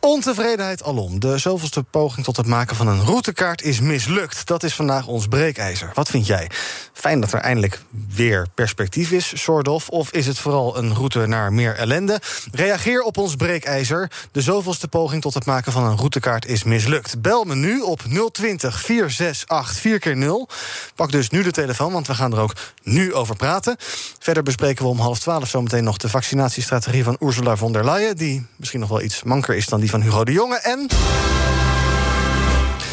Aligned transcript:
Ontevredenheid 0.00 0.82
alom. 0.82 1.20
De 1.20 1.38
zoveelste 1.38 1.82
poging 1.82 2.24
tot 2.26 2.36
het 2.36 2.46
maken 2.46 2.76
van 2.76 2.88
een 2.88 3.04
routekaart 3.04 3.62
is 3.62 3.80
mislukt. 3.80 4.46
Dat 4.46 4.62
is 4.62 4.74
vandaag 4.74 5.06
ons 5.06 5.26
breekijzer. 5.26 5.90
Wat 5.94 6.08
vind 6.08 6.26
jij? 6.26 6.50
Fijn 6.92 7.20
dat 7.20 7.32
er 7.32 7.40
eindelijk 7.40 7.80
weer 8.08 8.46
perspectief 8.54 9.10
is, 9.10 9.42
soort 9.42 9.68
of. 9.68 9.88
Of 9.88 10.10
is 10.10 10.26
het 10.26 10.38
vooral 10.38 10.78
een 10.78 10.94
route 10.94 11.26
naar 11.26 11.52
meer 11.52 11.74
ellende? 11.74 12.20
Reageer 12.52 13.02
op 13.02 13.16
ons 13.16 13.36
breekijzer. 13.36 14.10
De 14.32 14.40
zoveelste 14.40 14.88
poging 14.88 15.22
tot 15.22 15.34
het 15.34 15.46
maken 15.46 15.72
van 15.72 15.84
een 15.84 15.96
routekaart 15.96 16.46
is 16.46 16.64
mislukt. 16.64 17.22
Bel 17.22 17.44
me 17.44 17.54
nu 17.54 17.80
op 17.80 18.00
020 18.32 18.80
468 18.80 19.80
4 19.80 19.98
keer 19.98 20.16
0 20.16 20.48
Pak 20.94 21.10
dus 21.10 21.30
nu 21.30 21.42
de 21.42 21.50
telefoon, 21.50 21.92
want 21.92 22.06
we 22.06 22.14
gaan 22.14 22.32
er 22.32 22.40
ook 22.40 22.54
nu 22.82 23.14
over 23.14 23.36
praten. 23.36 23.76
Verder 24.18 24.42
bespreken 24.42 24.84
we 24.84 24.90
om 24.90 24.98
half 24.98 25.18
twaalf 25.18 25.48
zometeen 25.48 25.84
nog 25.84 25.96
de 25.96 26.08
vaccinatiestrategie 26.08 27.04
van 27.04 27.16
Ursula 27.20 27.56
von 27.56 27.72
der 27.72 27.84
Leyen... 27.84 28.16
die 28.16 28.46
misschien 28.56 28.80
nog 28.80 28.88
wel 28.88 29.02
iets 29.02 29.22
manker 29.22 29.54
is 29.54 29.66
dan 29.66 29.80
die 29.80 29.87
van 29.90 30.02
Hugo 30.02 30.24
de 30.24 30.32
Jonge. 30.32 30.58
En 30.58 30.86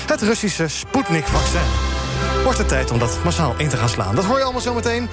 het 0.08 0.22
Russische 0.22 0.68
Sputnik-vaccin. 0.68 1.62
Wordt 2.44 2.58
het 2.58 2.68
tijd 2.68 2.92
om 2.92 3.00
dat 3.00 3.20
massaal 3.24 3.56
in 3.58 3.70
te 3.70 3.78
gaan 3.78 3.90
slaan. 3.90 4.16
Dat 4.16 4.26
hoor 4.26 4.38
je 4.38 4.44
allemaal 4.44 4.62
zometeen. 4.62 5.10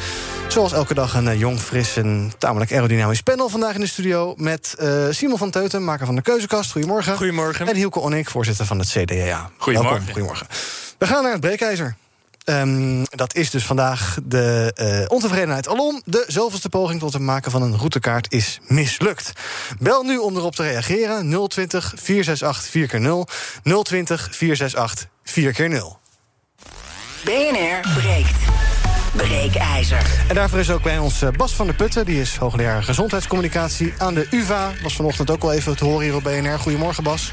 Zoals 0.48 0.72
elke 0.72 0.94
dag 0.94 1.14
een 1.14 1.28
eh, 1.28 1.38
jong, 1.38 1.58
fris 1.58 1.96
en 1.96 2.32
tamelijk 2.38 2.72
aerodynamisch 2.72 3.20
panel. 3.20 3.48
Vandaag 3.48 3.74
in 3.74 3.80
de 3.80 3.86
studio 3.86 4.34
met 4.36 4.76
uh, 4.80 5.06
Simon 5.10 5.38
van 5.38 5.50
Teuten, 5.50 5.84
maker 5.84 6.06
van 6.06 6.14
de 6.14 6.22
Keuzekast. 6.22 6.72
Goedemorgen. 6.72 7.16
Goedemorgen. 7.16 7.68
En 7.68 7.76
Hielke 7.76 8.00
Onik, 8.00 8.30
voorzitter 8.30 8.66
van 8.66 8.78
het 8.78 8.88
CDA. 8.88 9.50
Goedemorgen. 9.56 9.96
Welkom. 9.96 10.12
Goedemorgen. 10.12 10.46
We 10.98 11.06
gaan 11.06 11.22
naar 11.22 11.32
het 11.32 11.40
breekijzer. 11.40 11.96
Um, 12.44 13.04
dat 13.04 13.34
is 13.34 13.50
dus 13.50 13.64
vandaag 13.64 14.18
de 14.24 14.74
uh, 14.80 15.04
ontevredenheid 15.08 15.68
alom. 15.68 16.02
De 16.04 16.24
zoveelste 16.26 16.68
poging 16.68 17.00
tot 17.00 17.12
het 17.12 17.22
maken 17.22 17.50
van 17.50 17.62
een 17.62 17.76
routekaart 17.76 18.32
is 18.32 18.60
mislukt. 18.66 19.32
Bel 19.78 20.02
nu 20.02 20.18
om 20.18 20.36
erop 20.36 20.54
te 20.54 20.62
reageren. 20.62 21.48
020 21.48 21.92
468 21.96 22.70
4 22.70 22.86
keer 22.86 23.00
0 23.00 23.28
020 23.82 24.28
468 24.30 25.08
4 25.24 25.52
keer 25.52 25.68
0 25.68 25.98
BNR 27.24 27.80
breekt. 27.94 28.36
Breekijzer. 29.16 30.24
En 30.28 30.34
daarvoor 30.34 30.58
is 30.58 30.70
ook 30.70 30.82
bij 30.82 30.98
ons 30.98 31.22
Bas 31.36 31.52
van 31.52 31.66
der 31.66 31.74
Putten. 31.74 32.04
Die 32.04 32.20
is 32.20 32.36
hoogleraar 32.36 32.82
gezondheidscommunicatie 32.82 33.94
aan 33.98 34.14
de 34.14 34.26
UvA. 34.30 34.72
Was 34.82 34.96
vanochtend 34.96 35.30
ook 35.30 35.42
al 35.42 35.52
even 35.52 35.76
te 35.76 35.84
horen 35.84 36.04
hier 36.04 36.14
op 36.14 36.22
BNR. 36.22 36.58
Goedemorgen, 36.58 37.02
Bas. 37.02 37.32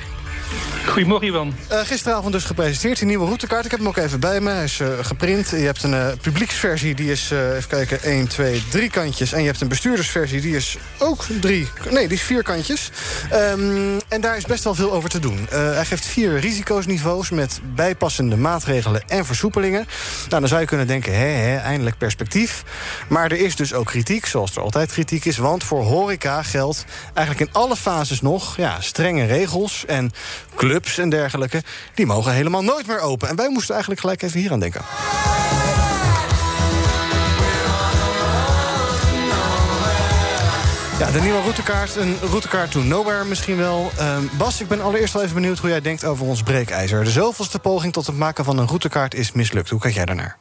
Goedemorgen, 0.85 1.27
Ivan. 1.27 1.55
Uh, 1.71 1.79
gisteravond 1.79 2.33
dus 2.33 2.43
gepresenteerd, 2.43 2.97
die 2.97 3.07
nieuwe 3.07 3.25
routekaart. 3.25 3.65
Ik 3.65 3.71
heb 3.71 3.79
hem 3.79 3.89
ook 3.89 3.97
even 3.97 4.19
bij 4.19 4.41
me. 4.41 4.49
Hij 4.49 4.63
is 4.63 4.79
uh, 4.79 4.87
geprint. 5.01 5.49
Je 5.49 5.55
hebt 5.55 5.83
een 5.83 5.93
uh, 5.93 6.07
publieksversie, 6.21 6.95
die 6.95 7.11
is, 7.11 7.31
even 7.31 7.67
kijken, 7.67 8.01
1, 8.01 8.27
2, 8.27 8.63
3 8.69 8.89
kantjes. 8.89 9.31
En 9.31 9.39
je 9.39 9.45
hebt 9.45 9.61
een 9.61 9.67
bestuurdersversie, 9.67 10.41
die 10.41 10.55
is 10.55 10.77
ook 10.99 11.25
drie... 11.41 11.67
Nee, 11.89 12.07
die 12.07 12.17
is 12.17 12.23
vier 12.23 12.43
kantjes. 12.43 12.91
Um, 13.33 13.97
en 14.07 14.21
daar 14.21 14.37
is 14.37 14.45
best 14.45 14.63
wel 14.63 14.75
veel 14.75 14.91
over 14.91 15.09
te 15.09 15.19
doen. 15.19 15.47
hij 15.49 15.85
geeft 15.85 16.05
vier 16.05 16.39
risicosniveaus 16.39 17.29
met 17.29 17.59
bijpassende 17.75 18.37
maatregelen 18.37 19.03
en 19.07 19.25
versoepelingen. 19.25 19.87
Nou, 20.29 20.39
dan 20.39 20.47
zou 20.47 20.61
je 20.61 20.67
kunnen 20.67 20.87
denken, 20.87 21.13
hè, 21.13 21.27
hè, 21.27 21.57
eindelijk 21.57 21.97
perspectief. 21.97 22.63
Maar 23.07 23.31
er 23.31 23.39
is 23.39 23.55
dus 23.55 23.73
ook 23.73 23.85
kritiek, 23.85 24.25
zoals 24.25 24.55
er 24.55 24.61
altijd 24.61 24.91
kritiek 24.91 25.25
is. 25.25 25.37
Want 25.37 25.63
voor 25.63 25.83
horeca 25.83 26.43
geldt 26.43 26.85
eigenlijk 27.13 27.49
in 27.49 27.55
alle 27.61 27.75
fases 27.75 28.21
nog 28.21 28.57
ja, 28.57 28.81
strenge 28.81 29.25
regels... 29.25 29.85
en 29.85 30.11
clubs 30.55 30.97
en 30.97 31.09
dergelijke, 31.09 31.63
die 31.93 32.05
mogen 32.05 32.33
helemaal 32.33 32.63
nooit 32.63 32.87
meer 32.87 32.99
open. 32.99 33.29
En 33.29 33.35
wij 33.35 33.49
moesten 33.49 33.71
eigenlijk 33.71 34.01
gelijk 34.01 34.21
even 34.21 34.39
hier 34.39 34.51
aan 34.51 34.59
denken. 34.59 34.81
Ja, 40.99 41.11
de 41.11 41.21
nieuwe 41.21 41.41
routekaart, 41.41 41.95
een 41.95 42.17
routekaart 42.21 42.71
to 42.71 42.79
nowhere 42.79 43.25
misschien 43.25 43.57
wel. 43.57 43.91
Uh, 43.99 44.17
Bas, 44.37 44.61
ik 44.61 44.67
ben 44.67 44.81
allereerst 44.81 45.13
wel 45.13 45.23
even 45.23 45.35
benieuwd 45.35 45.59
hoe 45.59 45.69
jij 45.69 45.81
denkt 45.81 46.05
over 46.05 46.25
ons 46.25 46.43
breekijzer. 46.43 47.03
De 47.03 47.11
zoveelste 47.11 47.59
poging 47.59 47.93
tot 47.93 48.07
het 48.07 48.17
maken 48.17 48.45
van 48.45 48.57
een 48.57 48.67
routekaart 48.67 49.15
is 49.15 49.31
mislukt. 49.31 49.69
Hoe 49.69 49.79
kijk 49.79 49.93
jij 49.93 50.05
daarnaar? 50.05 50.37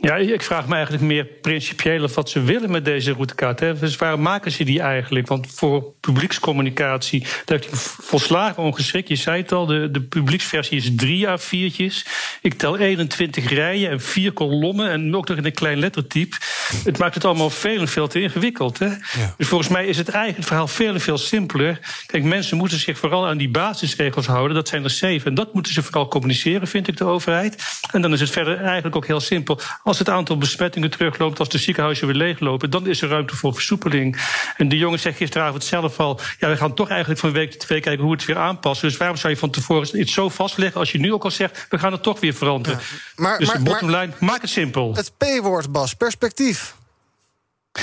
Ja, 0.00 0.16
ik 0.16 0.42
vraag 0.42 0.66
me 0.66 0.74
eigenlijk 0.74 1.04
meer 1.04 1.24
principieel 1.24 2.02
of 2.02 2.14
wat 2.14 2.30
ze 2.30 2.42
willen 2.42 2.70
met 2.70 2.84
deze 2.84 3.12
routekaart. 3.12 3.60
Hè. 3.60 3.78
Dus 3.78 3.96
waarom 3.96 4.22
maken 4.22 4.52
ze 4.52 4.64
die 4.64 4.80
eigenlijk? 4.80 5.26
Want 5.26 5.46
voor 5.54 5.84
publiekscommunicatie, 6.00 7.26
daar 7.44 7.58
is 7.58 7.66
volslagen 8.00 8.62
ongeschikt. 8.62 9.08
Je 9.08 9.16
zei 9.16 9.42
het 9.42 9.52
al, 9.52 9.66
de, 9.66 9.90
de 9.90 10.02
publieksversie 10.02 10.76
is 10.76 10.90
drie 10.96 11.28
a 11.28 11.38
viertjes. 11.38 12.06
Ik 12.40 12.54
tel 12.54 12.78
21 12.78 13.48
rijen 13.48 13.90
en 13.90 14.00
vier 14.00 14.32
kolommen 14.32 14.90
en 14.90 15.16
ook 15.16 15.28
nog 15.28 15.36
in 15.36 15.44
een 15.44 15.52
klein 15.52 15.78
lettertype. 15.78 16.36
Het 16.84 16.98
maakt 16.98 17.14
het 17.14 17.24
allemaal 17.24 17.50
veel 17.50 17.80
en 17.80 17.88
veel 17.88 18.08
te 18.08 18.20
ingewikkeld. 18.20 18.78
Hè? 18.78 18.86
Ja. 18.86 19.34
Dus 19.36 19.48
volgens 19.48 19.70
mij 19.70 19.86
is 19.86 19.96
het 19.96 20.08
eigenlijk 20.08 20.36
het 20.36 20.46
verhaal 20.46 20.68
veel 20.68 20.94
en 20.94 21.00
veel 21.00 21.18
simpeler. 21.18 21.78
Kijk, 22.06 22.24
mensen 22.24 22.56
moeten 22.56 22.78
zich 22.78 22.98
vooral 22.98 23.26
aan 23.26 23.36
die 23.36 23.48
basisregels 23.48 24.26
houden. 24.26 24.56
Dat 24.56 24.68
zijn 24.68 24.84
er 24.84 24.90
zeven. 24.90 25.28
En 25.28 25.34
dat 25.34 25.54
moeten 25.54 25.72
ze 25.72 25.82
vooral 25.82 26.08
communiceren, 26.08 26.68
vind 26.68 26.88
ik, 26.88 26.96
de 26.96 27.04
overheid. 27.04 27.64
En 27.90 28.02
dan 28.02 28.12
is 28.12 28.20
het 28.20 28.30
verder 28.30 28.60
eigenlijk 28.60 28.96
ook 28.96 29.06
heel 29.06 29.20
simpel. 29.20 29.60
Als 29.86 29.98
het 29.98 30.08
aantal 30.08 30.38
besmettingen 30.38 30.90
terugloopt, 30.90 31.38
als 31.38 31.48
de 31.48 31.58
ziekenhuizen 31.58 32.06
weer 32.06 32.16
leeglopen, 32.16 32.70
dan 32.70 32.86
is 32.86 33.02
er 33.02 33.08
ruimte 33.08 33.36
voor 33.36 33.54
versoepeling. 33.54 34.16
En 34.56 34.68
de 34.68 34.76
jongen 34.76 34.98
zegt 34.98 35.16
gisteravond 35.16 35.64
zelf 35.64 36.00
al: 36.00 36.20
ja, 36.38 36.48
we 36.48 36.56
gaan 36.56 36.74
toch 36.74 36.88
eigenlijk 36.88 37.20
van 37.20 37.32
week 37.32 37.52
tot 37.52 37.66
week 37.66 37.82
kijken 37.82 38.02
hoe 38.02 38.10
we 38.10 38.16
het 38.16 38.26
weer 38.26 38.38
aanpassen. 38.38 38.88
Dus 38.88 38.96
waarom 38.96 39.16
zou 39.16 39.32
je 39.32 39.38
van 39.38 39.50
tevoren 39.50 40.00
iets 40.00 40.12
zo 40.12 40.28
vastleggen 40.28 40.80
als 40.80 40.92
je 40.92 40.98
nu 40.98 41.12
ook 41.12 41.24
al 41.24 41.30
zegt: 41.30 41.66
we 41.70 41.78
gaan 41.78 41.92
het 41.92 42.02
toch 42.02 42.20
weer 42.20 42.34
veranderen? 42.34 42.78
Ja, 42.78 42.84
maar, 43.16 43.38
dus 43.38 43.48
maar, 43.48 43.56
de 43.56 43.62
bottomline, 43.62 44.12
maak 44.20 44.40
het 44.40 44.50
simpel. 44.50 44.94
Het 44.94 45.12
P-woord, 45.16 45.72
Bas, 45.72 45.94
perspectief. 45.94 46.74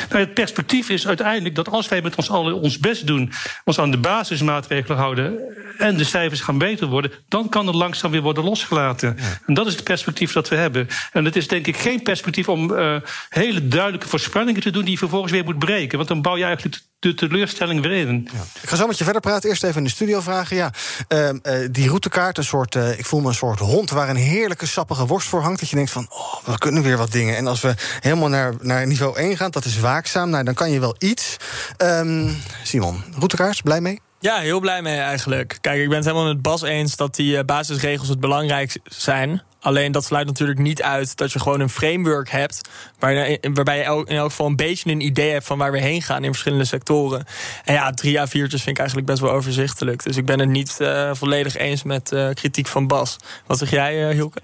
Nou, 0.09 0.21
het 0.23 0.33
perspectief 0.33 0.89
is 0.89 1.07
uiteindelijk 1.07 1.55
dat 1.55 1.69
als 1.69 1.87
wij 1.87 2.01
met 2.01 2.15
ons 2.15 2.29
allen 2.29 2.61
ons 2.61 2.79
best 2.79 3.07
doen, 3.07 3.31
ons 3.63 3.79
aan 3.79 3.91
de 3.91 3.97
basismaatregelen 3.97 4.97
houden 4.97 5.39
en 5.77 5.97
de 5.97 6.03
cijfers 6.03 6.41
gaan 6.41 6.57
beter 6.57 6.87
worden, 6.87 7.11
dan 7.27 7.49
kan 7.49 7.67
het 7.67 7.75
langzaam 7.75 8.11
weer 8.11 8.21
worden 8.21 8.43
losgelaten. 8.43 9.15
Ja. 9.17 9.39
En 9.45 9.53
dat 9.53 9.67
is 9.67 9.73
het 9.75 9.83
perspectief 9.83 10.31
dat 10.31 10.49
we 10.49 10.55
hebben. 10.55 10.87
En 11.11 11.25
het 11.25 11.35
is 11.35 11.47
denk 11.47 11.67
ik 11.67 11.77
geen 11.77 12.01
perspectief 12.01 12.49
om 12.49 12.71
uh, 12.71 12.95
hele 13.29 13.67
duidelijke 13.67 14.07
voorspellingen 14.07 14.61
te 14.61 14.71
doen 14.71 14.83
die 14.83 14.91
je 14.91 14.97
vervolgens 14.97 15.31
weer 15.31 15.43
moet 15.43 15.59
breken. 15.59 15.97
Want 15.97 16.09
dan 16.09 16.21
bouw 16.21 16.37
je 16.37 16.43
eigenlijk 16.43 16.75
de 17.03 17.13
teleurstelling 17.13 17.85
in. 17.85 18.29
Ja. 18.33 18.39
Ik 18.61 18.69
ga 18.69 18.75
zo 18.75 18.87
met 18.87 18.97
je 18.97 19.03
verder 19.03 19.21
praten. 19.21 19.49
Eerst 19.49 19.63
even 19.63 19.77
in 19.77 19.83
de 19.83 19.89
studio 19.89 20.21
vragen. 20.21 20.55
Ja, 20.55 20.71
uh, 21.09 21.29
uh, 21.29 21.67
die 21.71 21.87
routekaart, 21.87 22.37
een 22.37 22.43
soort, 22.43 22.75
uh, 22.75 22.99
ik 22.99 23.05
voel 23.05 23.21
me 23.21 23.27
een 23.27 23.33
soort 23.33 23.59
hond 23.59 23.89
waar 23.89 24.09
een 24.09 24.15
heerlijke 24.15 24.65
sappige 24.65 25.05
worst 25.05 25.27
voor 25.27 25.41
hangt. 25.41 25.59
Dat 25.59 25.69
je 25.69 25.75
denkt 25.75 25.91
van, 25.91 26.05
oh, 26.09 26.45
we 26.45 26.57
kunnen 26.57 26.83
weer 26.83 26.97
wat 26.97 27.11
dingen. 27.11 27.38
En 27.38 27.47
als 27.47 27.61
we 27.61 27.73
helemaal 28.00 28.29
naar, 28.29 28.53
naar 28.61 28.88
niveau 28.88 29.17
1 29.17 29.38
gaan, 29.38 29.51
dat 29.51 29.65
is 29.65 29.79
waakzaam. 29.79 30.29
Nou, 30.29 30.44
dan 30.44 30.53
kan 30.53 30.71
je 30.71 30.79
wel 30.79 30.95
iets. 31.00 31.38
Um, 31.77 32.38
Simon, 32.63 33.03
routekaart, 33.15 33.63
blij 33.63 33.81
mee? 33.81 33.99
Ja, 34.19 34.39
heel 34.39 34.59
blij 34.59 34.81
mee 34.81 34.99
eigenlijk. 34.99 35.57
Kijk, 35.61 35.81
ik 35.81 35.88
ben 35.88 35.97
het 35.97 36.06
helemaal 36.06 36.27
met 36.27 36.41
Bas 36.41 36.61
eens 36.61 36.95
dat 36.95 37.15
die 37.15 37.44
basisregels 37.44 38.07
het 38.07 38.19
belangrijk 38.19 38.79
zijn. 38.83 39.41
Alleen 39.63 39.92
dat 39.92 40.06
sluit 40.06 40.27
natuurlijk 40.27 40.60
niet 40.60 40.81
uit 40.81 41.18
dat 41.18 41.31
je 41.31 41.39
gewoon 41.39 41.60
een 41.60 41.69
framework 41.69 42.30
hebt. 42.30 42.69
Waar, 43.00 43.38
waarbij 43.54 43.77
je 43.77 44.04
in 44.06 44.15
elk 44.15 44.30
geval 44.30 44.45
een 44.45 44.56
beetje 44.56 44.92
een 44.92 45.01
idee 45.01 45.31
hebt 45.31 45.45
van 45.45 45.57
waar 45.57 45.71
we 45.71 45.80
heen 45.80 46.01
gaan 46.01 46.24
in 46.24 46.30
verschillende 46.30 46.65
sectoren. 46.65 47.25
En 47.63 47.74
ja, 47.74 47.92
drie 47.92 48.19
A4'tjes 48.19 48.62
vind 48.62 48.68
ik 48.68 48.77
eigenlijk 48.77 49.07
best 49.07 49.19
wel 49.19 49.31
overzichtelijk. 49.31 50.04
Dus 50.04 50.18
ik 50.18 50.25
ben 50.25 50.39
het 50.39 50.50
niet 50.50 50.77
uh, 50.81 51.12
volledig 51.13 51.57
eens 51.57 51.83
met 51.83 52.12
uh, 52.12 52.30
kritiek 52.33 52.68
van 52.68 52.88
Bas. 52.88 53.18
Wat 53.45 53.57
zeg 53.57 53.69
jij, 53.69 54.07
uh, 54.07 54.13
Hielke? 54.13 54.42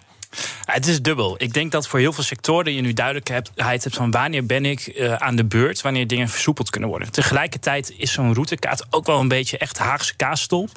Het 0.66 0.88
is 0.88 1.02
dubbel. 1.02 1.36
Ik 1.38 1.54
denk 1.54 1.72
dat 1.72 1.88
voor 1.88 2.00
heel 2.00 2.14
veel 2.14 2.24
sectoren 2.24 2.74
je 2.74 2.82
nu 2.82 2.94
duidelijkheid 2.94 3.84
hebt 3.84 3.96
van 3.96 4.12
wanneer 4.12 4.46
ben 4.46 4.66
ik 4.66 4.94
uh, 4.96 5.14
aan 5.14 5.36
de 5.36 5.46
beurt, 5.46 5.82
wanneer 5.82 6.08
dingen 6.08 6.30
versoepeld 6.30 6.70
kunnen 6.70 6.90
worden. 6.90 7.12
Tegelijkertijd 7.12 7.94
is 7.98 8.12
zo'n 8.12 8.34
routekaart 8.34 8.86
ook 8.90 9.06
wel 9.06 9.20
een 9.20 9.28
beetje 9.28 9.58
echt 9.58 9.78
Haagse 9.78 10.16
kaasstolp. 10.16 10.70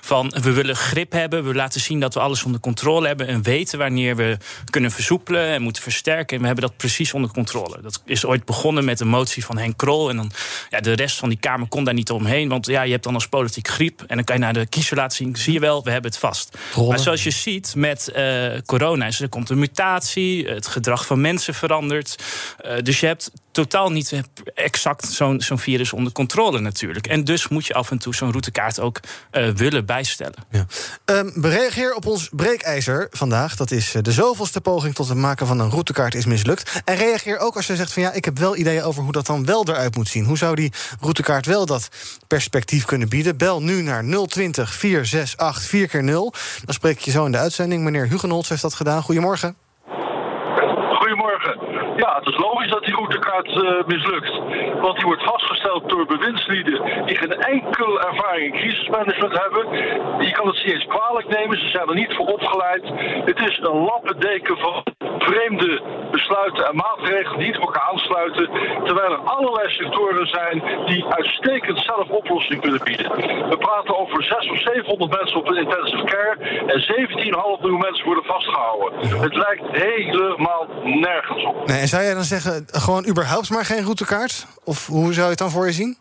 Van 0.00 0.34
we 0.42 0.52
willen 0.52 0.76
grip 0.76 1.12
hebben, 1.12 1.44
we 1.44 1.54
laten 1.54 1.80
zien 1.80 2.00
dat 2.00 2.14
we 2.14 2.20
alles 2.20 2.44
onder 2.44 2.60
controle 2.60 3.06
hebben 3.06 3.26
en 3.26 3.42
weten 3.42 3.78
wanneer 3.78 4.16
we 4.16 4.38
kunnen 4.70 4.90
versoepelen 4.90 5.46
en 5.46 5.62
moeten 5.62 5.82
versterken. 5.82 6.36
En 6.36 6.40
we 6.40 6.46
hebben 6.46 6.64
dat 6.64 6.76
precies 6.76 7.12
onder 7.12 7.30
controle. 7.30 7.80
Dat 7.82 8.02
is 8.04 8.24
ooit 8.24 8.44
begonnen 8.44 8.84
met 8.84 9.00
een 9.00 9.08
motie 9.08 9.44
van 9.44 9.58
Henk 9.58 9.76
Krol. 9.76 10.10
En 10.10 10.16
dan 10.16 10.30
ja, 10.70 10.80
de 10.80 10.92
rest 10.92 11.18
van 11.18 11.28
die 11.28 11.38
Kamer 11.38 11.68
kon 11.68 11.84
daar 11.84 11.94
niet 11.94 12.10
omheen. 12.10 12.48
Want 12.48 12.66
ja, 12.66 12.82
je 12.82 12.92
hebt 12.92 13.04
dan 13.04 13.14
als 13.14 13.28
politiek 13.28 13.68
griep. 13.68 14.02
En 14.06 14.16
dan 14.16 14.24
kan 14.24 14.36
je 14.36 14.42
naar 14.42 14.52
de 14.52 14.66
kiezer 14.66 14.96
laten 14.96 15.16
zien. 15.16 15.36
Zie 15.36 15.52
je 15.52 15.60
wel, 15.60 15.84
we 15.84 15.90
hebben 15.90 16.10
het 16.10 16.20
vast. 16.20 16.58
Maar 16.88 16.98
zoals 16.98 17.22
je 17.22 17.30
ziet 17.30 17.74
met 17.74 18.12
uh, 18.16 18.58
corona, 18.66 18.95
is 19.02 19.20
er 19.20 19.28
komt 19.28 19.50
een 19.50 19.58
mutatie. 19.58 20.48
Het 20.48 20.66
gedrag 20.66 21.06
van 21.06 21.20
mensen 21.20 21.54
verandert. 21.54 22.24
Uh, 22.64 22.72
dus 22.82 23.00
je 23.00 23.06
hebt 23.06 23.30
totaal 23.50 23.90
niet 23.90 24.22
exact 24.54 25.06
zo'n 25.38 25.58
virus 25.58 25.92
onder 25.92 26.12
controle 26.12 26.60
natuurlijk. 26.60 27.06
En 27.06 27.24
dus 27.24 27.48
moet 27.48 27.66
je 27.66 27.74
af 27.74 27.90
en 27.90 27.98
toe 27.98 28.14
zo'n 28.14 28.30
routekaart 28.30 28.80
ook 28.80 29.00
uh, 29.32 29.48
willen 29.48 29.86
bijstellen. 29.86 30.34
Ja. 30.50 30.66
Um, 31.04 31.32
reageer 31.40 31.94
op 31.94 32.06
ons 32.06 32.28
breekijzer 32.32 33.06
vandaag. 33.10 33.56
Dat 33.56 33.70
is 33.70 33.94
de 34.02 34.12
zoveelste 34.12 34.60
poging 34.60 34.94
tot 34.94 35.08
het 35.08 35.18
maken 35.18 35.46
van 35.46 35.60
een 35.60 35.70
routekaart 35.70 36.14
is 36.14 36.26
mislukt. 36.26 36.82
En 36.84 36.96
reageer 36.96 37.38
ook 37.38 37.56
als 37.56 37.66
je 37.66 37.76
zegt 37.76 37.92
van 37.92 38.02
ja, 38.02 38.12
ik 38.12 38.24
heb 38.24 38.38
wel 38.38 38.56
ideeën 38.56 38.82
over 38.82 39.02
hoe 39.02 39.12
dat 39.12 39.26
dan 39.26 39.44
wel 39.44 39.68
eruit 39.68 39.96
moet 39.96 40.08
zien. 40.08 40.24
Hoe 40.24 40.38
zou 40.38 40.54
die 40.54 40.72
routekaart 41.00 41.46
wel 41.46 41.66
dat 41.66 41.88
perspectief 42.26 42.84
kunnen 42.84 43.08
bieden? 43.08 43.36
Bel 43.36 43.62
nu 43.62 43.82
naar 43.82 44.04
020 44.26 44.74
468 44.74 45.62
4 45.62 45.88
keer 45.88 46.04
0 46.04 46.34
Dan 46.64 46.74
spreek 46.74 46.98
je 46.98 47.10
zo 47.10 47.24
in 47.24 47.32
de 47.32 47.38
uitzending. 47.38 47.82
Meneer 47.82 48.08
Hugenholz 48.08 48.48
heeft 48.48 48.62
dat 48.62 48.74
gedaan. 48.74 48.85
Goedemorgen. 48.94 49.56
Ja, 51.96 52.16
het 52.18 52.26
is 52.28 52.36
logisch 52.36 52.70
dat 52.70 52.84
die 52.84 52.94
routekaart 52.94 53.48
uh, 53.48 53.84
mislukt. 53.86 54.32
Want 54.80 54.96
die 54.96 55.04
wordt 55.04 55.22
vastgesteld 55.22 55.88
door 55.88 56.06
bewindslieden 56.06 57.06
die 57.06 57.16
geen 57.16 57.32
enkele 57.32 57.98
ervaring 57.98 58.54
in 58.54 58.60
crisismanagement 58.60 59.40
hebben. 59.42 59.72
Je 60.26 60.32
kan 60.32 60.46
het 60.46 60.64
eens 60.64 60.86
kwalijk 60.86 61.28
nemen, 61.28 61.58
ze 61.58 61.68
zijn 61.68 61.88
er 61.88 61.94
niet 61.94 62.14
voor 62.14 62.26
opgeleid. 62.26 62.82
Het 63.24 63.38
is 63.48 63.58
een 63.58 63.84
lappendeken 63.84 64.56
van 64.58 64.82
vreemde 65.18 65.82
besluiten 66.10 66.66
en 66.66 66.76
maatregelen 66.76 67.38
die 67.38 67.46
niet 67.46 67.56
op 67.56 67.62
elkaar 67.62 67.88
aansluiten. 67.92 68.48
Terwijl 68.84 69.12
er 69.12 69.18
allerlei 69.18 69.70
sectoren 69.70 70.26
zijn 70.26 70.62
die 70.86 71.04
uitstekend 71.08 71.78
zelf 71.80 72.08
oplossing 72.08 72.60
kunnen 72.60 72.80
bieden. 72.84 73.10
We 73.48 73.56
praten 73.58 73.98
over 73.98 74.22
600 74.22 74.50
of 74.50 74.72
700 74.74 75.18
mensen 75.18 75.38
op 75.38 75.48
een 75.48 75.56
intensive 75.56 76.04
care 76.04 76.36
en 76.72 76.80
17,5 76.80 77.60
miljoen 77.60 77.78
mensen 77.78 78.04
worden 78.04 78.24
vastgehouden. 78.24 79.20
Het 79.20 79.34
lijkt 79.34 79.64
helemaal 79.70 80.66
nergens 80.82 81.44
op. 81.44 81.66
Nee, 81.66 81.85
en 81.86 81.92
zou 81.92 82.04
jij 82.04 82.14
dan 82.14 82.24
zeggen, 82.24 82.66
gewoon 82.70 83.06
überhaupt 83.06 83.50
maar 83.50 83.64
geen 83.64 83.82
routekaart? 83.82 84.46
Of 84.64 84.86
hoe 84.86 85.12
zou 85.12 85.24
je 85.24 85.30
het 85.30 85.38
dan 85.38 85.50
voor 85.50 85.66
je 85.66 85.72
zien? 85.72 85.96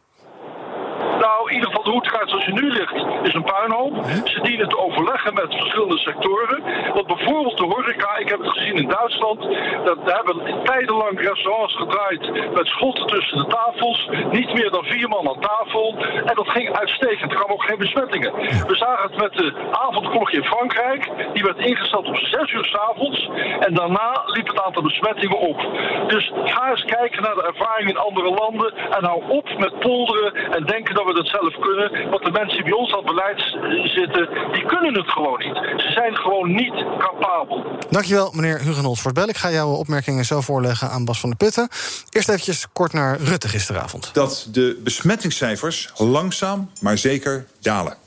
Nou, 1.19 1.50
in 1.50 1.53
ieder 1.53 1.67
geval 1.67 1.83
de 1.83 1.89
routekaart 1.89 2.29
zoals 2.29 2.45
je 2.45 2.53
nu 2.53 2.71
ligt, 2.71 3.06
is 3.23 3.33
een 3.33 3.44
puinhoop. 3.44 4.06
Ze 4.23 4.41
dienen 4.41 4.69
te 4.69 4.77
overleggen 4.77 5.33
met 5.33 5.56
verschillende 5.56 5.97
sectoren. 5.97 6.63
Want 6.94 7.07
bijvoorbeeld 7.07 7.57
de 7.57 7.63
horeca, 7.63 8.17
ik 8.17 8.29
heb 8.29 8.39
het 8.39 8.50
gezien 8.50 8.75
in 8.75 8.88
Duitsland, 8.88 9.39
dat 9.83 10.06
daar 10.06 10.15
hebben 10.15 10.63
tijdenlang 10.63 11.21
restaurants 11.21 11.75
gedraaid 11.75 12.53
met 12.53 12.67
schotten 12.67 13.07
tussen 13.07 13.38
de 13.38 13.47
tafels. 13.47 14.09
Niet 14.31 14.53
meer 14.53 14.71
dan 14.71 14.83
vier 14.83 15.09
man 15.09 15.27
aan 15.27 15.39
tafel. 15.39 15.95
En 16.25 16.35
dat 16.35 16.50
ging 16.50 16.77
uitstekend. 16.77 17.31
Er 17.31 17.38
kwamen 17.38 17.53
ook 17.53 17.63
geen 17.63 17.77
besmettingen. 17.77 18.33
We 18.67 18.75
zagen 18.75 19.09
het 19.09 19.21
met 19.21 19.33
de 19.33 19.53
avondklok 19.71 20.31
in 20.31 20.44
Frankrijk. 20.44 21.12
Die 21.33 21.44
werd 21.44 21.57
ingesteld 21.57 22.07
op 22.07 22.17
zes 22.17 22.51
uur 22.51 22.65
s 22.65 22.75
avonds. 22.75 23.29
En 23.59 23.73
daarna 23.73 24.21
liep 24.25 24.47
het 24.47 24.62
aantal 24.62 24.81
besmettingen 24.81 25.39
op. 25.39 25.59
Dus 26.07 26.31
ga 26.45 26.69
eens 26.69 26.85
kijken 26.85 27.21
naar 27.21 27.35
de 27.35 27.44
ervaring 27.44 27.89
in 27.89 27.97
andere 27.97 28.29
landen. 28.29 28.73
En 28.75 29.06
hou 29.06 29.23
op 29.27 29.57
met 29.57 29.79
polderen 29.79 30.35
en 30.35 30.63
denken 30.65 30.95
dat 30.95 31.04
we 31.05 31.13
dat 31.13 31.27
zelf 31.27 31.53
kunnen. 31.59 32.09
Want 32.09 32.23
de 32.23 32.31
mensen 32.31 32.55
die 32.55 32.63
bij 32.63 32.73
ons 32.73 32.91
aan 32.91 32.97
het 32.97 33.07
beleid 33.07 33.41
zitten, 33.89 34.29
die 34.51 34.65
kunnen 34.65 34.93
het 34.93 35.09
gewoon 35.09 35.39
niet. 35.39 35.81
Ze 35.81 35.91
zijn 35.91 36.15
gewoon 36.15 36.55
niet 36.55 36.85
capabel. 36.97 37.63
Dankjewel, 37.89 38.31
meneer 38.31 38.59
Hugenholz 38.59 39.01
voor 39.01 39.11
het 39.11 39.19
bel. 39.19 39.29
Ik 39.29 39.37
ga 39.37 39.51
jouw 39.51 39.73
opmerkingen 39.73 40.25
zo 40.25 40.41
voorleggen 40.41 40.89
aan 40.89 41.05
Bas 41.05 41.19
van 41.19 41.29
der 41.29 41.37
Putten. 41.37 41.69
Eerst 42.09 42.29
eventjes 42.29 42.67
kort 42.73 42.93
naar 42.93 43.19
Rutte 43.19 43.47
gisteravond. 43.47 44.09
Dat 44.13 44.47
de 44.51 44.79
besmettingscijfers 44.83 45.91
langzaam, 45.95 46.69
maar 46.81 46.97
zeker 46.97 47.45
dalen. 47.61 47.97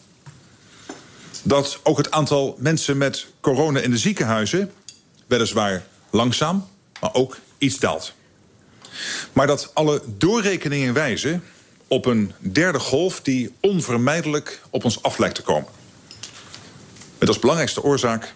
Dat 1.43 1.81
ook 1.83 1.97
het 1.97 2.11
aantal 2.11 2.57
mensen 2.59 2.97
met 2.97 3.27
corona 3.41 3.81
in 3.81 3.91
de 3.91 3.99
ziekenhuizen... 3.99 4.73
weliswaar 5.27 5.83
langzaam, 6.11 6.69
maar 7.01 7.15
ook 7.15 7.37
iets 7.59 7.79
daalt. 7.79 8.13
Maar 9.33 9.47
dat 9.47 9.71
alle 9.75 10.03
doorrekeningen 10.07 10.95
wijzen 10.95 11.43
op 11.89 12.07
een 12.07 12.33
derde 12.39 12.79
golf 12.79 13.21
die 13.21 13.53
onvermijdelijk 13.61 14.63
op 14.71 14.85
ons 14.85 15.03
af 15.03 15.19
lijkt 15.19 15.35
te 15.35 15.43
komen. 15.43 15.69
Met 17.19 17.29
als 17.29 17.39
belangrijkste 17.39 17.83
oorzaak 17.83 18.35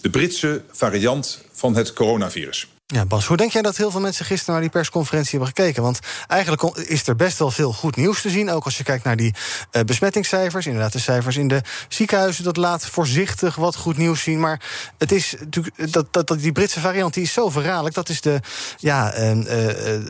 de 0.00 0.10
Britse 0.10 0.62
variant 0.70 1.44
van 1.52 1.76
het 1.76 1.92
coronavirus. 1.92 2.68
Ja, 2.94 3.04
Bas, 3.04 3.26
hoe 3.26 3.36
denk 3.36 3.52
jij 3.52 3.62
dat 3.62 3.76
heel 3.76 3.90
veel 3.90 4.00
mensen 4.00 4.24
gisteren 4.24 4.52
naar 4.52 4.62
die 4.62 4.70
persconferentie 4.70 5.30
hebben 5.30 5.48
gekeken? 5.56 5.82
Want 5.82 5.98
eigenlijk 6.26 6.62
is 6.76 7.06
er 7.06 7.16
best 7.16 7.38
wel 7.38 7.50
veel 7.50 7.72
goed 7.72 7.96
nieuws 7.96 8.20
te 8.20 8.30
zien. 8.30 8.50
Ook 8.50 8.64
als 8.64 8.76
je 8.76 8.84
kijkt 8.84 9.04
naar 9.04 9.16
die 9.16 9.34
uh, 9.72 9.82
besmettingscijfers. 9.82 10.66
Inderdaad, 10.66 10.92
de 10.92 10.98
cijfers 10.98 11.36
in 11.36 11.48
de 11.48 11.62
ziekenhuizen. 11.88 12.44
Dat 12.44 12.56
laat 12.56 12.86
voorzichtig 12.86 13.54
wat 13.54 13.76
goed 13.76 13.96
nieuws 13.96 14.22
zien. 14.22 14.40
Maar 14.40 14.60
het 14.98 15.12
is 15.12 15.34
natuurlijk 15.38 15.92
dat, 15.92 16.06
dat, 16.10 16.26
dat 16.26 16.40
die 16.40 16.52
Britse 16.52 16.80
variant 16.80 17.14
die 17.14 17.22
is 17.22 17.32
zo 17.32 17.50
verraderlijk. 17.50 17.94
Dat 17.94 18.08
is 18.08 18.20
de. 18.20 18.40
Ja, 18.76 19.18
uh, 19.18 19.36
uh, 19.36 20.00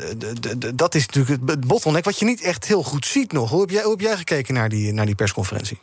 dat 0.75 0.95
is 0.95 1.07
natuurlijk 1.07 1.51
het 1.51 1.67
bottleneck. 1.67 2.05
Wat 2.05 2.19
je 2.19 2.25
niet 2.25 2.43
echt 2.43 2.67
heel 2.67 2.83
goed 2.83 3.07
ziet 3.07 3.33
nog. 3.33 3.51
Hoe 3.51 3.61
heb 3.61 3.71
jij, 3.71 3.83
hoe 3.83 3.93
heb 3.93 4.01
jij 4.01 4.17
gekeken 4.17 4.55
naar 4.55 4.69
die, 4.69 4.93
naar 4.93 5.07
die 5.07 5.15
persconferentie? 5.15 5.79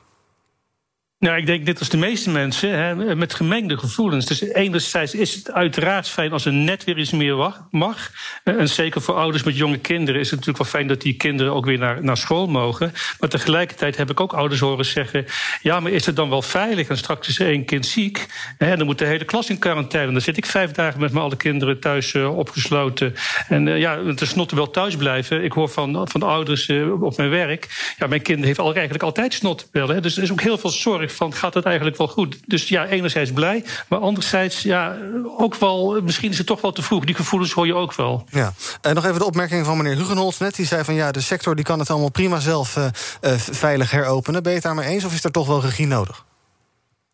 Nou, 1.24 1.38
ik 1.38 1.46
denk 1.46 1.64
net 1.64 1.80
als 1.80 1.90
de 1.90 1.98
meeste 1.98 2.30
mensen, 2.30 2.70
hè, 2.78 3.16
met 3.16 3.34
gemengde 3.34 3.78
gevoelens. 3.78 4.25
Dus 4.25 4.42
enerzijds 4.42 5.14
is 5.14 5.34
het 5.36 5.52
uiteraard 5.52 6.08
fijn 6.10 6.31
als 6.31 6.46
er 6.46 6.54
net 6.54 6.84
weer 6.84 6.98
eens 6.98 7.12
meer 7.12 7.54
mag. 7.72 8.12
En 8.44 8.70
zeker 8.70 9.02
voor 9.02 9.16
ouders 9.16 9.44
met 9.44 9.58
jonge 9.58 9.78
kinderen 9.78 10.22
is 10.22 10.30
het 10.30 10.40
natuurlijk 10.40 10.64
wel 10.64 10.74
fijn 10.74 10.88
dat 10.88 11.02
die 11.02 11.14
kinderen 11.14 11.54
ook 11.54 11.66
weer 11.66 11.78
naar, 11.78 12.04
naar 12.04 12.18
school 12.18 12.48
mogen. 12.48 12.94
Maar 13.20 13.30
tegelijkertijd 13.30 13.98
heb 13.98 14.10
ik 14.10 14.20
ook 14.20 14.34
ouders 14.34 14.60
horen 14.60 14.86
zeggen: 14.86 15.25
ja, 15.62 15.80
maar 15.80 15.92
is 15.92 16.06
het 16.06 16.16
dan 16.16 16.30
wel 16.30 16.42
veilig? 16.42 16.88
En 16.88 16.98
straks 16.98 17.28
is 17.28 17.40
er 17.40 17.48
één 17.48 17.66
kind 17.66 17.86
ziek. 17.86 18.28
En 18.58 18.78
dan 18.78 18.86
moet 18.86 19.00
de 19.00 19.06
hele 19.06 19.25
klas 19.25 19.50
in 19.50 19.60
quarantaine. 19.60 20.12
Dan 20.12 20.22
zit 20.22 20.38
ik 20.38 20.46
vijf 20.46 20.72
dagen 20.72 21.00
met 21.00 21.12
mijn 21.12 21.25
alle 21.25 21.38
kinderen 21.38 21.80
thuis 21.80 22.14
uh, 22.14 22.38
opgesloten. 22.38 23.14
En 23.48 23.68
uh, 23.68 23.80
ja, 23.80 24.14
tenslotte 24.16 24.56
wel 24.56 24.70
thuis 24.70 24.96
blijven. 24.96 25.44
Ik 25.44 25.52
hoor 25.52 25.70
van, 25.70 26.08
van 26.10 26.20
de 26.20 26.25
ouders 26.25 26.70
op 27.02 27.18
mijn 27.18 27.30
werk: 27.30 27.94
ja, 27.98 28.08
mijn 28.08 28.22
kind 28.22 28.44
heeft 28.44 28.60
eigenlijk 28.60 29.04
altijd 29.04 29.34
snot. 29.34 29.70
Dus 29.72 30.18
er 30.18 30.24
is 30.24 30.31
ook 30.31 30.42
heel 30.42 30.58
veel 30.58 30.70
zorg 30.70 31.12
van 31.13 31.33
gaat 31.33 31.54
het 31.54 31.65
eigenlijk 31.65 31.98
wel 31.98 32.07
goed. 32.07 32.38
Dus 32.45 32.68
ja, 32.68 32.86
enerzijds 32.86 33.31
blij, 33.31 33.63
maar 33.88 34.00
anderzijds 34.00 34.62
ja, 34.62 34.98
ook 35.38 35.56
wel, 35.56 36.01
misschien 36.03 36.32
is 36.32 36.38
het 36.38 36.48
toch 36.48 36.62
wel 36.62 36.72
te 36.72 36.82
vroeg. 36.82 37.05
Die 37.05 37.15
gevoelens 37.15 37.51
hoor 37.51 37.65
je 37.65 37.75
ook 37.75 37.93
wel. 37.93 38.25
Ja. 38.29 38.53
En 38.82 38.96
nog 38.96 39.05
even 39.05 39.20
de 39.20 39.25
opmerking 39.25 39.65
van 39.65 39.77
meneer 39.77 39.96
Hugenholz 39.96 40.38
net. 40.38 40.55
Die 40.55 40.65
zei 40.65 40.84
van 40.84 40.93
ja, 40.93 41.12
de 41.12 41.22
sector 41.22 41.55
die 41.55 41.65
kan 41.65 41.79
het 41.79 41.89
allemaal 41.89 42.12
prima 42.12 42.39
zelf 42.39 42.75
uh, 42.75 42.86
uh, 43.22 43.32
veilig 43.38 43.91
heropenen. 43.91 44.43
Ben 44.43 44.51
je 44.51 44.58
het 44.58 44.67
daarmee 44.67 44.88
eens 44.88 45.03
of 45.03 45.13
is 45.13 45.24
er 45.24 45.32
toch 45.32 45.48
wel 45.48 45.62
regie 45.62 45.88
nodig? 45.88 46.25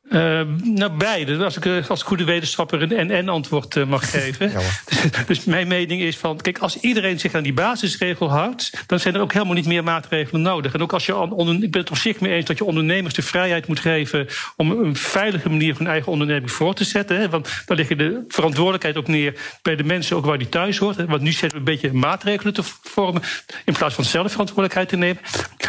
Uh, 0.10 0.42
nou, 0.64 0.92
beide. 0.92 1.44
Als 1.44 1.58
ik 1.58 1.66
uh, 1.66 1.90
als 1.90 2.04
goede 2.04 2.24
wetenschapper 2.24 2.82
een 2.82 2.92
en-en-antwoord 2.92 3.76
uh, 3.76 3.86
mag 3.86 4.10
geven. 4.10 4.52
dus, 4.90 5.26
dus, 5.28 5.46
mijn 5.46 5.68
mening 5.68 6.02
is 6.02 6.18
van... 6.18 6.38
Kijk, 6.38 6.58
als 6.58 6.80
iedereen 6.80 7.20
zich 7.20 7.34
aan 7.34 7.44
die 7.44 7.54
basisregel 7.54 8.30
houdt... 8.30 8.84
dan 8.86 9.00
zijn 9.00 9.16
er 9.16 9.22
ook 9.22 9.34
helemaal 9.34 9.54
niet 9.54 9.66
meer 9.66 9.84
maatregelen 9.84 10.42
nodig. 10.42 10.74
En 10.74 10.82
ook 10.82 10.94
als 10.94 11.06
je... 11.06 11.16
On, 11.16 11.64
ik 11.64 11.72
ben 11.72 11.82
het 11.82 11.90
op 11.90 11.98
zich 11.98 12.20
mee 12.20 12.34
eens 12.34 12.46
dat 12.46 12.58
je 12.58 12.64
ondernemers 12.64 13.14
de 13.14 13.22
vrijheid 13.22 13.68
moet 13.68 13.80
geven... 13.80 14.28
om 14.56 14.72
een 14.72 14.96
veilige 14.96 15.50
manier 15.50 15.76
van 15.76 15.88
eigen 15.88 16.12
onderneming 16.12 16.52
voor 16.52 16.74
te 16.74 16.84
zetten. 16.84 17.20
Hè, 17.20 17.30
want 17.30 17.64
dan 17.66 17.78
leg 17.78 17.88
je 17.88 17.96
de 17.96 18.24
verantwoordelijkheid 18.28 18.98
ook 18.98 19.08
neer... 19.08 19.34
bij 19.62 19.76
de 19.76 19.84
mensen 19.84 20.16
ook 20.16 20.26
waar 20.26 20.38
die 20.38 20.50
thuis 20.50 20.78
hoort. 20.78 20.98
Hè, 20.98 21.06
want 21.06 21.22
nu 21.22 21.32
zetten 21.32 21.52
we 21.52 21.58
een 21.58 21.80
beetje 21.80 21.94
maatregelen 21.94 22.54
te 22.54 22.64
vormen... 22.64 23.22
in 23.66 23.74
plaats 23.74 23.96
van 23.96 24.04
zelf 24.04 24.32
verantwoordelijkheid 24.32 24.90
te 24.90 24.98
nemen. 24.98 25.22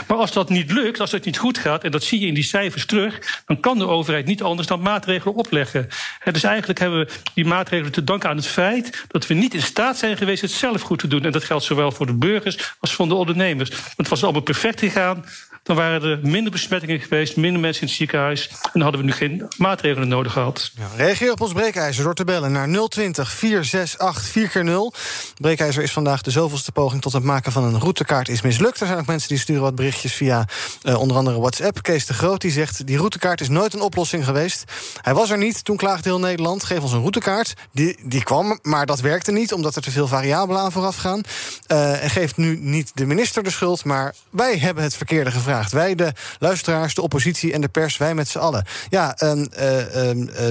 Maar 0.06 0.18
als 0.18 0.32
dat 0.32 0.48
niet 0.48 0.70
lukt, 0.72 1.00
als 1.00 1.10
dat 1.10 1.24
niet 1.24 1.38
goed 1.38 1.58
gaat... 1.58 1.84
en 1.84 1.90
dat 1.90 2.02
zie 2.02 2.20
je 2.20 2.26
in 2.26 2.34
die 2.34 2.42
cijfers 2.42 2.86
terug... 2.86 3.42
dan 3.46 3.60
kan 3.60 3.78
de 3.78 3.86
overheid 3.86 4.28
niet 4.30 4.42
anders 4.42 4.68
dan 4.68 4.80
maatregelen 4.80 5.34
opleggen. 5.34 5.88
dus 6.32 6.42
eigenlijk 6.42 6.78
hebben 6.78 6.98
we 6.98 7.12
die 7.34 7.44
maatregelen 7.44 7.92
te 7.92 8.04
danken 8.04 8.28
aan 8.28 8.36
het 8.36 8.46
feit 8.46 9.04
dat 9.08 9.26
we 9.26 9.34
niet 9.34 9.54
in 9.54 9.62
staat 9.62 9.98
zijn 9.98 10.16
geweest 10.16 10.42
het 10.42 10.50
zelf 10.50 10.80
goed 10.82 10.98
te 10.98 11.06
doen. 11.06 11.24
En 11.24 11.32
dat 11.32 11.44
geldt 11.44 11.64
zowel 11.64 11.92
voor 11.92 12.06
de 12.06 12.14
burgers 12.14 12.74
als 12.80 12.92
voor 12.92 13.08
de 13.08 13.14
ondernemers. 13.14 13.70
Want 13.70 13.96
het 13.96 14.08
was 14.08 14.22
allemaal 14.22 14.40
perfect 14.42 14.80
gegaan 14.80 15.24
dan 15.62 15.76
waren 15.76 16.02
er 16.02 16.18
minder 16.22 16.52
besmettingen 16.52 17.00
geweest, 17.00 17.36
minder 17.36 17.60
mensen 17.60 17.82
in 17.82 17.88
het 17.88 17.96
ziekenhuis. 17.96 18.48
En 18.48 18.70
dan 18.72 18.82
hadden 18.82 19.00
we 19.00 19.06
nu 19.06 19.12
geen 19.12 19.48
maatregelen 19.56 20.08
nodig 20.08 20.32
gehad. 20.32 20.70
Ja, 20.76 20.88
reageer 20.96 21.32
op 21.32 21.40
ons 21.40 21.52
breekijzer 21.52 22.04
door 22.04 22.14
te 22.14 22.24
bellen 22.24 22.52
naar 22.52 22.88
020 22.88 23.30
468 23.30 24.28
4x0. 24.28 24.98
Breekijzer 25.34 25.82
is 25.82 25.92
vandaag 25.92 26.22
de 26.22 26.30
zoveelste 26.30 26.72
poging 26.72 27.02
tot 27.02 27.12
het 27.12 27.22
maken 27.22 27.52
van 27.52 27.64
een 27.64 27.80
routekaart 27.80 28.28
is 28.28 28.42
mislukt. 28.42 28.80
Er 28.80 28.86
zijn 28.86 28.98
ook 28.98 29.06
mensen 29.06 29.28
die 29.28 29.38
sturen 29.38 29.62
wat 29.62 29.74
berichtjes 29.74 30.12
via 30.12 30.48
uh, 30.82 31.00
onder 31.00 31.16
andere 31.16 31.40
WhatsApp. 31.40 31.82
Kees 31.82 32.06
de 32.06 32.14
Groot 32.14 32.40
die 32.40 32.50
zegt, 32.50 32.86
die 32.86 32.96
routekaart 32.96 33.40
is 33.40 33.48
nooit 33.48 33.74
een 33.74 33.80
oplossing 33.80 34.24
geweest. 34.24 34.64
Hij 35.00 35.14
was 35.14 35.30
er 35.30 35.38
niet, 35.38 35.64
toen 35.64 35.76
klaagde 35.76 36.08
heel 36.08 36.18
Nederland. 36.18 36.64
Geef 36.64 36.82
ons 36.82 36.92
een 36.92 36.98
routekaart. 36.98 37.54
Die, 37.72 37.98
die 38.02 38.22
kwam, 38.22 38.58
maar 38.62 38.86
dat 38.86 39.00
werkte 39.00 39.32
niet, 39.32 39.52
omdat 39.52 39.76
er 39.76 39.82
te 39.82 39.90
veel 39.90 40.08
variabelen 40.08 40.62
aan 40.62 40.72
vooraf 40.72 40.96
gaan. 40.96 41.20
Uh, 41.68 42.02
en 42.02 42.10
geeft 42.10 42.36
nu 42.36 42.58
niet 42.60 42.90
de 42.94 43.06
minister 43.06 43.42
de 43.42 43.50
schuld, 43.50 43.84
maar 43.84 44.14
wij 44.30 44.58
hebben 44.58 44.82
het 44.84 44.96
verkeerde 44.96 45.30
gevraagd. 45.30 45.49
Wij, 45.70 45.94
de 45.94 46.12
luisteraars, 46.38 46.94
de 46.94 47.02
oppositie 47.02 47.52
en 47.52 47.60
de 47.60 47.68
pers, 47.68 47.96
wij 47.96 48.14
met 48.14 48.28
z'n 48.28 48.38
allen. 48.38 48.64
Ja, 48.88 49.16
uh, 49.22 49.32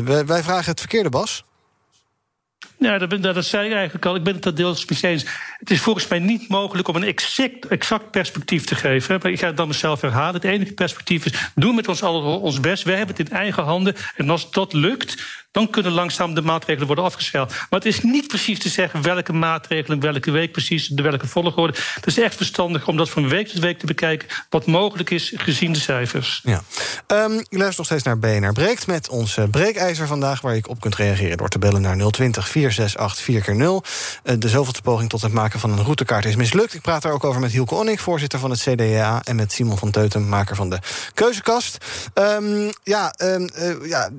wij, 0.03 0.25
wij 0.25 0.44
vragen 0.44 0.72
het 0.72 0.79
verkeerde, 0.79 1.10
Bas. 1.10 1.44
Ja, 2.79 2.98
dat, 2.98 3.24
dat, 3.24 3.46
zei 3.46 3.74
eigenlijk 3.74 4.06
al. 4.06 4.15
Ik 4.15 4.24
ben 4.24 4.36
het 4.36 4.46
er 4.46 4.56
deels 4.56 4.86
mee 4.86 5.12
eens. 5.12 5.25
Het 5.58 5.72
is 5.72 5.82
volgens 5.82 6.08
mij 6.08 6.20
niet 6.20 6.48
mogelijk 6.48 6.88
om 6.88 6.96
een 6.96 7.03
exact, 7.03 7.68
exact 7.68 8.12
perspectief 8.12 8.65
te 8.65 8.75
geven. 8.75 9.20
Maar 9.22 9.32
ik 9.32 9.39
ga 9.39 9.48
het 9.48 9.58
dan 9.58 9.68
mezelf 9.68 10.01
herhalen. 10.01 10.34
Het 10.34 10.44
enige 10.44 10.74
perspectief 10.74 11.25
is: 11.25 11.51
doen 11.56 11.75
met 11.75 11.88
ons 11.88 12.03
allen 12.03 12.39
ons 12.39 12.60
best. 12.60 12.84
Wij 12.84 12.98
hebben 12.98 13.15
het 13.15 13.29
in 13.29 13.36
eigen 13.36 13.63
handen. 13.63 13.96
En 14.15 14.29
als 14.29 14.51
dat 14.51 14.74
lukt, 14.74 15.24
dan 15.51 15.70
kunnen 15.70 15.91
langzaam 15.91 16.34
de 16.34 16.41
maatregelen 16.41 16.88
worden 16.88 17.06
afgesteld. 17.06 17.50
Maar 17.50 17.79
het 17.79 17.86
is 17.86 18.01
niet 18.01 18.27
precies 18.27 18.60
te 18.60 18.70
zeggen 18.70 19.01
welke 19.01 19.34
maatregelen, 19.34 20.00
welke 20.00 20.32
week 20.32 20.51
precies, 20.51 20.88
de 20.88 21.01
welke 21.01 21.27
volgorde. 21.27 21.77
Het 21.96 22.06
is 22.06 22.20
echt 22.20 22.36
verstandig 22.36 22.88
om 22.88 22.98
dat 22.98 23.10
van 23.10 23.29
week 23.29 23.48
tot 23.48 23.60
week 23.60 23.79
te 23.79 23.86
bekijken, 23.86 24.27
wat 24.50 24.65
mogelijk 24.65 25.10
is 25.10 25.34
gezien 25.36 25.74
de 25.74 25.79
cijfers. 25.79 26.41
Ja. 26.44 26.62
Um, 27.08 27.32
je 27.32 27.58
luistert 27.58 27.77
nog 27.77 27.86
steeds 27.86 28.03
naar 28.03 28.20
BNR 28.20 28.53
Breekt 28.53 28.88
met 28.88 29.10
ons 29.10 29.38
breekijzer 29.51 30.08
vandaag, 30.08 30.41
waar 30.41 30.56
je 30.56 30.68
op 30.68 30.79
kunt 30.79 30.96
reageren 30.96 31.38
door 31.38 31.50
te 31.50 31.60
bellen 31.60 31.82
naar 31.82 31.98
020 32.12 32.50
468 32.50 33.27
4x0. 33.27 34.38
de 34.39 34.50
zoveelste 34.50 34.82
poging 34.82 35.10
tot 35.10 35.22
het 35.22 35.34
maken 35.34 35.60
van 35.60 35.72
een 35.72 35.84
routekaart 35.84 36.25
is 36.25 36.36
mislukt. 36.36 36.74
Ik 36.74 36.82
praat 36.82 37.01
daar 37.01 37.12
ook 37.12 37.24
over 37.24 37.41
met 37.41 37.51
Hielke 37.51 37.75
Onnik, 37.75 38.00
voorzitter 38.00 38.39
van 38.39 38.50
het 38.50 38.60
CDA, 38.60 39.22
en 39.24 39.36
met 39.36 39.51
Simon 39.51 39.77
van 39.77 39.91
Teutem, 39.91 40.27
maker 40.27 40.56
van 40.56 40.70
de 40.70 40.79
Keuzekast. 41.13 41.86
Um, 42.13 42.70
ja, 42.84 43.13
um, 43.18 43.50
ja 43.84 44.10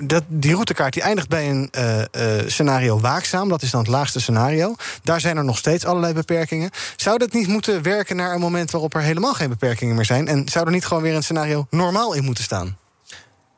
dat, 0.00 0.24
die 0.28 0.52
routekaart 0.52 0.92
die 0.92 1.02
eindigt 1.02 1.28
bij 1.28 1.50
een 1.50 1.70
uh, 1.78 1.98
uh, 1.98 2.04
scenario 2.46 3.00
waakzaam. 3.00 3.48
Dat 3.48 3.62
is 3.62 3.70
dan 3.70 3.80
het 3.80 3.88
laagste 3.88 4.20
scenario. 4.20 4.74
Daar 5.02 5.20
zijn 5.20 5.36
er 5.36 5.44
nog 5.44 5.58
steeds 5.58 5.84
allerlei 5.84 6.12
beperkingen. 6.12 6.70
Zou 6.96 7.18
dat 7.18 7.32
niet 7.32 7.48
moeten 7.48 7.82
werken 7.82 8.16
naar 8.16 8.34
een 8.34 8.40
moment 8.40 8.70
waarop 8.70 8.94
er 8.94 9.00
helemaal 9.00 9.34
geen 9.34 9.48
beperkingen 9.48 9.94
meer 9.94 10.04
zijn? 10.04 10.28
En 10.28 10.48
zou 10.48 10.66
er 10.66 10.72
niet 10.72 10.86
gewoon 10.86 11.02
weer 11.02 11.14
een 11.14 11.22
scenario 11.22 11.66
normaal 11.70 12.14
in 12.14 12.24
moeten 12.24 12.44
staan? 12.44 12.76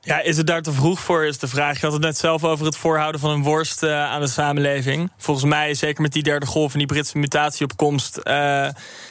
Ja, 0.00 0.20
is 0.20 0.36
het 0.36 0.46
daar 0.46 0.62
te 0.62 0.72
vroeg 0.72 1.00
voor, 1.00 1.24
is 1.24 1.38
de 1.38 1.48
vraag. 1.48 1.80
Je 1.80 1.84
had 1.86 1.92
het 1.92 2.02
net 2.02 2.18
zelf 2.18 2.44
over 2.44 2.66
het 2.66 2.76
voorhouden 2.76 3.20
van 3.20 3.30
een 3.30 3.42
worst 3.42 3.82
uh, 3.82 3.90
aan 3.90 4.20
de 4.20 4.28
samenleving. 4.28 5.12
Volgens 5.16 5.46
mij, 5.46 5.74
zeker 5.74 6.02
met 6.02 6.12
die 6.12 6.22
derde 6.22 6.46
golf 6.46 6.72
en 6.72 6.78
die 6.78 6.86
Britse 6.86 7.18
mutatie 7.18 7.64
op 7.64 7.76
komst... 7.76 8.18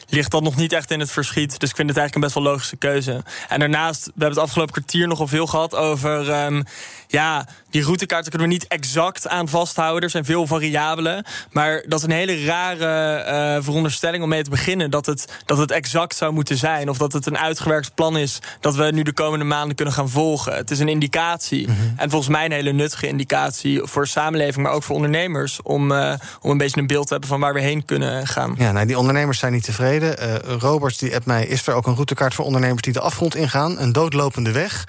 Ligt 0.08 0.30
dat 0.30 0.42
nog 0.42 0.56
niet 0.56 0.72
echt 0.72 0.90
in 0.90 1.00
het 1.00 1.10
verschiet. 1.10 1.60
Dus 1.60 1.70
ik 1.70 1.76
vind 1.76 1.88
het 1.88 1.98
eigenlijk 1.98 2.14
een 2.14 2.20
best 2.20 2.34
wel 2.34 2.42
logische 2.42 2.76
keuze. 2.76 3.22
En 3.48 3.58
daarnaast, 3.58 4.04
we 4.04 4.10
hebben 4.10 4.28
het 4.28 4.38
afgelopen 4.38 4.72
kwartier 4.72 5.08
nogal 5.08 5.26
veel 5.26 5.46
gehad 5.46 5.74
over... 5.74 6.44
Um, 6.44 6.64
ja, 7.10 7.46
die 7.70 7.82
routekaarten 7.82 8.30
kunnen 8.30 8.48
we 8.48 8.54
niet 8.54 8.66
exact 8.66 9.28
aan 9.28 9.48
vasthouden. 9.48 10.02
Er 10.02 10.10
zijn 10.10 10.24
veel 10.24 10.46
variabelen. 10.46 11.24
Maar 11.50 11.84
dat 11.86 11.98
is 11.98 12.04
een 12.04 12.10
hele 12.10 12.44
rare 12.44 13.56
uh, 13.56 13.64
veronderstelling 13.64 14.22
om 14.22 14.28
mee 14.28 14.42
te 14.42 14.50
beginnen. 14.50 14.90
Dat 14.90 15.06
het, 15.06 15.28
dat 15.44 15.58
het 15.58 15.70
exact 15.70 16.16
zou 16.16 16.32
moeten 16.32 16.56
zijn. 16.56 16.88
Of 16.88 16.98
dat 16.98 17.12
het 17.12 17.26
een 17.26 17.38
uitgewerkt 17.38 17.94
plan 17.94 18.16
is 18.16 18.38
dat 18.60 18.74
we 18.74 18.84
nu 18.84 19.02
de 19.02 19.12
komende 19.12 19.44
maanden 19.44 19.76
kunnen 19.76 19.94
gaan 19.94 20.08
volgen. 20.08 20.54
Het 20.54 20.70
is 20.70 20.78
een 20.78 20.88
indicatie. 20.88 21.68
Mm 21.68 21.74
-hmm. 21.74 21.92
En 21.96 22.10
volgens 22.10 22.30
mij 22.30 22.44
een 22.44 22.52
hele 22.52 22.72
nuttige 22.72 23.06
indicatie 23.06 23.80
voor 23.82 24.06
samenleving, 24.06 24.66
maar 24.66 24.74
ook 24.74 24.82
voor 24.82 24.96
ondernemers. 24.96 25.62
Om, 25.62 25.92
uh, 25.92 26.14
om 26.40 26.50
een 26.50 26.58
beetje 26.58 26.80
een 26.80 26.86
beeld 26.86 27.06
te 27.06 27.12
hebben 27.12 27.28
van 27.28 27.40
waar 27.40 27.54
we 27.54 27.60
heen 27.60 27.84
kunnen 27.84 28.26
gaan. 28.26 28.54
Ja, 28.58 28.72
nou, 28.72 28.86
die 28.86 28.98
ondernemers 28.98 29.38
zijn 29.38 29.52
niet 29.52 29.64
tevreden. 29.64 30.16
Uh, 30.22 30.34
Robert 30.58 30.98
die 30.98 31.14
appt 31.14 31.26
mij, 31.26 31.46
is 31.46 31.66
er 31.66 31.74
ook 31.74 31.86
een 31.86 31.94
routekaart 31.94 32.34
voor 32.34 32.44
ondernemers 32.44 32.82
die 32.82 32.92
de 32.92 33.00
afgrond 33.00 33.34
ingaan? 33.34 33.78
Een 33.78 33.92
doodlopende 33.92 34.52
weg. 34.52 34.84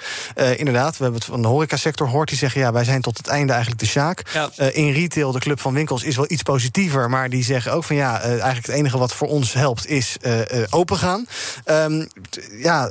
inderdaad, 0.55 0.97
we 0.97 1.03
hebben 1.03 1.21
het 1.21 1.29
van 1.29 1.41
de 1.41 1.47
horecasector 1.47 2.08
hoort 2.09 2.29
die 2.29 2.37
zeggen... 2.37 2.61
ja, 2.61 2.71
wij 2.71 2.83
zijn 2.83 3.01
tot 3.01 3.17
het 3.17 3.27
einde 3.27 3.51
eigenlijk 3.51 3.81
de 3.81 3.87
zaak. 3.87 4.23
Ja. 4.33 4.49
Uh, 4.57 4.75
in 4.75 4.91
retail, 4.91 5.31
de 5.31 5.39
club 5.39 5.59
van 5.59 5.73
winkels, 5.73 6.03
is 6.03 6.15
wel 6.15 6.25
iets 6.31 6.43
positiever... 6.43 7.09
maar 7.09 7.29
die 7.29 7.43
zeggen 7.43 7.73
ook 7.73 7.83
van 7.83 7.95
ja, 7.95 8.19
uh, 8.19 8.29
eigenlijk 8.29 8.65
het 8.65 8.75
enige 8.75 8.97
wat 8.97 9.13
voor 9.13 9.27
ons 9.27 9.53
helpt... 9.53 9.87
is 9.87 10.17
uh, 10.21 10.39
opengaan. 10.69 11.27
Um, 11.65 12.07
ja, 12.51 12.89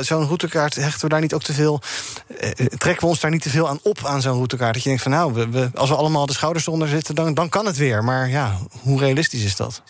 zo'n 0.00 0.24
routekaart, 0.24 0.74
hechten 0.74 1.00
we 1.00 1.08
daar 1.08 1.20
niet 1.20 1.34
ook 1.34 1.42
te 1.42 1.52
veel... 1.52 1.80
trekken 2.78 3.00
we 3.00 3.06
ons 3.06 3.20
daar 3.20 3.30
niet 3.30 3.42
te 3.42 3.50
veel 3.50 3.68
aan 3.68 3.78
op 3.82 4.04
aan 4.04 4.22
zo'n 4.22 4.34
routekaart? 4.34 4.74
Dat 4.74 4.82
je 4.82 4.88
denkt 4.88 5.02
van 5.02 5.12
nou, 5.12 5.32
we, 5.32 5.48
we, 5.48 5.70
als 5.74 5.88
we 5.88 5.94
allemaal 5.94 6.26
de 6.26 6.32
schouders 6.32 6.66
eronder 6.66 6.88
zitten... 6.88 7.14
Dan, 7.14 7.34
dan 7.34 7.48
kan 7.48 7.66
het 7.66 7.76
weer. 7.76 8.04
Maar 8.04 8.28
ja, 8.28 8.58
hoe 8.80 8.98
realistisch 9.00 9.44
is 9.44 9.56
dat? 9.56 9.82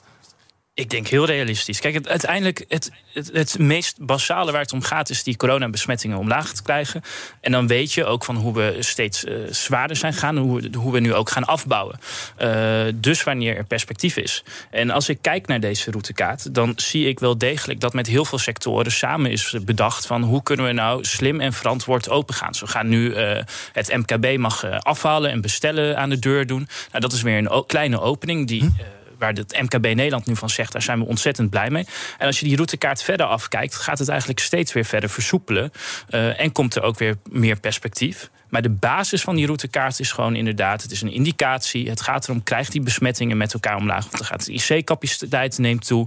Ik 0.81 0.91
denk 0.91 1.07
heel 1.07 1.25
realistisch. 1.25 1.81
Kijk, 1.81 1.95
het, 1.95 2.09
uiteindelijk 2.09 2.65
het, 2.69 2.91
het, 3.13 3.31
het, 3.33 3.59
meest 3.59 3.97
basale 4.01 4.53
waar 4.53 4.61
het 4.61 4.73
om 4.73 4.83
gaat... 4.83 5.11
is 5.11 5.23
die 5.23 5.37
coronabesmettingen 5.37 6.19
omlaag 6.19 6.53
te 6.53 6.63
krijgen. 6.63 7.03
En 7.41 7.53
dan 7.53 7.67
weet 7.67 7.93
je 7.93 8.05
ook 8.05 8.25
van 8.25 8.37
hoe 8.37 8.55
we 8.55 8.77
steeds 8.79 9.25
uh, 9.25 9.35
zwaarder 9.51 9.97
zijn 9.97 10.13
gaan... 10.13 10.37
Hoe, 10.37 10.71
hoe 10.77 10.93
we 10.93 11.01
nu 11.01 11.15
ook 11.15 11.31
gaan 11.31 11.45
afbouwen. 11.45 11.99
Uh, 12.39 12.83
dus 12.95 13.23
wanneer 13.23 13.57
er 13.57 13.65
perspectief 13.65 14.17
is. 14.17 14.45
En 14.71 14.91
als 14.91 15.09
ik 15.09 15.19
kijk 15.21 15.47
naar 15.47 15.61
deze 15.61 15.91
routekaart... 15.91 16.55
dan 16.55 16.73
zie 16.77 17.09
ik 17.09 17.19
wel 17.19 17.39
degelijk 17.39 17.81
dat 17.81 17.93
met 17.93 18.07
heel 18.07 18.25
veel 18.25 18.39
sectoren 18.39 18.93
samen 18.93 19.31
is 19.31 19.57
bedacht... 19.65 20.07
van 20.07 20.23
hoe 20.23 20.43
kunnen 20.43 20.67
we 20.67 20.73
nou 20.73 21.05
slim 21.05 21.41
en 21.41 21.53
verantwoord 21.53 22.09
opengaan. 22.09 22.55
Zo 22.55 22.67
gaan 22.67 22.89
nu 22.89 23.15
uh, 23.15 23.39
het 23.73 23.97
MKB 23.97 24.39
mag 24.39 24.65
afhalen 24.81 25.31
en 25.31 25.41
bestellen 25.41 25.97
aan 25.97 26.11
de 26.11 26.19
deur 26.19 26.47
doen. 26.47 26.69
Nou, 26.91 27.01
dat 27.01 27.13
is 27.13 27.23
weer 27.23 27.37
een 27.37 27.65
kleine 27.67 28.01
opening 28.01 28.47
die... 28.47 28.61
Hm? 28.61 28.99
Waar 29.21 29.33
het 29.33 29.61
MKB 29.61 29.83
Nederland 29.83 30.27
nu 30.27 30.37
van 30.37 30.51
zegt, 30.51 30.73
daar 30.73 30.83
zijn 30.83 30.99
we 30.99 31.07
ontzettend 31.07 31.51
blij 31.51 31.71
mee. 31.71 31.87
En 32.19 32.27
als 32.27 32.41
je 32.41 32.47
die 32.47 32.55
routekaart 32.55 33.03
verder 33.03 33.27
afkijkt, 33.27 33.75
gaat 33.75 33.99
het 33.99 34.09
eigenlijk 34.09 34.41
steeds 34.41 34.73
weer 34.73 34.85
verder 34.85 35.11
versoepelen. 35.11 35.73
Uh, 36.11 36.41
en 36.41 36.53
komt 36.53 36.75
er 36.75 36.83
ook 36.83 36.99
weer 36.99 37.17
meer 37.31 37.61
perspectief. 37.61 38.31
Maar 38.49 38.63
de 38.63 38.71
basis 38.71 39.23
van 39.23 39.37
die 39.37 39.47
routekaart 39.47 40.01
is 40.01 40.13
gewoon 40.13 40.35
inderdaad, 40.37 40.83
het 40.83 40.91
is 40.91 41.03
een 41.03 41.13
indicatie. 41.13 41.89
Het 41.89 42.01
gaat 42.01 42.29
erom, 42.29 42.43
krijgt 42.43 42.73
die 42.73 42.81
besmettingen 42.81 43.37
met 43.37 43.55
elkaar 43.55 43.77
omlaag? 43.77 44.03
Want 44.03 44.17
dan 44.17 44.27
gaat 44.27 44.47
de 44.47 44.53
IC-capaciteit 44.53 45.59
neemt 45.59 45.87
toe, 45.87 46.07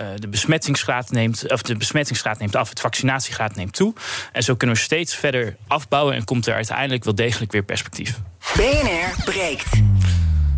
uh, 0.00 0.06
de 0.16 0.28
besmettingsgraad 0.28 1.10
neemt, 1.10 1.52
of 1.52 1.62
de 1.62 1.76
besmettingsgraad 1.76 2.38
neemt 2.38 2.56
af, 2.56 2.68
het 2.68 2.80
vaccinatiegraad 2.80 3.54
neemt 3.54 3.74
toe. 3.74 3.94
En 4.32 4.42
zo 4.42 4.54
kunnen 4.54 4.76
we 4.76 4.82
steeds 4.82 5.16
verder 5.16 5.56
afbouwen 5.66 6.14
en 6.14 6.24
komt 6.24 6.46
er 6.46 6.54
uiteindelijk 6.54 7.04
wel 7.04 7.14
degelijk 7.14 7.52
weer 7.52 7.62
perspectief. 7.62 8.18
BNR 8.56 9.24
breekt. 9.24 9.91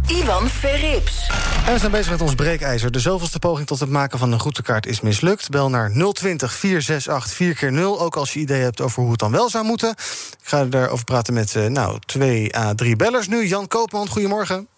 Ivan 0.08 0.48
Verrips. 0.48 1.28
En 1.66 1.72
we 1.72 1.78
zijn 1.78 1.90
bezig 1.90 2.10
met 2.10 2.20
ons 2.20 2.34
breekijzer. 2.34 2.90
De 2.90 2.98
zoveelste 2.98 3.38
poging 3.38 3.66
tot 3.66 3.80
het 3.80 3.88
maken 3.88 4.18
van 4.18 4.32
een 4.32 4.38
routekaart 4.38 4.86
is 4.86 5.00
mislukt. 5.00 5.50
Bel 5.50 5.70
naar 5.70 5.90
020 6.12 6.52
468 6.52 7.70
4x0, 7.70 8.02
ook 8.02 8.16
als 8.16 8.32
je 8.32 8.40
ideeën 8.40 8.62
hebt 8.62 8.80
over 8.80 9.02
hoe 9.02 9.10
het 9.10 9.20
dan 9.20 9.32
wel 9.32 9.48
zou 9.48 9.64
moeten. 9.64 9.90
Ik 9.90 10.38
ga 10.42 10.64
daarover 10.64 11.04
praten 11.04 11.34
met 11.34 11.54
uh, 11.54 11.66
nou, 11.66 11.98
twee 12.06 12.56
à 12.56 12.74
drie 12.74 12.96
bellers 12.96 13.28
nu. 13.28 13.46
Jan 13.46 13.68
Koopman, 13.68 14.08
goedemorgen. 14.08 14.68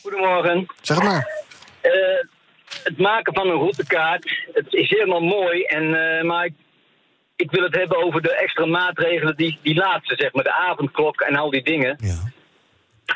Goedemorgen. 0.00 0.66
Zeg 0.80 0.96
het 0.96 1.06
maar. 1.06 1.28
Uh, 1.82 1.92
het 2.82 2.98
maken 2.98 3.34
van 3.34 3.46
een 3.46 3.58
routekaart, 3.58 4.30
het 4.52 4.72
is 4.72 4.88
helemaal 4.88 5.20
mooi. 5.20 5.62
En, 5.62 5.84
uh, 5.84 6.22
maar 6.22 6.44
ik, 6.44 6.54
ik, 7.36 7.50
wil 7.50 7.62
het 7.62 7.74
hebben 7.74 8.04
over 8.04 8.22
de 8.22 8.34
extra 8.34 8.66
maatregelen, 8.66 9.36
die, 9.36 9.58
die 9.62 9.74
laatste, 9.74 10.14
zeg 10.16 10.32
maar, 10.32 10.44
de 10.44 10.52
avondklok 10.52 11.20
en 11.20 11.36
al 11.36 11.50
die 11.50 11.62
dingen. 11.62 11.96
Ja 12.00 12.38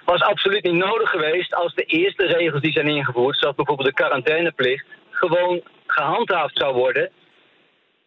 was 0.04 0.20
absoluut 0.20 0.62
niet 0.62 0.72
nodig 0.72 1.10
geweest 1.10 1.54
als 1.54 1.74
de 1.74 1.84
eerste 1.84 2.26
regels 2.26 2.60
die 2.60 2.72
zijn 2.72 2.88
ingevoerd, 2.88 3.38
zoals 3.38 3.56
bijvoorbeeld 3.56 3.88
de 3.88 3.94
quarantaineplicht, 3.94 4.86
gewoon 5.10 5.62
gehandhaafd 5.86 6.56
zou 6.56 6.74
worden. 6.74 7.10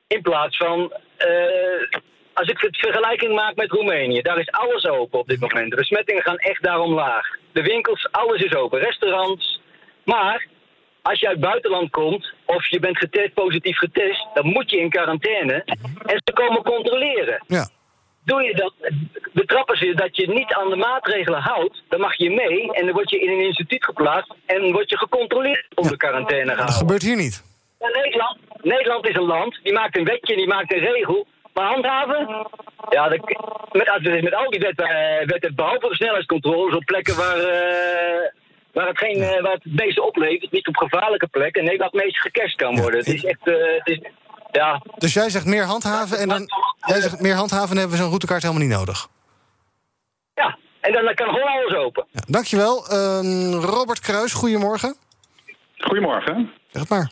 In 0.07 0.21
plaats 0.21 0.57
van, 0.57 0.79
uh, 0.79 1.99
als 2.33 2.47
ik 2.47 2.59
het 2.59 2.77
vergelijking 2.77 3.33
maak 3.33 3.55
met 3.55 3.71
Roemenië, 3.71 4.21
daar 4.21 4.39
is 4.39 4.51
alles 4.51 4.85
open 4.85 5.19
op 5.19 5.27
dit 5.27 5.39
moment. 5.39 5.69
De 5.69 5.75
besmettingen 5.75 6.23
gaan 6.23 6.37
echt 6.37 6.63
daar 6.63 6.79
omlaag. 6.79 7.27
De 7.51 7.61
winkels, 7.61 8.11
alles 8.11 8.41
is 8.41 8.55
open. 8.55 8.79
Restaurants. 8.79 9.61
Maar 10.03 10.45
als 11.01 11.19
je 11.19 11.27
uit 11.27 11.37
het 11.37 11.45
buitenland 11.45 11.89
komt 11.89 12.33
of 12.45 12.67
je 12.67 12.79
bent 12.79 12.97
getest, 12.97 13.33
positief 13.33 13.77
getest, 13.77 14.27
dan 14.33 14.45
moet 14.45 14.69
je 14.69 14.79
in 14.79 14.89
quarantaine 14.89 15.63
en 16.05 16.21
ze 16.25 16.33
komen 16.33 16.63
controleren. 16.63 17.43
Ja 17.47 17.67
doe 18.27 18.43
je 18.43 18.53
dat, 18.55 18.73
betrappen 19.33 19.77
ze 19.77 19.93
dat 19.95 20.15
je 20.15 20.27
niet 20.27 20.53
aan 20.53 20.69
de 20.69 20.75
maatregelen 20.75 21.41
houdt, 21.41 21.81
dan 21.89 21.99
mag 21.99 22.15
je 22.15 22.29
mee 22.29 22.71
en 22.71 22.85
dan 22.85 22.93
word 22.93 23.09
je 23.09 23.19
in 23.19 23.31
een 23.31 23.45
instituut 23.45 23.85
geplaatst 23.85 24.33
en 24.45 24.71
word 24.71 24.89
je 24.89 24.97
gecontroleerd 24.97 25.65
om 25.75 25.87
de 25.87 25.97
quarantaine 25.97 26.49
gehouden. 26.49 26.75
Dat 26.75 26.83
gebeurt 26.83 27.01
hier 27.01 27.15
niet. 27.15 27.43
Ja, 27.79 27.87
Nederland, 27.87 28.37
Nederland 28.61 29.07
is 29.07 29.15
een 29.15 29.31
land, 29.35 29.59
die 29.63 29.73
maakt 29.73 29.97
een 29.97 30.03
wetje, 30.03 30.35
die 30.35 30.47
maakt 30.47 30.73
een 30.73 30.79
regel, 30.79 31.27
maar 31.53 31.65
handhaven? 31.65 32.47
Ja, 32.89 33.09
dat, 33.09 33.19
met, 33.71 34.21
met 34.23 34.35
al 34.35 34.49
die 34.49 34.59
wetten, 34.59 34.89
uh, 34.89 35.25
wetten 35.25 35.55
behalve 35.55 35.89
de 35.89 35.95
snelheidscontroles 35.95 36.75
op 36.75 36.85
plekken 36.85 37.15
waar, 37.15 37.37
uh, 37.37 38.29
waar 38.73 38.87
het, 38.87 38.97
geen, 38.97 39.17
uh, 39.17 39.41
waar 39.41 39.53
het 39.53 39.75
beesten 39.75 40.05
oplevert, 40.05 40.51
niet 40.51 40.67
op 40.67 40.77
gevaarlijke 40.77 41.27
plekken. 41.27 41.63
Nee, 41.63 41.77
waar 41.77 41.89
het 41.91 42.03
meest 42.03 42.21
gecashed 42.21 42.55
kan 42.55 42.75
worden. 42.75 42.99
Het 42.99 43.07
is 43.07 43.25
echt. 43.25 43.45
het 43.45 43.87
is, 43.87 43.99
ja. 44.51 44.81
Dus 44.97 45.13
jij 45.13 45.29
zegt 45.29 45.45
meer 45.45 45.63
handhaven 45.63 46.17
en 46.17 46.27
dan. 46.27 46.49
Jij 46.87 47.01
zegt 47.01 47.21
meer 47.21 47.35
handhaven 47.35 47.69
en 47.69 47.77
hebben 47.77 47.91
we 47.91 47.97
zo'n 47.97 48.07
routekaart 48.07 48.41
helemaal 48.41 48.63
niet 48.63 48.77
nodig. 48.77 49.07
Ja, 50.33 50.57
en 50.79 50.93
dan, 50.93 51.13
kan 51.13 51.27
gewoon 51.27 51.47
alles 51.47 51.75
open. 51.75 52.05
Ja, 52.11 52.21
dankjewel. 52.27 52.85
Uh, 52.91 53.63
Robert 53.63 53.99
Kruis, 53.99 54.33
goedemorgen. 54.33 54.95
Goedemorgen. 55.77 56.51
Zeg 56.71 56.81
het 56.81 56.89
maar. 56.89 57.11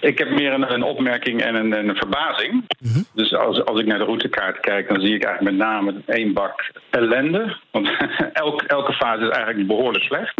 Ik 0.00 0.18
heb 0.18 0.30
meer 0.30 0.52
een, 0.52 0.72
een 0.72 0.82
opmerking 0.82 1.42
en 1.42 1.54
een, 1.54 1.72
een 1.72 1.96
verbazing. 1.96 2.64
Mhm. 2.80 3.02
Dus 3.14 3.34
als, 3.34 3.64
als 3.64 3.80
ik 3.80 3.86
naar 3.86 3.98
de 3.98 4.04
routekaart 4.04 4.60
kijk, 4.60 4.88
dan 4.88 5.00
zie 5.00 5.14
ik 5.14 5.24
eigenlijk 5.24 5.56
met 5.56 5.66
name 5.66 6.02
één 6.06 6.32
bak 6.32 6.70
ellende. 6.90 7.56
Want 7.70 7.90
elk, 8.32 8.62
elke 8.62 8.92
fase 8.92 9.22
is 9.22 9.36
eigenlijk 9.36 9.66
behoorlijk 9.66 10.04
slecht. 10.04 10.38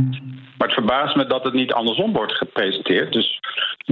Maar 0.59 0.69
het 0.69 0.73
verbaast 0.73 1.17
me 1.17 1.27
dat 1.27 1.45
het 1.45 1.55
niet 1.55 1.73
andersom 1.73 2.13
wordt 2.13 2.33
gepresenteerd. 2.33 3.13
Dus 3.13 3.40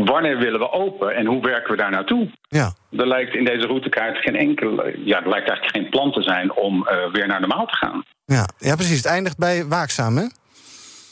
wanneer 0.05 0.39
willen 0.39 0.61
we 0.61 0.71
open 0.71 1.15
en 1.15 1.27
hoe 1.27 1.43
werken 1.43 1.71
we 1.71 1.77
daar 1.77 1.91
naartoe? 1.91 2.31
Ja. 2.49 2.73
Er 2.91 3.07
lijkt 3.07 3.35
in 3.35 3.45
deze 3.45 3.67
routekaart 3.67 4.17
geen 4.17 4.37
enkel, 4.37 4.87
ja, 4.87 5.23
er 5.23 5.29
lijkt 5.29 5.49
eigenlijk 5.49 5.77
geen 5.77 5.89
plan 5.89 6.13
te 6.13 6.23
zijn 6.23 6.53
om 6.53 6.89
uh, 6.91 7.13
weer 7.13 7.27
naar 7.27 7.41
normaal 7.41 7.67
te 7.67 7.77
gaan. 7.77 8.05
Ja. 8.25 8.49
ja, 8.59 8.75
precies. 8.75 8.97
Het 8.97 9.07
eindigt 9.07 9.39
bij 9.39 9.67
waakzaam, 9.67 10.17
hè? 10.17 10.27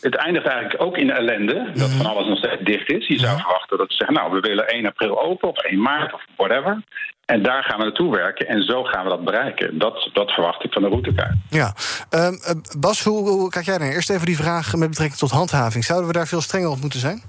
Het 0.00 0.16
eindigt 0.16 0.47
eigenlijk 0.47 0.83
ook 0.83 0.97
in 0.97 1.11
ellende, 1.11 1.71
dat 1.75 1.90
van 1.90 2.07
alles 2.07 2.28
nog 2.28 2.38
steeds 2.38 2.62
dicht 2.62 2.90
is. 2.90 3.07
Je 3.07 3.19
zou 3.19 3.38
verwachten 3.38 3.78
dat 3.78 3.90
ze 3.90 3.97
zeggen, 3.97 4.16
nou, 4.16 4.33
we 4.33 4.40
willen 4.40 4.69
1 4.69 4.87
april 4.87 5.23
open 5.23 5.49
of 5.49 5.59
1 5.59 5.81
maart 5.81 6.12
of 6.12 6.25
whatever. 6.37 6.83
En 7.25 7.43
daar 7.43 7.62
gaan 7.62 7.78
we 7.78 7.85
naartoe 7.85 8.16
werken 8.16 8.47
en 8.47 8.62
zo 8.62 8.83
gaan 8.83 9.05
we 9.05 9.11
dat 9.11 9.25
bereiken. 9.25 9.78
Dat, 9.78 10.11
dat 10.12 10.31
verwacht 10.31 10.64
ik 10.64 10.73
van 10.73 10.83
de 10.83 10.88
routekaart. 10.88 11.37
Ja. 11.50 11.75
Uh, 12.11 12.28
Bas, 12.78 13.05
hoe, 13.05 13.28
hoe 13.28 13.50
kijk 13.50 13.64
jij 13.64 13.78
naar? 13.78 13.88
Eerst 13.88 14.11
even 14.11 14.26
die 14.26 14.37
vraag 14.37 14.75
met 14.75 14.88
betrekking 14.88 15.19
tot 15.19 15.31
handhaving. 15.31 15.85
Zouden 15.85 16.07
we 16.09 16.12
daar 16.12 16.26
veel 16.26 16.40
strenger 16.40 16.71
op 16.71 16.81
moeten 16.81 17.00
zijn? 17.00 17.23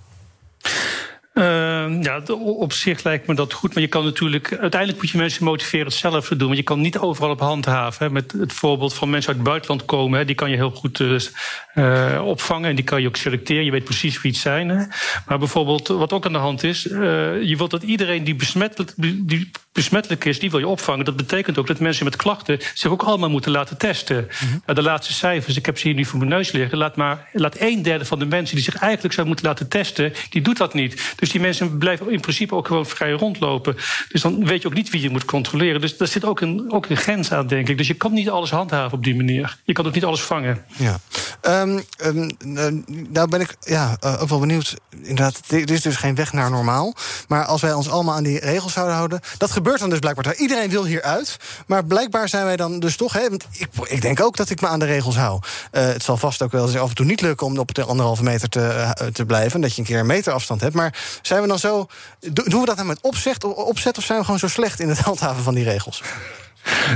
Uh, 1.38 2.02
ja, 2.02 2.22
op 2.38 2.74
zich 2.74 3.04
lijkt 3.04 3.28
me 3.28 3.36
dat 3.36 3.54
goed. 3.54 3.74
Maar 3.74 3.84
je 3.84 3.90
kan 3.90 4.04
natuurlijk. 4.04 4.58
Uiteindelijk 4.58 5.02
moet 5.02 5.12
je 5.12 5.18
mensen 5.18 5.44
motiveren 5.44 5.86
het 5.86 5.96
zelf 5.96 6.28
te 6.28 6.36
doen. 6.36 6.48
Want 6.48 6.60
je 6.60 6.64
kan 6.64 6.82
niet 6.82 6.98
overal 6.98 7.30
op 7.30 7.40
handhaven. 7.40 8.12
Met 8.12 8.32
het 8.32 8.54
voorbeeld 8.54 8.94
van 8.94 9.10
mensen 9.10 9.30
uit 9.30 9.40
het 9.40 9.48
buitenland 9.48 9.86
komen. 9.86 10.20
Hè, 10.20 10.26
die 10.26 10.36
kan 10.36 10.50
je 10.50 10.56
heel 10.56 10.72
goed 10.72 11.00
uh, 11.00 12.22
opvangen. 12.26 12.70
En 12.70 12.76
die 12.76 12.86
kan 12.86 13.02
je 13.02 13.08
ook 13.08 13.16
selecteren. 13.16 13.66
Je 13.66 13.72
weet 13.72 13.84
precies 13.84 14.22
wie 14.22 14.32
het 14.32 14.40
zijn. 14.40 14.70
Hè. 14.70 14.86
Maar 15.28 15.40
bijvoorbeeld, 15.40 15.88
wat 15.88 16.14
ook 16.14 16.26
aan 16.26 16.34
de 16.34 16.38
hand 16.38 16.64
is. 16.64 16.86
Uh, 16.86 17.00
je 17.42 17.56
wilt 17.58 17.72
dat 17.72 17.84
iedereen 17.84 18.24
die 18.24 18.36
besmettelijk, 18.36 18.94
die 18.96 19.52
besmettelijk 19.78 20.26
is, 20.26 20.40
die 20.40 20.52
wil 20.52 20.60
je 20.60 20.68
opvangen. 20.68 21.06
Dat 21.06 21.16
betekent 21.16 21.58
ook 21.58 21.68
dat 21.68 21.80
mensen 21.80 22.06
met 22.06 22.16
klachten 22.16 22.60
zich 22.74 22.92
ook 22.92 23.04
allemaal 23.04 23.30
moeten 23.30 23.52
laten 23.52 23.78
testen. 23.78 24.18
Mm 24.18 24.62
-hmm. 24.66 24.76
de 24.76 24.82
laatste 24.82 25.14
cijfers, 25.14 25.58
ik 25.58 25.66
heb 25.66 25.78
ze 25.78 25.88
hier 25.88 25.96
nu 25.96 26.06
voor 26.06 26.20
mijn 26.20 26.30
neus 26.30 26.52
liggen. 26.52 26.78
Laat 26.78 26.96
maar 26.96 27.28
laat 27.34 27.56
een 27.60 27.82
derde 27.82 28.06
van 28.06 28.20
de 28.20 28.26
mensen 28.26 28.56
die 28.56 28.64
zich 28.64 28.76
eigenlijk 28.76 29.14
zou 29.14 29.28
moeten 29.28 29.46
laten 29.46 29.68
testen, 29.68 30.14
die 30.30 30.42
doet 30.42 30.58
dat 30.58 30.74
niet. 30.74 31.14
Dus 31.16 31.32
die 31.32 31.42
mensen 31.42 31.78
blijven 31.78 32.12
in 32.12 32.20
principe 32.20 32.56
ook 32.56 32.68
gewoon 32.68 32.86
vrij 32.86 33.12
rondlopen. 33.12 33.76
Dus 34.10 34.22
dan 34.22 34.46
weet 34.46 34.62
je 34.62 34.68
ook 34.68 34.74
niet 34.74 34.90
wie 34.90 35.02
je 35.02 35.10
moet 35.10 35.26
controleren. 35.26 35.82
Dus 35.82 35.98
daar 35.98 36.08
zit 36.08 36.26
ook 36.26 36.42
een, 36.42 36.66
ook 36.72 36.86
een 36.90 36.98
grens 36.98 37.32
aan, 37.32 37.48
denk 37.48 37.70
ik. 37.70 37.78
Dus 37.78 37.88
je 37.88 37.94
kan 37.94 38.14
niet 38.14 38.30
alles 38.30 38.52
handhaven 38.52 38.98
op 38.98 39.04
die 39.04 39.16
manier. 39.16 39.58
Je 39.64 39.74
kan 39.74 39.86
ook 39.86 39.94
niet 39.94 40.06
alles 40.06 40.22
vangen. 40.22 40.66
Ja. 40.78 41.00
Um, 41.42 41.84
um, 42.04 42.86
nou 43.10 43.30
ben 43.30 43.42
ik 43.42 43.56
ja, 43.60 43.98
uh, 44.04 44.22
ook 44.22 44.30
wel 44.30 44.40
benieuwd. 44.40 44.76
Inderdaad, 44.90 45.42
er 45.48 45.72
is 45.72 45.82
dus 45.82 45.96
geen 45.96 46.16
weg 46.16 46.34
naar 46.34 46.52
normaal. 46.52 46.96
Maar 47.28 47.46
als 47.46 47.62
wij 47.62 47.74
ons 47.74 47.90
allemaal 47.90 48.16
aan 48.16 48.24
die 48.24 48.40
regels 48.40 48.74
zouden 48.74 48.96
houden... 48.96 49.20
dat 49.38 49.52
gebeurt 49.52 49.67
dan 49.76 49.90
dus 49.90 50.00
blijkbaar. 50.00 50.36
Iedereen 50.36 50.70
wil 50.70 50.86
hieruit. 50.86 51.38
Maar 51.68 51.86
blijkbaar 51.86 52.30
zijn 52.30 52.46
wij 52.46 52.56
dan 52.56 52.80
dus 52.80 52.96
toch... 52.96 53.14
Hè, 53.14 53.30
want 53.30 53.46
ik, 53.52 53.68
ik 53.84 54.02
denk 54.02 54.22
ook 54.22 54.38
dat 54.38 54.50
ik 54.50 54.62
me 54.62 54.68
aan 54.68 54.80
de 54.80 54.86
regels 54.86 55.16
hou. 55.16 55.40
Uh, 55.72 55.82
het 55.82 56.04
zal 56.04 56.18
vast 56.18 56.42
ook 56.42 56.52
wel 56.52 56.66
eens 56.66 56.78
af 56.78 56.90
en 56.90 56.96
toe 56.96 57.06
niet 57.06 57.22
lukken... 57.22 57.48
om 57.48 57.58
op 57.58 57.74
de 57.74 57.84
anderhalve 57.84 58.24
meter 58.24 58.50
te, 58.50 58.60
uh, 58.60 58.92
te 59.08 59.26
blijven. 59.26 59.62
Dat 59.62 59.74
je 59.74 59.82
een 59.82 59.88
keer 59.88 60.00
een 60.00 60.06
meter 60.06 60.34
afstand 60.34 60.62
hebt. 60.62 60.76
Maar 60.76 61.20
zijn 61.22 61.42
we 61.42 61.48
dan 61.48 61.60
zo... 61.60 61.88
Doen 62.20 62.60
we 62.60 62.66
dat 62.66 62.78
dan 62.78 62.88
met 62.88 63.02
opzet, 63.02 63.44
opzet 63.44 63.98
of 63.98 64.04
zijn 64.04 64.18
we 64.18 64.24
gewoon 64.24 64.40
zo 64.40 64.48
slecht 64.48 64.80
in 64.80 64.90
het 64.90 65.00
handhaven 65.10 65.44
van 65.44 65.54
die 65.54 65.64
regels? 65.64 66.02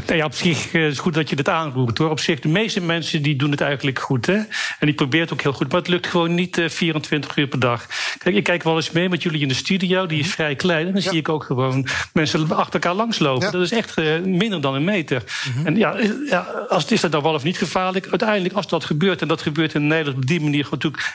Nou 0.06 0.18
ja, 0.18 0.26
op 0.26 0.34
zich 0.34 0.74
is 0.74 0.88
het 0.88 0.98
goed 0.98 1.14
dat 1.14 1.30
je 1.30 1.36
dit 1.36 1.50
aanroept 1.50 1.98
hoor. 1.98 2.10
Op 2.10 2.20
zich, 2.20 2.40
de 2.40 2.48
meeste 2.48 2.82
mensen 2.82 3.22
die 3.22 3.36
doen 3.36 3.52
het 3.52 3.62
eigenlijk 3.62 4.00
goed. 4.00 4.26
Hè? 4.26 4.36
En 4.36 4.46
die 4.80 4.94
proberen 4.94 5.26
het 5.26 5.34
ook 5.34 5.42
heel 5.42 5.54
goed. 5.54 5.72
Maar 5.72 5.80
het 5.80 5.90
lukt 5.90 6.08
gewoon 6.08 6.34
niet 6.36 6.58
uh, 6.58 6.70
24 6.70 7.38
uur 7.38 7.48
per 7.48 7.60
dag. 7.60 7.86
Kijk, 8.18 8.36
ik 8.36 8.44
kijk 8.44 8.64
wel 8.64 8.76
eens 8.76 8.92
mee 8.92 9.10
met 9.10 9.24
jullie 9.24 9.42
in 9.42 9.48
de 9.48 9.54
studio. 9.54 10.06
Die 10.06 10.20
is 10.20 10.32
vrij 10.32 10.56
klein. 10.56 10.88
En 10.88 10.94
dan 10.94 11.02
ja. 11.02 11.10
zie 11.10 11.20
ik 11.20 11.30
ook 11.30 11.44
gewoon 11.44 11.88
mensen 12.14 12.52
achter 12.52 12.74
elkaar 12.74 12.94
langslopen. 12.96 13.46
Ja. 13.46 13.52
Dat 13.52 13.62
is 13.62 13.72
echt 13.72 14.00
uh, 14.00 14.20
minder 14.20 14.62
dan 14.62 14.76
een 14.76 14.84
meter. 14.84 15.24
Mm 15.46 15.54
-hmm. 15.54 15.66
En 15.66 15.78
ja, 15.78 15.98
ja, 16.30 16.40
als 16.70 16.84
het 16.84 16.92
is 16.92 17.02
dat 17.02 17.12
dan 17.12 17.24
wel 17.24 17.34
of 17.34 17.44
niet 17.44 17.58
gevaarlijk. 17.58 18.08
Uiteindelijk, 18.08 18.54
als 18.54 18.68
dat 18.68 18.86
gebeurt, 18.86 19.22
en 19.22 19.28
dat 19.28 19.42
gebeurt 19.42 19.74
in 19.74 19.88
Nederland 19.88 20.18
op 20.18 20.28
die 20.28 20.42
manier 20.42 20.68
natuurlijk 20.72 21.14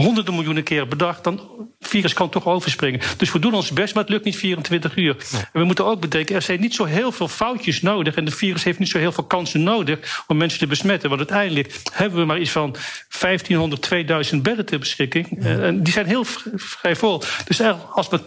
honderden 0.00 0.34
miljoenen 0.34 0.62
keren 0.62 0.88
per 0.88 0.98
dag, 0.98 1.20
dan 1.20 1.40
virus 1.80 2.12
kan 2.12 2.28
toch 2.28 2.46
overspringen. 2.46 3.00
Dus 3.16 3.32
we 3.32 3.38
doen 3.38 3.54
ons 3.54 3.70
best, 3.70 3.94
maar 3.94 4.02
het 4.02 4.12
lukt 4.12 4.24
niet 4.24 4.36
24 4.36 4.96
uur. 4.96 5.16
Nee. 5.32 5.40
En 5.40 5.60
we 5.60 5.64
moeten 5.64 5.84
ook 5.84 6.00
bedenken, 6.00 6.34
er 6.34 6.42
zijn 6.42 6.60
niet 6.60 6.74
zo 6.74 6.84
heel 6.84 7.12
veel 7.12 7.28
foutjes 7.28 7.82
nodig. 7.82 8.14
En 8.14 8.24
de 8.24 8.30
virus 8.30 8.64
heeft 8.64 8.78
niet 8.78 8.88
zo 8.88 8.98
heel 8.98 9.12
veel 9.12 9.24
kansen 9.24 9.62
nodig 9.62 10.24
om 10.26 10.36
mensen 10.36 10.58
te 10.58 10.66
besmetten. 10.66 11.08
Want 11.08 11.20
uiteindelijk 11.20 11.80
hebben 11.92 12.18
we 12.18 12.24
maar 12.24 12.40
iets 12.40 12.50
van 12.50 12.76
1500, 13.20 13.82
2000 13.82 14.42
bedden 14.42 14.66
ter 14.66 14.78
beschikking. 14.78 15.36
Ja. 15.40 15.58
En 15.58 15.82
die 15.82 15.92
zijn 15.92 16.06
heel 16.06 16.24
vrij 16.54 16.96
vol. 16.96 17.22
Dus 17.44 17.60
als 17.92 18.08
maar 18.08 18.20
10% 18.20 18.24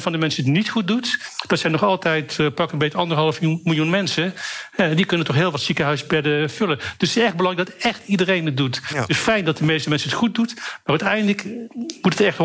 van 0.00 0.12
de 0.12 0.18
mensen 0.18 0.44
het 0.44 0.52
niet 0.52 0.70
goed 0.70 0.86
doet, 0.86 1.18
dat 1.46 1.58
zijn 1.58 1.72
nog 1.72 1.82
altijd 1.82 2.36
uh, 2.40 2.46
pak 2.54 2.72
een 2.72 2.78
beetje 2.78 2.98
anderhalf 2.98 3.40
miljoen 3.40 3.90
mensen. 3.90 4.34
Uh, 4.76 4.96
die 4.96 5.04
kunnen 5.04 5.26
toch 5.26 5.36
heel 5.36 5.50
wat 5.50 5.60
ziekenhuisbedden 5.60 6.50
vullen. 6.50 6.76
Dus 6.76 7.08
het 7.08 7.16
is 7.16 7.16
echt 7.16 7.36
belangrijk 7.36 7.68
dat 7.68 7.78
echt 7.78 8.00
iedereen 8.06 8.46
het 8.46 8.56
doet. 8.56 8.80
Ja. 8.92 9.06
Dus 9.06 9.18
fijn 9.18 9.44
dat 9.44 9.58
de 9.58 9.64
meeste 9.64 9.88
mensen 9.88 10.08
het 10.08 10.18
goed 10.18 10.34
doen. 10.34 10.48
Maar 10.84 10.96
uiteindelijk 11.08 11.70
moet 12.02 12.18
het 12.18 12.20
echt 12.20 12.36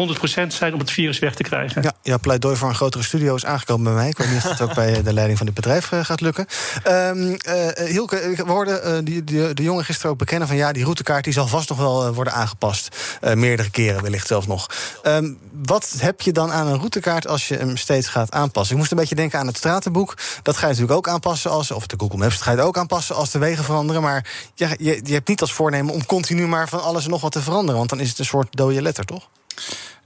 100% 0.43 0.47
zijn 0.47 0.73
om 0.73 0.79
het 0.79 0.91
virus 0.91 1.19
weg 1.19 1.35
te 1.35 1.43
krijgen. 1.43 1.81
Ja, 1.81 1.93
jouw 2.01 2.19
pleidooi 2.19 2.55
voor 2.55 2.69
een 2.69 2.75
grotere 2.75 3.03
studio 3.03 3.35
is 3.35 3.45
aangekomen 3.45 3.83
bij 3.83 3.93
mij. 3.93 4.09
Ik 4.09 4.17
weet 4.17 4.29
niet 4.29 4.37
of 4.37 4.43
dat 4.43 4.61
ook 4.61 4.75
bij 4.75 5.03
de 5.03 5.13
leiding 5.13 5.37
van 5.37 5.45
dit 5.45 5.55
bedrijf 5.55 5.91
uh, 5.91 6.03
gaat 6.03 6.21
lukken. 6.21 6.45
Um, 6.87 7.37
uh, 7.47 7.87
Hielke, 7.87 8.33
we 8.45 8.51
hoorden 8.51 8.87
uh, 8.87 8.97
die, 9.03 9.53
de 9.53 9.63
jongen 9.63 9.85
gisteren 9.85 10.11
ook 10.11 10.17
bekennen 10.17 10.47
van... 10.47 10.57
ja, 10.57 10.71
die 10.71 10.83
routekaart 10.83 11.23
die 11.23 11.33
zal 11.33 11.47
vast 11.47 11.69
nog 11.69 11.77
wel 11.77 12.13
worden 12.13 12.33
aangepast. 12.33 12.95
meerdere 13.33 13.69
keren 13.69 14.01
wellicht 14.01 14.27
zelfs 14.27 14.47
nog. 14.47 14.67
Um, 15.03 15.37
wat 15.65 15.95
heb 15.97 16.21
je 16.21 16.31
dan 16.31 16.51
aan 16.51 16.67
een 16.67 16.77
routekaart 16.77 17.27
als 17.27 17.47
je 17.47 17.57
hem 17.57 17.77
steeds 17.77 18.07
gaat 18.07 18.31
aanpassen? 18.31 18.73
Ik 18.73 18.79
moest 18.79 18.91
een 18.91 18.97
beetje 18.97 19.15
denken 19.15 19.39
aan 19.39 19.47
het 19.47 19.57
stratenboek. 19.57 20.17
Dat 20.41 20.55
ga 20.57 20.61
je 20.61 20.71
natuurlijk 20.71 20.97
ook 20.97 21.07
aanpassen 21.07 21.51
als... 21.51 21.71
of 21.71 21.87
de 21.87 21.95
Google 21.97 22.17
Maps, 22.17 22.33
dat 22.33 22.43
ga 22.43 22.51
je 22.51 22.61
ook 22.61 22.77
aanpassen 22.77 23.15
als 23.15 23.31
de 23.31 23.39
wegen 23.39 23.63
veranderen. 23.63 24.01
Maar 24.01 24.27
je, 24.55 24.99
je 25.03 25.13
hebt 25.13 25.27
niet 25.27 25.41
als 25.41 25.53
voornemen 25.53 25.93
om 25.93 26.05
continu 26.05 26.47
maar 26.47 26.69
van 26.69 26.83
alles 26.83 27.03
en 27.03 27.09
nog 27.09 27.21
wat 27.21 27.31
te 27.31 27.41
veranderen. 27.41 27.77
Want 27.77 27.89
dan 27.89 27.99
is 27.99 28.09
het 28.09 28.19
een 28.19 28.25
soort 28.25 28.42
dode 28.49 28.81
letter, 28.81 29.05
toch? 29.05 29.29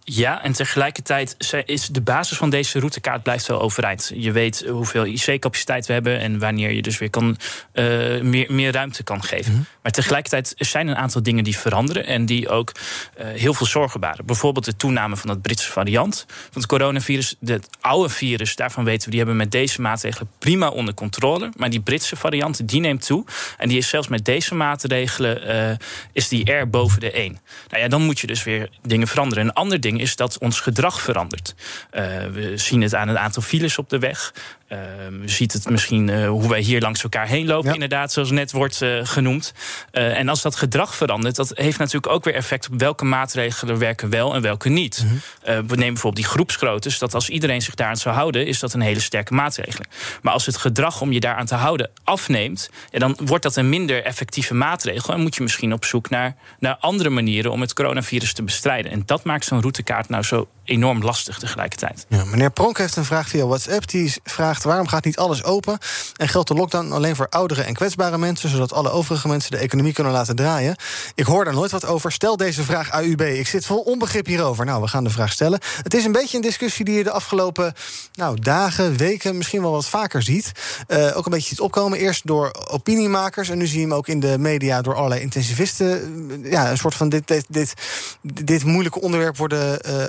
Ja, 0.09 0.43
en 0.43 0.51
tegelijkertijd 0.51 1.35
is 1.65 1.87
de 1.87 2.01
basis 2.01 2.37
van 2.37 2.49
deze 2.49 2.79
routekaart 2.79 3.23
blijft 3.23 3.47
wel 3.47 3.61
overeind. 3.61 4.11
Je 4.15 4.31
weet 4.31 4.65
hoeveel 4.69 5.05
IC-capaciteit 5.05 5.85
we 5.85 5.93
hebben 5.93 6.19
en 6.19 6.39
wanneer 6.39 6.71
je 6.71 6.81
dus 6.81 6.97
weer 6.97 7.09
kan, 7.09 7.37
uh, 7.73 8.21
meer, 8.21 8.53
meer 8.53 8.71
ruimte 8.71 9.03
kan 9.03 9.23
geven. 9.23 9.51
Mm 9.51 9.57
-hmm. 9.57 9.67
Maar 9.81 9.91
tegelijkertijd 9.91 10.53
zijn 10.57 10.87
een 10.87 10.95
aantal 10.95 11.23
dingen 11.23 11.43
die 11.43 11.57
veranderen 11.57 12.05
en 12.05 12.25
die 12.25 12.49
ook 12.49 12.71
uh, 13.19 13.27
heel 13.27 13.53
veel 13.53 13.65
zorgen 13.65 13.99
baren. 13.99 14.25
Bijvoorbeeld 14.25 14.65
de 14.65 14.75
toename 14.75 15.15
van 15.15 15.29
het 15.29 15.41
Britse 15.41 15.71
variant 15.71 16.25
van 16.27 16.61
het 16.61 16.65
coronavirus. 16.65 17.35
Het 17.45 17.69
oude 17.81 18.09
virus, 18.09 18.55
daarvan 18.55 18.83
weten 18.83 19.03
we, 19.03 19.09
die 19.09 19.19
hebben 19.19 19.37
met 19.37 19.51
deze 19.51 19.81
maatregelen 19.81 20.29
prima 20.39 20.69
onder 20.69 20.93
controle. 20.93 21.51
Maar 21.57 21.69
die 21.69 21.81
Britse 21.81 22.15
variant, 22.15 22.67
die 22.67 22.79
neemt 22.79 23.05
toe. 23.05 23.25
En 23.57 23.69
die 23.69 23.77
is 23.77 23.89
zelfs 23.89 24.07
met 24.07 24.25
deze 24.25 24.55
maatregelen 24.55 25.71
uh, 25.71 25.77
is 26.11 26.27
die 26.27 26.51
R 26.51 26.69
boven 26.69 26.99
de 26.99 27.11
1. 27.11 27.39
Nou 27.69 27.81
ja, 27.81 27.87
dan 27.87 28.01
moet 28.01 28.19
je 28.19 28.27
dus 28.27 28.43
weer 28.43 28.69
dingen 28.81 29.07
veranderen. 29.07 29.45
Een 29.45 29.53
ander 29.53 29.79
ding 29.79 29.95
is 29.99 30.15
dat 30.15 30.37
ons 30.37 30.59
gedrag 30.59 31.01
verandert. 31.01 31.55
Uh, 31.91 32.03
we 32.25 32.57
zien 32.57 32.81
het 32.81 32.95
aan 32.95 33.07
het 33.07 33.17
aantal 33.17 33.41
files 33.41 33.77
op 33.77 33.89
de 33.89 33.99
weg. 33.99 34.33
Uh, 34.71 34.79
we 35.21 35.27
zien 35.27 35.49
het 35.53 35.69
misschien 35.69 36.07
uh, 36.07 36.29
hoe 36.29 36.49
wij 36.49 36.59
hier 36.59 36.81
langs 36.81 37.03
elkaar 37.03 37.27
heen 37.27 37.45
lopen, 37.45 37.67
ja. 37.67 37.73
inderdaad, 37.73 38.11
zoals 38.11 38.31
net 38.31 38.51
wordt 38.51 38.81
uh, 38.81 38.99
genoemd. 39.03 39.53
en 39.91 40.29
als 40.29 40.41
dat 40.41 40.55
gedrag 40.55 40.95
verandert, 40.95 41.35
dat 41.35 41.51
heeft 41.55 41.77
natuurlijk 41.77 42.13
ook 42.13 42.23
weer 42.23 42.33
effect 42.33 42.69
op 42.71 42.79
welke 42.79 43.05
maatregelen 43.05 43.77
werken 43.77 44.09
wel 44.09 44.35
en 44.35 44.41
welke 44.41 44.69
niet. 44.69 45.03
Mm 45.03 45.09
-hmm. 45.09 45.67
we 45.67 45.75
nemen 45.75 45.93
bijvoorbeeld 45.93 46.15
die 46.15 46.25
groepsgroottes, 46.25 46.99
dat 46.99 47.13
als 47.13 47.29
iedereen 47.29 47.61
zich 47.61 47.75
daaraan 47.75 47.97
zou 47.97 48.15
houden, 48.15 48.47
is 48.47 48.59
dat 48.59 48.73
een 48.73 48.81
hele 48.81 48.99
sterke 48.99 49.33
maatregel. 49.33 49.83
Maar 50.21 50.33
als 50.33 50.45
het 50.45 50.57
gedrag 50.57 51.01
om 51.01 51.11
je 51.11 51.19
daaraan 51.19 51.45
te 51.45 51.55
houden 51.55 51.89
afneemt, 52.03 52.69
ja, 52.91 52.99
dan 52.99 53.17
wordt 53.23 53.43
dat 53.43 53.55
een 53.55 53.69
minder 53.69 54.03
effectieve 54.03 54.53
maatregel. 54.53 55.13
En 55.13 55.21
moet 55.21 55.35
je 55.35 55.43
misschien 55.43 55.73
op 55.73 55.85
zoek 55.85 56.09
naar, 56.09 56.35
naar 56.59 56.77
andere 56.79 57.09
manieren 57.09 57.51
om 57.51 57.61
het 57.61 57.73
coronavirus 57.73 58.33
te 58.33 58.43
bestrijden. 58.43 58.91
En 58.91 59.03
dat 59.05 59.23
maakt 59.23 59.45
zo'n 59.45 59.61
routekaart 59.61 60.09
nou 60.09 60.23
zo 60.23 60.47
enorm 60.67 61.03
lastig 61.03 61.39
tegelijkertijd. 61.39 62.05
Ja, 62.09 62.25
meneer 62.25 62.51
Pronk 62.51 62.77
heeft 62.77 62.95
een 62.95 63.05
vraag 63.05 63.29
via 63.29 63.45
WhatsApp. 63.45 63.89
Die 63.89 64.13
vraagt 64.23 64.63
waarom 64.63 64.87
gaat 64.87 65.05
niet 65.05 65.17
alles 65.17 65.43
open? 65.43 65.77
En 66.15 66.27
geldt 66.27 66.47
de 66.47 66.53
lockdown 66.53 66.91
alleen 66.91 67.15
voor 67.15 67.27
oudere 67.29 67.61
en 67.61 67.73
kwetsbare 67.73 68.17
mensen, 68.17 68.49
zodat 68.49 68.73
alle 68.73 68.89
overige 68.89 69.27
mensen 69.27 69.51
de 69.51 69.57
economie 69.57 69.93
kunnen 69.93 70.13
laten 70.13 70.35
draaien? 70.35 70.75
Ik 71.15 71.25
hoor 71.25 71.45
daar 71.45 71.53
nooit 71.53 71.71
wat 71.71 71.85
over. 71.85 72.11
Stel 72.11 72.37
deze 72.37 72.63
vraag 72.63 72.89
AUB. 72.89 73.21
Ik 73.21 73.47
zit 73.47 73.65
vol 73.65 73.79
onbegrip 73.79 74.25
hierover. 74.25 74.65
Nou, 74.65 74.81
we 74.81 74.87
gaan 74.87 75.03
de 75.03 75.09
vraag 75.09 75.31
stellen. 75.31 75.59
Het 75.83 75.93
is 75.93 76.05
een 76.05 76.11
beetje 76.11 76.37
een 76.37 76.43
discussie 76.43 76.85
die 76.85 76.95
je 76.95 77.03
de 77.03 77.11
afgelopen 77.11 77.73
nou, 78.13 78.39
dagen, 78.39 78.97
weken, 78.97 79.37
misschien 79.37 79.61
wel 79.61 79.71
wat 79.71 79.85
vaker 79.85 80.23
ziet. 80.23 80.51
Uh, 80.87 81.17
ook 81.17 81.25
een 81.25 81.31
beetje 81.31 81.47
ziet 81.47 81.59
opkomen. 81.59 81.99
Eerst 81.99 82.27
door 82.27 82.51
opiniemakers. 82.69 83.49
En 83.49 83.57
nu 83.57 83.67
zie 83.67 83.79
je 83.79 83.85
hem 83.85 83.93
ook 83.93 84.07
in 84.07 84.19
de 84.19 84.37
media 84.39 84.81
door 84.81 84.95
allerlei 84.95 85.21
intensivisten. 85.21 86.41
Ja, 86.43 86.71
een 86.71 86.77
soort 86.77 86.95
van 86.95 87.09
dit, 87.09 87.27
dit, 87.47 87.73
dit, 88.21 88.63
moeilijke 88.63 89.01
onderwerp 89.01 89.37
worden 89.37 89.79
uh, 89.87 90.03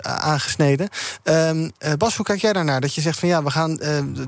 aangesneden. 0.49 0.89
Uh, 1.25 1.93
Bas, 1.99 2.17
hoe 2.17 2.25
kijk 2.25 2.41
jij 2.41 2.53
daarnaar? 2.53 2.81
Dat 2.81 2.95
je 2.95 3.01
zegt 3.01 3.19
van 3.19 3.29
ja, 3.29 3.43
we 3.43 3.51
gaan 3.51 3.81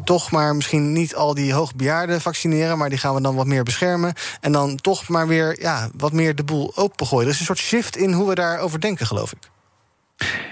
toch 0.05 0.31
maar 0.31 0.57
misschien 0.57 0.93
niet 0.93 1.15
al 1.15 1.35
die 1.35 1.53
hoogbejaarden 1.53 2.21
vaccineren, 2.21 2.79
maar 2.79 2.89
die 2.89 2.99
gaan 2.99 3.15
we 3.15 3.21
dan 3.21 3.35
wat 3.35 3.47
meer 3.47 3.63
beschermen. 3.63 4.15
En 4.41 4.53
dan 4.53 4.77
toch 4.77 5.09
maar 5.09 5.27
weer 5.27 5.61
ja, 5.61 5.89
wat 5.97 6.13
meer 6.13 6.35
de 6.35 6.45
boel 6.45 6.73
opengooien. 6.75 7.27
Er 7.27 7.33
is 7.33 7.39
een 7.39 7.47
soort 7.47 7.59
shift 7.59 7.97
in 7.97 8.13
hoe 8.13 8.29
we 8.29 8.35
daarover 8.35 8.81
denken, 8.81 9.07
geloof 9.07 9.33
ik. 9.33 9.51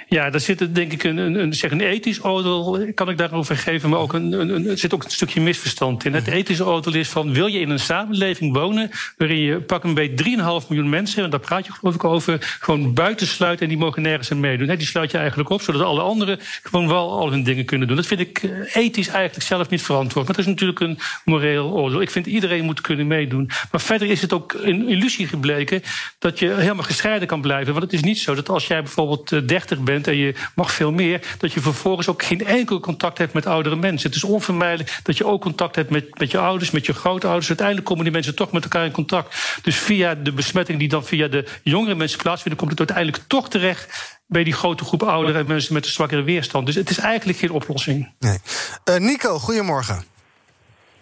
Ja, 0.09 0.31
daar 0.31 0.41
zit 0.41 0.75
denk 0.75 0.93
ik 0.93 1.05
een, 1.05 1.17
een, 1.17 1.55
zeg 1.55 1.71
een 1.71 1.81
ethisch 1.81 2.25
oordeel, 2.25 2.93
kan 2.95 3.09
ik 3.09 3.19
daarover 3.19 3.57
geven, 3.57 3.91
maar 3.91 3.99
ook 3.99 4.13
een, 4.13 4.33
een, 4.33 4.67
er 4.67 4.79
zit 4.79 4.95
ook 4.95 5.05
een 5.05 5.11
stukje 5.11 5.41
misverstand 5.41 6.05
in. 6.05 6.15
Het 6.15 6.27
mhm. 6.27 6.35
ethische 6.35 6.67
oordeel 6.67 6.95
is 6.95 7.09
van, 7.09 7.33
wil 7.33 7.47
je 7.47 7.61
in 7.61 7.71
een 7.71 7.81
samenleving 7.81 8.53
wonen 8.53 8.91
waarin 9.17 9.39
je 9.39 9.61
pak 9.61 9.85
een 9.85 9.95
beetje 9.95 10.37
3,5 10.63 10.69
miljoen 10.69 10.89
mensen, 10.89 11.25
en 11.25 11.31
daar 11.31 11.41
praat 11.41 11.67
je 11.67 11.73
geloof 11.73 11.95
ik 11.95 12.05
over, 12.05 12.57
gewoon 12.61 12.95
buitensluiten 12.95 13.63
en 13.63 13.69
die 13.69 13.79
mogen 13.79 14.03
nergens 14.03 14.31
aan 14.31 14.41
meedoen. 14.41 14.77
Die 14.77 14.87
sluit 14.87 15.11
je 15.11 15.19
eigenlijk 15.19 15.51
op, 15.51 15.63
zodat 15.63 15.83
alle 15.83 16.01
anderen 16.01 16.39
gewoon 16.63 16.89
wel 16.89 17.19
al 17.19 17.31
hun 17.31 17.43
dingen 17.43 17.65
kunnen 17.65 17.87
doen. 17.89 17.97
Dat 17.97 18.07
vind 18.07 18.21
ik 18.21 18.43
eh, 18.43 18.77
ethisch 18.77 19.09
eigenlijk 19.09 19.47
zelf 19.47 19.69
niet 19.69 19.83
verantwoord. 19.83 20.27
Maar 20.27 20.37
dat 20.37 20.45
is 20.45 20.51
natuurlijk 20.51 20.81
een 20.81 20.99
moreel 21.25 21.71
oordeel. 21.71 22.01
Ik 22.01 22.11
vind 22.11 22.27
iedereen 22.27 22.65
moet 22.65 22.81
kunnen 22.81 23.07
meedoen. 23.07 23.51
Maar 23.71 23.81
verder 23.81 24.11
is 24.11 24.21
het 24.23 24.33
ook 24.33 24.53
een 24.63 24.89
illusie 24.89 25.27
gebleken 25.27 25.83
dat 26.19 26.39
je 26.39 26.55
helemaal 26.55 26.85
gescheiden 26.85 27.29
kan 27.29 27.41
blijven. 27.41 27.73
Want 27.73 27.85
het 27.85 27.93
is 27.93 28.03
niet 28.03 28.19
zo 28.19 28.35
dat 28.35 28.49
als 28.49 28.67
jij 28.67 28.83
bijvoorbeeld 28.83 29.49
30 29.49 29.79
eh, 29.79 29.85
bent, 30.03 30.17
en 30.17 30.17
je 30.17 30.35
mag 30.55 30.73
veel 30.73 30.93
meer, 30.93 31.21
dat 31.39 31.53
je 31.53 31.61
vervolgens 31.61 32.09
ook 32.09 32.23
geen 32.23 32.47
enkel 32.47 32.81
contact 32.81 33.19
hebt 33.19 33.33
met 33.33 33.47
oudere 33.47 33.77
mensen. 33.77 34.09
Het 34.09 34.17
is 34.17 34.25
onvermijdelijk 34.25 34.99
dat 35.03 35.17
je 35.17 35.27
ook 35.27 35.41
contact 35.41 35.77
hebt 35.77 35.91
met, 35.91 36.19
met 36.19 36.31
je 36.31 36.39
ouders, 36.39 36.71
met 36.71 36.87
je 36.87 36.93
grootouders. 36.93 37.49
Uiteindelijk 37.49 37.87
komen 37.87 38.05
die 38.05 38.13
mensen 38.13 38.35
toch 38.35 38.53
met 38.53 38.63
elkaar 38.63 38.85
in 38.85 38.93
contact. 38.93 39.61
Dus 39.63 39.77
via 39.79 40.15
de 40.15 40.33
besmetting 40.33 40.79
die 40.79 40.89
dan 40.89 41.05
via 41.05 41.29
de 41.29 41.45
jongere 41.63 41.95
mensen 41.95 42.19
plaatsvindt, 42.19 42.59
komt 42.59 42.71
het 42.71 42.79
uiteindelijk 42.79 43.25
toch 43.29 43.49
terecht 43.49 44.17
bij 44.27 44.45
die 44.45 44.53
grote 44.53 44.85
groep 44.85 45.03
ouderen 45.03 45.41
en 45.41 45.47
mensen 45.47 45.75
met 45.75 45.85
een 45.85 45.91
zwakkere 45.91 46.23
weerstand. 46.23 46.67
Dus 46.67 46.75
het 46.75 46.91
is 46.91 46.99
eigenlijk 46.99 47.39
geen 47.39 47.51
oplossing. 47.51 48.13
Nee. 48.19 48.39
Uh, 48.85 48.97
Nico, 48.97 49.39
goedemorgen. 49.39 50.05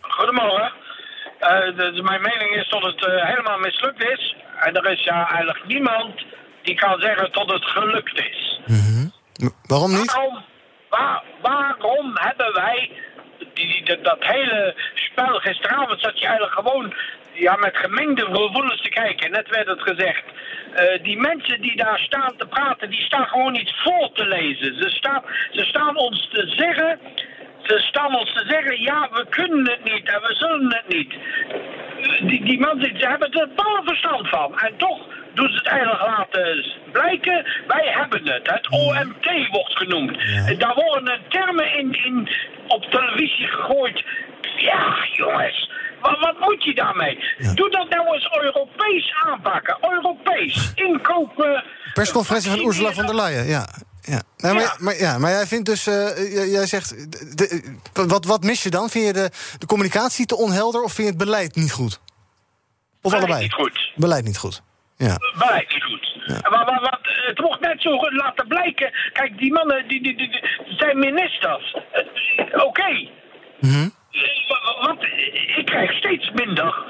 Goedemorgen. 0.00 0.72
Uh, 1.40 2.02
mijn 2.02 2.22
mening 2.22 2.56
is 2.56 2.68
dat 2.68 2.82
het 2.82 3.06
uh, 3.06 3.24
helemaal 3.24 3.58
mislukt 3.58 4.04
is. 4.04 4.36
En 4.60 4.74
er 4.74 4.90
is 4.90 5.04
ja 5.04 5.28
eigenlijk 5.28 5.66
niemand 5.66 6.24
die 6.62 6.74
kan 6.74 7.00
zeggen 7.00 7.32
dat 7.32 7.50
het 7.50 7.64
gelukt 7.64 8.18
is. 8.18 8.55
Mm 8.66 9.12
Waarom 9.66 9.90
niet? 9.90 10.12
Waarom, 10.12 10.44
waar, 10.90 11.22
waarom 11.40 12.10
hebben 12.14 12.54
wij 12.54 12.90
die, 13.54 14.00
dat 14.02 14.16
hele 14.18 14.74
spel 14.94 15.38
gisteravond 15.38 16.00
zat 16.00 16.20
je 16.20 16.26
eigenlijk 16.26 16.54
gewoon 16.54 16.94
ja, 17.32 17.56
met 17.56 17.76
gemengde 17.76 18.24
gevoelens 18.24 18.82
te 18.82 18.88
kijken. 18.88 19.30
Net 19.30 19.48
werd 19.48 19.66
het 19.66 19.82
gezegd. 19.82 20.24
Uh, 20.24 21.02
die 21.02 21.18
mensen 21.18 21.60
die 21.60 21.76
daar 21.76 21.98
staan 21.98 22.32
te 22.36 22.46
praten, 22.46 22.90
die 22.90 23.02
staan 23.02 23.26
gewoon 23.26 23.52
niet 23.52 23.72
voor 23.76 24.10
te 24.12 24.26
lezen. 24.26 24.74
Ze 24.74 24.88
staan, 24.90 25.22
ze 25.50 25.64
staan 25.64 25.96
ons 25.96 26.28
te 26.32 26.52
zeggen. 26.56 27.00
Ze 27.62 27.78
staan 27.78 28.18
ons 28.18 28.32
te 28.32 28.44
zeggen, 28.48 28.82
ja, 28.82 29.08
we 29.12 29.26
kunnen 29.28 29.70
het 29.70 29.84
niet 29.84 30.08
en 30.08 30.20
we 30.20 30.34
zullen 30.34 30.74
het 30.74 30.88
niet. 30.88 31.14
Die, 32.20 32.44
die 32.44 32.58
mensen 32.58 32.98
ze 32.98 33.06
hebben 33.06 33.30
er 33.30 33.48
ballen 33.54 33.84
verstand 33.84 34.28
van. 34.28 34.58
En 34.58 34.76
toch 34.76 34.98
doen 35.34 35.48
ze 35.48 35.54
het 35.54 35.66
eigenlijk 35.66 36.02
laten 36.02 36.64
blijken. 36.92 37.46
Wij 37.66 37.86
hebben 37.98 38.32
het. 38.32 38.50
Het 38.50 38.70
OMT 38.70 39.48
wordt 39.50 39.76
genoemd. 39.76 40.16
Ja. 40.22 40.54
Daar 40.54 40.74
worden 40.74 41.20
termen 41.28 41.78
in, 41.78 42.04
in, 42.04 42.28
op 42.66 42.84
televisie 42.84 43.46
gegooid. 43.46 44.04
Ja, 44.56 44.96
jongens. 45.12 45.70
Wat, 46.00 46.18
wat 46.18 46.40
moet 46.40 46.64
je 46.64 46.74
daarmee? 46.74 47.18
Doe 47.54 47.70
dat 47.70 47.88
nou 47.88 48.14
eens 48.14 48.28
Europees 48.40 49.14
aanpakken. 49.26 49.76
Europees. 49.90 50.72
Inkopen. 50.74 51.64
Persconferentie 51.92 52.50
van 52.50 52.66
Ursula 52.66 52.92
von 52.92 53.06
der 53.06 53.14
Leyen, 53.14 53.46
ja. 53.46 53.66
Ja. 54.06 54.22
Nou, 54.36 54.54
maar, 54.54 54.62
ja. 54.62 54.76
Maar, 54.78 54.96
ja, 54.98 55.18
maar 55.18 55.30
jij 55.30 55.46
vindt 55.46 55.66
dus, 55.66 55.86
uh, 55.86 56.52
jij 56.52 56.66
zegt, 56.66 57.10
de, 57.38 57.76
wat, 57.92 58.24
wat 58.24 58.42
mis 58.42 58.62
je 58.62 58.70
dan? 58.70 58.88
Vind 58.88 59.06
je 59.06 59.12
de, 59.12 59.30
de 59.58 59.66
communicatie 59.66 60.26
te 60.26 60.36
onhelder 60.36 60.82
of 60.82 60.92
vind 60.92 61.08
je 61.08 61.14
het 61.14 61.24
beleid 61.24 61.54
niet 61.54 61.72
goed? 61.72 62.00
Of 63.02 63.12
beleid 63.12 63.22
allebei? 63.22 63.42
Niet 63.42 63.52
goed. 63.52 63.92
Beleid 63.94 64.24
niet 64.24 64.38
goed. 64.38 64.62
Ja. 64.96 65.16
Beleid 65.38 65.72
niet 65.72 65.82
goed. 65.82 66.06
Ja. 66.26 66.50
Maar, 66.50 66.64
maar, 66.64 66.80
maar, 66.80 66.98
het 67.26 67.38
wordt 67.38 67.60
net 67.60 67.82
zo 67.82 67.90
laten 68.10 68.48
blijken. 68.48 68.92
Kijk, 69.12 69.38
die 69.38 69.52
mannen 69.52 69.88
die, 69.88 70.02
die, 70.02 70.16
die, 70.16 70.48
zijn 70.76 70.98
ministers. 70.98 71.76
Oké. 72.52 72.64
Okay. 72.64 73.10
Mm 73.60 73.70
-hmm. 73.70 73.94
Want 74.80 75.02
ik 75.56 75.62
krijg 75.64 75.92
steeds 75.92 76.30
minder 76.30 76.84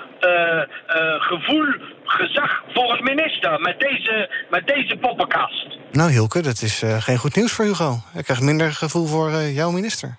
gevoel, 1.19 1.67
gezag 2.05 2.63
voor 2.75 2.93
het 2.93 3.01
minister 3.01 3.61
met 3.61 3.81
deze, 3.81 4.31
met 4.51 4.67
deze 4.67 4.97
poppenkast. 4.97 5.79
Nou, 5.93 6.11
Hilke, 6.11 6.43
dat 6.43 6.63
is 6.63 6.83
geen 6.99 7.19
goed 7.19 7.37
nieuws 7.37 7.53
voor 7.53 7.65
Hugo. 7.65 7.99
Ik 8.15 8.25
krijg 8.25 8.41
minder 8.41 8.73
gevoel 8.73 9.07
voor 9.07 9.33
jouw 9.43 9.71
minister. 9.71 10.17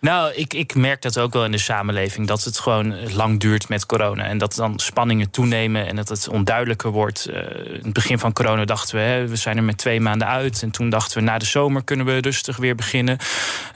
Nou, 0.00 0.32
ik, 0.34 0.54
ik 0.54 0.74
merk 0.74 1.02
dat 1.02 1.18
ook 1.18 1.32
wel 1.32 1.44
in 1.44 1.50
de 1.50 1.58
samenleving. 1.58 2.26
Dat 2.26 2.44
het 2.44 2.58
gewoon 2.58 3.12
lang 3.12 3.40
duurt 3.40 3.68
met 3.68 3.86
corona. 3.86 4.24
En 4.24 4.38
dat 4.38 4.54
dan 4.54 4.78
spanningen 4.78 5.30
toenemen 5.30 5.86
en 5.86 5.96
dat 5.96 6.08
het 6.08 6.28
onduidelijker 6.28 6.90
wordt. 6.90 7.26
Uh, 7.30 7.36
in 7.66 7.80
het 7.82 7.92
begin 7.92 8.18
van 8.18 8.32
corona 8.32 8.64
dachten 8.64 8.96
we, 8.96 9.02
hè, 9.02 9.28
we 9.28 9.36
zijn 9.36 9.56
er 9.56 9.62
met 9.62 9.78
twee 9.78 10.00
maanden 10.00 10.28
uit. 10.28 10.62
En 10.62 10.70
toen 10.70 10.90
dachten 10.90 11.18
we, 11.18 11.24
na 11.24 11.38
de 11.38 11.44
zomer 11.44 11.84
kunnen 11.84 12.06
we 12.06 12.18
rustig 12.18 12.56
weer 12.56 12.74
beginnen. 12.74 13.18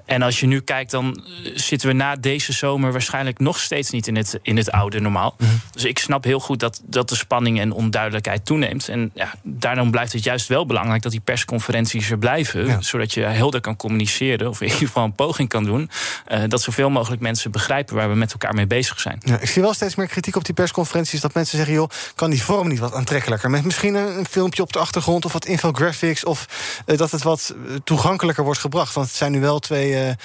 En 0.04 0.22
als 0.22 0.40
je 0.40 0.46
nu 0.46 0.60
kijkt, 0.60 0.90
dan 0.90 1.24
zitten 1.54 1.88
we 1.88 1.94
na 1.94 2.16
deze 2.16 2.52
zomer 2.52 2.92
waarschijnlijk 2.92 3.38
nog 3.38 3.58
steeds 3.58 3.90
niet 3.90 4.06
in 4.06 4.16
het, 4.16 4.38
in 4.42 4.56
het 4.56 4.70
oude 4.70 5.00
normaal. 5.00 5.34
Mhm. 5.38 5.50
Dus 5.70 5.84
ik 5.84 5.98
snap 5.98 6.24
heel 6.24 6.40
goed 6.40 6.60
dat, 6.60 6.80
dat 6.84 7.08
de 7.08 7.14
spanning 7.16 7.60
en 7.60 7.72
onduidelijkheid 7.72 8.44
toeneemt. 8.44 8.88
En 8.88 9.10
ja, 9.14 9.34
daarom 9.42 9.90
blijft 9.90 10.12
het 10.12 10.24
juist 10.24 10.48
wel 10.48 10.66
belangrijk 10.66 11.02
dat 11.02 11.12
die 11.12 11.20
persconferenties 11.20 12.10
er 12.10 12.18
blijven. 12.18 12.84
Zodat 12.84 13.14
je 13.14 13.20
helder 13.20 13.60
kan 13.60 13.76
communiceren, 13.76 14.48
of 14.48 14.60
in 14.60 14.66
ieder 14.66 14.86
geval 14.86 15.04
een 15.04 15.12
poging 15.12 15.48
kan 15.48 15.64
doen. 15.64 15.90
Uh, 16.28 16.42
dat 16.48 16.62
zoveel 16.62 16.90
mogelijk 16.90 17.22
mensen 17.22 17.50
begrijpen 17.50 17.94
waar 17.94 18.08
we 18.08 18.14
met 18.14 18.32
elkaar 18.32 18.54
mee 18.54 18.66
bezig 18.66 19.00
zijn. 19.00 19.20
Ja, 19.24 19.38
ik 19.38 19.48
zie 19.48 19.62
wel 19.62 19.74
steeds 19.74 19.94
meer 19.94 20.06
kritiek 20.06 20.36
op 20.36 20.44
die 20.44 20.54
persconferenties. 20.54 21.20
Dat 21.20 21.34
mensen 21.34 21.56
zeggen, 21.56 21.74
joh, 21.74 21.88
kan 22.14 22.30
die 22.30 22.42
vorm 22.42 22.68
niet 22.68 22.78
wat 22.78 22.92
aantrekkelijker? 22.92 23.50
Met 23.50 23.64
misschien 23.64 23.94
een, 23.94 24.26
filmpje 24.30 24.62
op 24.62 24.72
de 24.72 24.78
achtergrond 24.78 25.24
of 25.24 25.32
wat 25.32 25.46
infographics. 25.46 26.24
Of 26.24 26.46
uh, 26.86 26.96
dat 26.96 27.10
het 27.10 27.22
wat 27.22 27.54
eh, 27.68 27.74
toegankelijker 27.84 28.44
wordt 28.44 28.60
gebracht. 28.60 28.94
Want 28.94 29.06
het 29.06 29.16
zijn 29.16 29.32
nu 29.32 29.40
wel 29.40 29.58
twee 29.58 30.16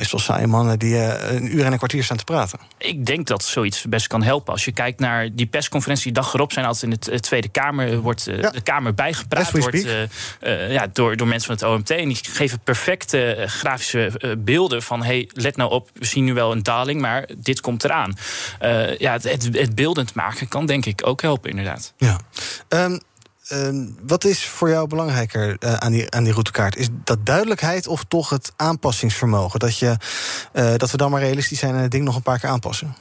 best 0.00 0.12
wel 0.12 0.20
saaie 0.20 0.46
mannen 0.46 0.78
die 0.78 0.94
uh, 0.94 1.32
een 1.32 1.56
uur 1.56 1.64
en 1.64 1.72
een 1.72 1.78
kwartier 1.78 2.04
staan 2.04 2.16
te 2.16 2.24
praten. 2.24 2.58
Ik 2.78 3.06
denk 3.06 3.26
dat 3.26 3.44
zoiets 3.44 3.84
best 3.88 4.06
kan 4.06 4.22
helpen. 4.22 4.52
Als 4.52 4.64
je 4.64 4.72
kijkt 4.72 5.00
naar 5.00 5.28
die 5.32 5.46
persconferentie, 5.46 6.04
die 6.04 6.22
dag 6.22 6.34
erop 6.34 6.52
zijn 6.52 6.66
altijd 6.66 6.92
in 6.92 7.12
de 7.12 7.20
Tweede 7.20 7.48
Kamer, 7.48 8.00
wordt 8.00 8.24
ja. 8.24 8.50
de 8.50 8.60
Kamer 8.60 8.94
bijgepraat 8.94 9.50
wordt, 9.50 9.86
ja, 10.68 10.86
door, 10.92 11.16
door 11.16 11.26
mensen 11.26 11.58
van 11.58 11.68
het 11.68 11.76
OMT. 11.76 11.90
En 11.90 12.08
die 12.08 12.18
geven 12.22 12.60
perfecte 12.60 13.44
grafische 13.46 14.36
beelden 14.38 14.82
van 14.82 15.02
hey, 15.02 15.28
let 15.32 15.56
nou 15.56 15.70
op, 15.70 15.90
we 15.94 16.04
zien 16.04 16.24
nu 16.24 16.34
wel 16.34 16.52
een 16.52 16.62
daling, 16.62 17.00
maar 17.00 17.28
dit 17.36 17.60
komt 17.60 17.84
eraan. 17.84 18.14
Ja, 18.98 19.12
het, 19.12 19.22
het, 19.22 19.48
het, 19.52 19.74
beeldend 19.74 20.14
maken 20.14 20.48
kan 20.48 20.66
denk 20.66 20.86
ik 20.86 21.06
ook 21.06 21.22
helpen, 21.22 21.50
inderdaad. 21.50 21.92
Ja. 21.96 22.20
Um, 22.68 23.00
uh, 23.52 23.86
wat 24.06 24.24
is 24.24 24.44
voor 24.44 24.68
jou 24.68 24.86
belangrijker 24.86 25.56
uh, 25.60 25.74
aan, 25.74 25.92
die, 25.92 26.10
aan 26.10 26.24
die 26.24 26.32
routekaart? 26.32 26.76
Is 26.76 26.88
dat 27.04 27.26
duidelijkheid 27.26 27.86
of 27.86 28.04
toch 28.08 28.30
het 28.30 28.52
aanpassingsvermogen? 28.56 29.58
Dat, 29.58 29.78
je, 29.78 29.96
uh, 30.52 30.74
dat 30.76 30.90
we 30.90 30.96
dan 30.96 31.10
maar 31.10 31.20
realistisch 31.20 31.58
zijn 31.58 31.74
en 31.74 31.80
het 31.80 31.90
ding 31.90 32.04
nog 32.04 32.16
een 32.16 32.22
paar 32.22 32.38
keer 32.38 32.50
aanpassen? 32.50 32.94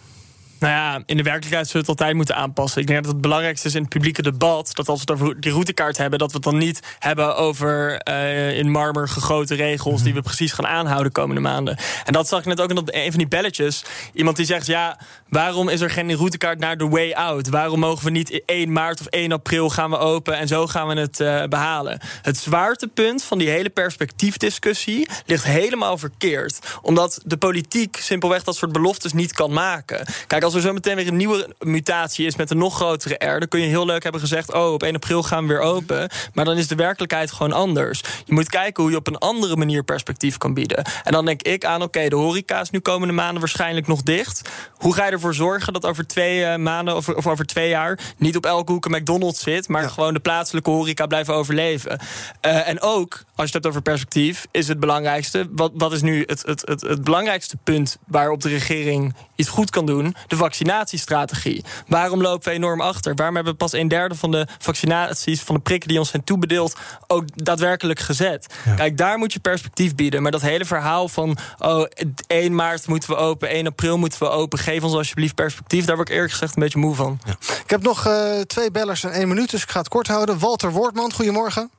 Nou 0.60 0.74
ja, 0.74 1.04
in 1.06 1.18
de 1.18 1.24
werkelijkheid 1.24 1.68
zullen 1.68 1.86
we 1.86 1.92
het 1.92 2.00
altijd 2.00 2.16
moeten 2.16 2.36
aanpassen. 2.36 2.82
Ik 2.82 2.88
denk 2.88 3.04
dat 3.04 3.12
het 3.12 3.22
belangrijkste 3.22 3.68
is 3.68 3.76
in 3.76 3.82
het 3.82 3.90
publieke 3.90 4.22
debat... 4.22 4.76
dat 4.76 4.88
als 4.88 5.04
we 5.06 5.12
het 5.12 5.22
over 5.22 5.42
die 5.42 5.52
routekaart 5.52 5.98
hebben... 5.98 6.20
dat 6.20 6.32
we 6.32 6.36
het 6.36 6.44
dan 6.44 6.58
niet 6.58 6.80
hebben 7.00 7.36
over 7.36 8.02
uh, 8.10 8.58
in 8.58 8.72
marmer 8.72 9.08
gegoten 9.08 9.56
regels... 9.56 10.04
die 10.04 10.14
we 10.14 10.22
precies 10.22 10.52
gaan 10.52 10.68
aanhouden 10.68 11.12
komende 11.12 11.42
maanden. 11.42 11.78
En 12.06 12.14
dat 12.14 12.28
zag 12.28 12.40
ik 12.40 12.46
net 12.46 12.62
ook 12.62 12.70
in 12.70 12.78
een 12.86 13.10
van 13.10 13.20
die 13.20 13.28
belletjes. 13.28 13.84
Iemand 14.14 14.36
die 14.36 14.46
zegt, 14.46 14.66
ja, 14.66 15.00
waarom 15.30 15.70
is 15.70 15.82
er 15.82 15.90
geen 15.90 16.16
routekaart 16.16 16.60
naar 16.60 16.78
de 16.78 16.88
way 16.88 17.12
out? 17.12 17.50
Waarom 17.50 17.80
mogen 17.80 18.06
we 18.06 18.12
niet 18.12 18.42
1 18.46 18.72
maart 18.72 19.00
of 19.00 19.06
1 19.06 19.32
april 19.32 19.70
gaan 19.70 19.90
we 19.90 19.98
open... 19.98 20.38
en 20.38 20.48
zo 20.48 20.68
gaan 20.68 20.88
we 20.88 21.00
het 21.00 21.20
uh, 21.20 21.44
behalen? 21.44 22.00
Het 22.22 22.38
zwaartepunt 22.38 23.24
van 23.24 23.38
die 23.38 23.50
hele 23.50 23.70
perspectiefdiscussie... 23.70 25.08
ligt 25.26 25.44
helemaal 25.44 25.98
verkeerd. 25.98 26.60
Omdat 26.82 27.22
de 27.26 27.38
politiek 27.38 27.98
simpelweg 28.02 28.44
dat 28.44 28.56
soort 28.56 28.72
beloftes 28.72 29.14
niet 29.14 29.34
kan 29.34 29.54
maken. 29.54 30.06
Kijk, 30.28 30.44
als 30.44 30.54
er 30.54 30.62
zo 30.62 30.74
meteen 30.74 30.96
weer 30.96 31.08
een 31.08 31.18
nieuwe 31.18 31.56
mutatie 31.60 32.26
is 32.26 32.36
met 32.36 32.52
een 32.52 32.58
nog 32.58 32.76
grotere 32.76 33.26
R, 33.26 33.40
dan 33.40 33.48
kun 33.48 33.60
je 33.60 33.68
heel 33.68 33.86
leuk 33.86 34.04
hebben 34.04 34.22
gezegd: 34.22 34.54
oh, 34.54 34.74
op 34.74 34.84
1 34.84 34.96
april 34.96 35.24
gaan 35.24 35.48
we 35.48 35.54
weer 35.54 35.62
open. 35.62 36.10
Maar 36.34 36.46
dan 36.46 36.58
is 36.58 36.68
de 36.68 36.76
werkelijkheid 36.76 37.32
gewoon 37.32 37.54
anders. 37.54 38.02
Je 38.26 38.34
moet 38.34 38.50
kijken 38.50 38.84
hoe 38.84 38.92
je 38.92 38.98
op 38.98 39.08
een 39.08 39.18
andere 39.18 39.56
manier 39.56 39.84
perspectief 39.84 40.38
kan 40.38 40.54
bieden. 40.54 40.84
En 41.04 41.12
dan 41.12 41.26
denk 41.26 41.42
ik 41.42 41.66
aan: 41.66 41.82
oké, 41.82 42.10
de 42.10 42.16
horeca 42.16 42.60
is 42.62 42.70
nu 42.70 42.80
komende 42.80 43.14
maanden 43.14 43.40
waarschijnlijk 43.40 43.88
nog 43.88 44.04
dicht. 44.04 44.50
Hoe 44.74 44.94
ga 44.94 45.06
je 45.06 45.19
ervoor 45.20 45.36
zorgen 45.36 45.74
dat 45.74 45.86
over 45.86 46.08
twee 46.08 46.40
uh, 46.40 46.56
maanden 46.56 46.96
of, 46.96 47.10
of, 47.10 47.28
over 47.28 47.46
twee 47.46 47.70
jaar 47.70 48.00
niet 48.18 48.36
op 48.36 48.46
elke 48.46 48.72
hoek 48.72 48.86
een 48.86 48.92
McDonald's 48.92 49.42
zit, 49.42 49.68
maar 49.68 49.82
ja. 49.82 49.88
gewoon 49.88 50.14
de 50.14 50.20
plaatselijke 50.20 50.70
horeca 50.70 51.06
blijven 51.06 51.34
overleven? 51.34 52.00
Uh, 52.46 52.68
en 52.68 52.82
ook, 52.82 53.12
als 53.14 53.24
je 53.36 53.44
het 53.44 53.54
hebt 53.54 53.68
over 53.68 53.82
perspectief, 53.82 54.48
is 54.52 54.68
het 54.68 54.80
belangrijkste: 54.80 55.48
wat, 55.52 55.72
wat 55.74 55.92
is 55.92 56.02
nu 56.02 56.24
het, 56.26 56.46
het, 56.46 56.62
het, 56.66 56.82
het 56.82 57.04
belangrijkste 57.04 57.58
punt 57.58 57.98
waarop 58.08 58.42
de 58.42 58.50
regering 58.50 59.16
iets 59.36 59.50
goed 59.50 59.70
kan 59.70 59.86
doen? 59.86 60.16
De 60.28 60.36
vaccinatiestrategie. 60.36 61.64
Waarom 61.88 62.22
lopen 62.22 62.50
we 62.50 62.56
enorm 62.56 62.82
achter? 62.82 63.16
Waarom 63.16 63.36
hebben 63.36 63.54
we 63.54 63.60
pas 63.60 63.74
een 63.74 63.88
derde 63.88 64.16
van 64.16 64.32
de 64.32 64.48
vaccinaties, 64.58 65.42
van 65.42 65.56
de 65.56 65.62
prikken 65.62 65.90
die 65.90 66.00
ons 66.00 66.10
zijn 66.10 66.24
toebedeeld, 66.24 66.78
ook 67.08 67.24
daadwerkelijk 67.36 68.00
gezet? 68.00 68.54
Ja. 68.66 68.74
Kijk, 68.74 68.98
daar 68.98 69.18
moet 69.18 69.34
je 69.34 69.40
perspectief 69.40 69.96
bieden. 69.96 70.22
Maar 70.22 70.32
dat 70.32 70.42
hele 70.42 70.66
verhaal 70.66 71.08
van 71.08 71.38
oh, 71.58 71.86
1 72.28 72.56
maart 72.56 72.88
moeten 72.88 73.10
we 73.10 73.16
open, 73.16 73.50
1 73.50 73.68
april 73.68 73.98
moeten 73.98 74.20
we 74.20 74.30
open, 74.30 74.60
geef 74.60 74.84
ons 74.84 74.94
alsjeblieft 75.10 75.36
perspectief. 75.36 75.86
Daar 75.86 75.96
word 75.96 76.10
ik 76.10 76.14
eerlijk 76.14 76.34
gezegd 76.34 76.56
een 76.56 76.64
beetje 76.64 76.80
moe 76.80 76.96
van. 76.96 77.20
Ja. 77.26 77.36
Ik 77.64 77.70
heb 77.70 77.82
nog 77.82 78.08
uh, 78.08 78.40
twee 78.42 78.72
bellers 78.72 79.04
en 79.04 79.12
één 79.12 79.28
minuut, 79.28 79.52
dus 79.52 79.64
ik 79.64 79.70
ga 79.70 79.80
het 79.80 79.88
kort 79.88 80.08
houden. 80.08 80.40
Walter 80.40 80.72
Woordman, 80.72 81.14
goedemorgen. 81.14 81.72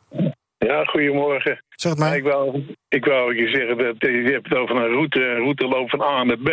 Ja, 0.59 0.85
goedemorgen. 0.85 1.65
Zeg 1.81 1.93
het 1.93 2.01
maar. 2.01 2.17
Ik 2.17 2.23
wou, 2.23 2.65
ik 2.89 3.05
wou 3.05 3.37
je 3.37 3.49
zeggen, 3.49 3.77
dat 3.79 3.97
je 4.01 4.31
hebt 4.33 4.49
het 4.49 4.59
over 4.59 4.77
een 4.77 4.93
route, 4.93 5.25
een 5.25 5.37
routeloop 5.37 5.91
van 5.91 6.03
A 6.03 6.25
naar 6.25 6.39
B. 6.39 6.51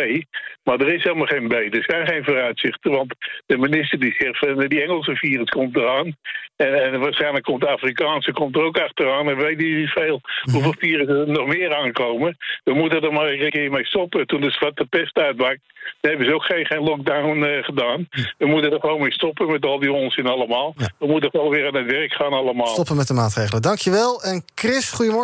Maar 0.62 0.80
er 0.80 0.94
is 0.94 1.02
helemaal 1.02 1.26
geen 1.26 1.48
B. 1.48 1.52
Er 1.52 1.84
zijn 1.86 2.06
geen 2.06 2.24
vooruitzichten. 2.24 2.90
Want 2.90 3.14
de 3.46 3.58
minister 3.58 3.98
die 4.00 4.14
zegt 4.18 4.38
van 4.38 4.68
die 4.68 4.82
Engelse 4.82 5.16
virus 5.16 5.48
komt 5.48 5.76
eraan. 5.76 6.16
En, 6.56 6.74
en 6.82 7.00
waarschijnlijk 7.00 7.44
komt 7.44 7.60
de 7.60 7.68
Afrikaanse 7.68 8.32
komt 8.32 8.56
er 8.56 8.62
ook 8.62 8.78
achteraan. 8.78 9.28
En 9.28 9.36
weet 9.36 9.60
je 9.60 9.66
niet 9.66 9.90
veel 9.90 10.20
hoeveel 10.52 10.74
virussen 10.78 11.16
er 11.16 11.28
nog 11.28 11.46
meer 11.46 11.74
aankomen. 11.74 12.36
We 12.64 12.74
moeten 12.74 13.02
er 13.02 13.12
maar 13.12 13.28
een 13.28 13.50
keer 13.50 13.70
mee 13.70 13.84
stoppen. 13.84 14.26
Toen 14.26 14.40
de 14.40 14.50
zwarte 14.50 14.84
pest 14.84 15.16
uitbrak, 15.16 15.58
hebben 16.00 16.26
ze 16.26 16.34
ook 16.34 16.44
geen, 16.44 16.66
geen 16.66 16.82
lockdown 16.82 17.38
uh, 17.38 17.64
gedaan. 17.64 18.08
We 18.38 18.46
moeten 18.46 18.72
er 18.72 18.80
gewoon 18.80 19.00
mee 19.00 19.12
stoppen 19.12 19.50
met 19.50 19.64
al 19.64 19.78
die 19.78 19.92
onzin 19.92 20.26
allemaal. 20.26 20.74
Ja. 20.76 20.90
We 20.98 21.06
moeten 21.06 21.30
gewoon 21.30 21.50
weer 21.50 21.66
aan 21.66 21.74
het 21.74 21.90
werk 21.90 22.12
gaan 22.12 22.32
allemaal. 22.32 22.66
Stoppen 22.66 22.96
met 22.96 23.06
de 23.06 23.14
maatregelen. 23.14 23.62
Dankjewel. 23.62 24.22
En 24.22 24.44
Chris, 24.54 24.90
goedemorgen. 24.90 25.17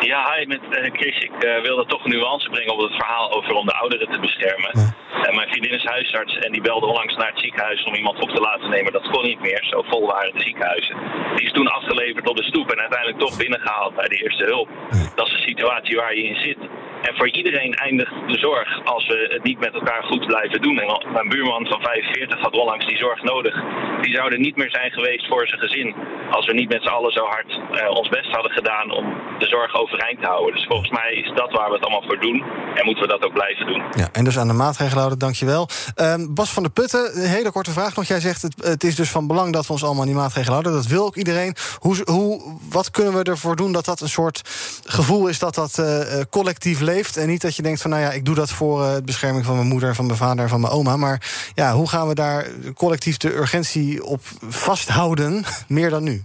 Ja, 0.00 0.34
hi, 0.34 0.46
met 0.46 0.60
uh, 0.70 0.90
Chris. 0.92 1.18
Ik 1.18 1.44
uh, 1.44 1.60
wilde 1.60 1.86
toch 1.86 2.04
een 2.04 2.10
nuance 2.10 2.48
brengen 2.48 2.72
op 2.72 2.80
het 2.80 2.94
verhaal 2.94 3.32
over 3.32 3.54
om 3.54 3.66
de 3.66 3.74
ouderen 3.74 4.10
te 4.10 4.18
beschermen. 4.18 4.70
Ja. 4.72 4.94
Uh, 5.28 5.36
mijn 5.36 5.48
vriendin 5.48 5.70
is 5.70 5.84
huisarts 5.84 6.38
en 6.38 6.52
die 6.52 6.60
belde 6.60 6.86
onlangs 6.86 7.16
naar 7.16 7.30
het 7.30 7.40
ziekenhuis 7.40 7.84
om 7.84 7.94
iemand 7.94 8.20
op 8.20 8.30
te 8.30 8.40
laten 8.40 8.70
nemen. 8.70 8.92
Dat 8.92 9.08
kon 9.10 9.24
niet 9.24 9.40
meer, 9.40 9.64
zo 9.70 9.82
vol 9.82 10.06
waren 10.06 10.32
de 10.34 10.40
ziekenhuizen. 10.40 10.96
Die 11.36 11.46
is 11.46 11.52
toen 11.52 11.68
afgeleverd 11.68 12.28
op 12.28 12.36
de 12.36 12.44
stoep 12.44 12.70
en 12.70 12.80
uiteindelijk 12.80 13.18
toch 13.18 13.36
binnengehaald 13.36 13.94
bij 13.94 14.08
de 14.08 14.16
eerste 14.22 14.44
hulp. 14.44 14.68
Ja. 14.90 15.12
Dat 15.14 15.26
is 15.26 15.32
de 15.32 15.48
situatie 15.48 15.96
waar 15.96 16.16
je 16.16 16.22
in 16.22 16.40
zit. 16.40 16.58
En 17.02 17.16
voor 17.16 17.30
iedereen 17.30 17.74
eindigt 17.74 18.14
de 18.26 18.38
zorg 18.38 18.84
als 18.84 19.06
we 19.06 19.28
het 19.34 19.42
niet 19.42 19.58
met 19.58 19.74
elkaar 19.74 20.02
goed 20.02 20.26
blijven 20.26 20.60
doen. 20.62 20.78
En 20.78 21.12
mijn 21.12 21.28
buurman 21.28 21.66
van 21.66 21.80
45 21.82 22.40
had 22.40 22.52
onlangs 22.52 22.86
die 22.86 22.96
zorg 22.96 23.22
nodig. 23.22 23.54
Die 24.00 24.14
zou 24.14 24.32
er 24.32 24.38
niet 24.38 24.56
meer 24.56 24.70
zijn 24.70 24.90
geweest 24.92 25.26
voor 25.26 25.48
zijn 25.48 25.60
gezin. 25.60 25.94
Als 26.30 26.46
we 26.46 26.54
niet 26.54 26.68
met 26.68 26.82
z'n 26.82 26.88
allen 26.88 27.12
zo 27.12 27.24
hard 27.24 27.50
uh, 27.50 27.90
ons 27.90 28.08
best 28.08 28.30
hadden 28.30 28.52
gedaan 28.52 28.90
om 28.90 29.04
de 29.38 29.46
zorg 29.46 29.74
overeind 29.74 30.20
te 30.20 30.26
houden. 30.26 30.54
Dus 30.54 30.66
volgens 30.66 30.90
mij 30.90 31.12
is 31.12 31.32
dat 31.34 31.50
waar 31.52 31.68
we 31.68 31.74
het 31.74 31.84
allemaal 31.84 32.08
voor 32.08 32.20
doen. 32.20 32.42
En 32.74 32.84
moeten 32.84 33.02
we 33.04 33.08
dat 33.08 33.24
ook 33.24 33.32
blijven 33.32 33.66
doen. 33.66 33.82
Ja, 33.90 34.08
en 34.12 34.24
dus 34.24 34.38
aan 34.38 34.48
de 34.48 34.52
maatregelen 34.52 34.98
houden, 34.98 35.18
dankjewel. 35.18 35.68
Um, 35.96 36.34
Bas 36.34 36.52
van 36.52 36.62
der 36.62 36.72
Putten, 36.72 37.10
een 37.14 37.28
hele 37.28 37.50
korte 37.50 37.70
vraag 37.70 37.96
nog. 37.96 38.04
Jij 38.04 38.20
zegt 38.20 38.42
het, 38.42 38.84
is 38.84 38.94
dus 38.94 39.10
van 39.10 39.26
belang 39.26 39.52
dat 39.52 39.66
we 39.66 39.72
ons 39.72 39.84
allemaal 39.84 40.00
aan 40.00 40.08
die 40.08 40.16
maatregelen 40.16 40.52
houden. 40.52 40.72
Dat 40.72 40.86
wil 40.86 41.04
ook 41.04 41.16
iedereen. 41.16 41.56
Hoe, 41.78 41.96
hoe, 42.04 42.58
wat 42.70 42.90
kunnen 42.90 43.14
we 43.14 43.22
ervoor 43.22 43.56
doen 43.56 43.72
dat 43.72 43.84
dat 43.84 44.00
een 44.00 44.08
soort 44.08 44.40
gevoel 44.84 45.28
is 45.28 45.38
dat 45.38 45.54
dat 45.54 45.78
uh, 45.78 46.20
collectief 46.30 46.80
leeft? 46.80 46.91
En 46.92 47.28
niet 47.28 47.40
dat 47.40 47.56
je 47.56 47.62
denkt 47.62 47.80
van, 47.80 47.90
nou 47.90 48.02
ja, 48.02 48.12
ik 48.12 48.24
doe 48.24 48.34
dat 48.34 48.50
voor 48.50 48.94
de 48.94 49.02
bescherming 49.04 49.44
van 49.44 49.56
mijn 49.56 49.68
moeder, 49.68 49.94
van 49.94 50.06
mijn 50.06 50.18
vader, 50.18 50.48
van 50.48 50.60
mijn 50.60 50.72
oma. 50.72 50.96
Maar 50.96 51.50
ja, 51.54 51.74
hoe 51.74 51.88
gaan 51.88 52.08
we 52.08 52.14
daar 52.14 52.46
collectief 52.74 53.16
de 53.16 53.36
urgentie 53.36 54.04
op 54.04 54.20
vasthouden, 54.48 55.44
meer 55.68 55.90
dan 55.90 56.02
nu? 56.02 56.24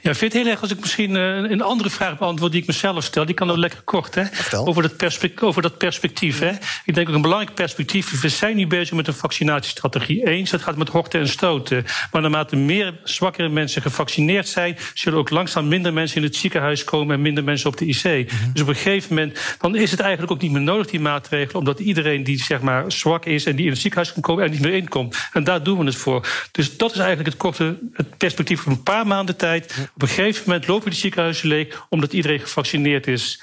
Ja, 0.00 0.10
ik 0.10 0.16
vind 0.16 0.32
het 0.32 0.42
heel 0.42 0.50
erg 0.50 0.60
als 0.60 0.70
ik 0.70 0.80
misschien 0.80 1.14
uh, 1.14 1.36
een 1.36 1.62
andere 1.62 1.90
vraag 1.90 2.18
beantwoord 2.18 2.52
die 2.52 2.60
ik 2.60 2.66
mezelf 2.66 3.04
stel. 3.04 3.24
Die 3.24 3.34
kan 3.34 3.50
ook 3.50 3.56
lekker 3.56 3.80
kort, 3.84 4.14
hè? 4.14 4.24
Over 4.52 4.82
dat, 4.82 4.96
perspectief, 4.96 5.42
over 5.42 5.62
dat 5.62 5.78
perspectief. 5.78 6.38
Hè? 6.38 6.52
Ik 6.84 6.94
denk 6.94 7.08
ook 7.08 7.14
een 7.14 7.22
belangrijk 7.22 7.54
perspectief. 7.54 8.20
We 8.20 8.28
zijn 8.28 8.56
nu 8.56 8.66
bezig 8.66 8.96
met 8.96 9.06
een 9.06 9.14
vaccinatiestrategie. 9.14 10.26
Eens, 10.26 10.50
dat 10.50 10.62
gaat 10.62 10.76
met 10.76 10.88
horten 10.88 11.20
en 11.20 11.28
stoten. 11.28 11.84
Maar 12.12 12.22
naarmate 12.22 12.56
meer 12.56 12.94
zwakkere 13.04 13.48
mensen 13.48 13.82
gevaccineerd 13.82 14.48
zijn, 14.48 14.76
zullen 14.94 15.18
ook 15.18 15.30
langzaam 15.30 15.68
minder 15.68 15.92
mensen 15.92 16.16
in 16.16 16.22
het 16.22 16.36
ziekenhuis 16.36 16.84
komen 16.84 17.14
en 17.14 17.22
minder 17.22 17.44
mensen 17.44 17.68
op 17.68 17.76
de 17.76 17.86
IC. 17.86 18.04
Mm 18.04 18.38
-hmm. 18.38 18.52
Dus 18.52 18.62
op 18.62 18.68
een 18.68 18.74
gegeven 18.74 19.14
moment, 19.14 19.38
dan 19.60 19.76
is 19.76 19.90
het 19.90 20.00
eigenlijk 20.00 20.32
ook 20.32 20.40
niet 20.40 20.52
meer 20.52 20.60
nodig, 20.60 20.86
die 20.86 21.00
maatregelen, 21.00 21.58
omdat 21.58 21.80
iedereen 21.80 22.24
die 22.24 22.42
zeg 22.42 22.60
maar 22.60 22.92
zwak 22.92 23.24
is 23.24 23.46
en 23.46 23.56
die 23.56 23.64
in 23.64 23.70
het 23.70 23.80
ziekenhuis 23.80 24.12
kan 24.12 24.22
komen, 24.22 24.44
er 24.44 24.50
niet 24.50 24.60
meer 24.60 24.74
inkomt. 24.74 25.16
En 25.32 25.44
daar 25.44 25.62
doen 25.62 25.78
we 25.78 25.84
het 25.84 25.96
voor. 25.96 26.26
Dus 26.52 26.76
dat 26.76 26.90
is 26.90 26.98
eigenlijk 26.98 27.28
het 27.28 27.38
korte 27.38 27.78
het 27.92 28.16
perspectief 28.16 28.60
van 28.60 28.72
een 28.72 28.82
paar 28.82 29.06
maanden 29.06 29.36
tijd. 29.36 29.73
Op 29.94 30.02
een 30.02 30.08
gegeven 30.08 30.42
moment 30.46 30.66
lopen 30.66 30.90
die 30.90 30.98
ziekenhuizen 30.98 31.48
leeg 31.48 31.86
omdat 31.88 32.12
iedereen 32.12 32.40
gevaccineerd 32.40 33.06
is. 33.06 33.42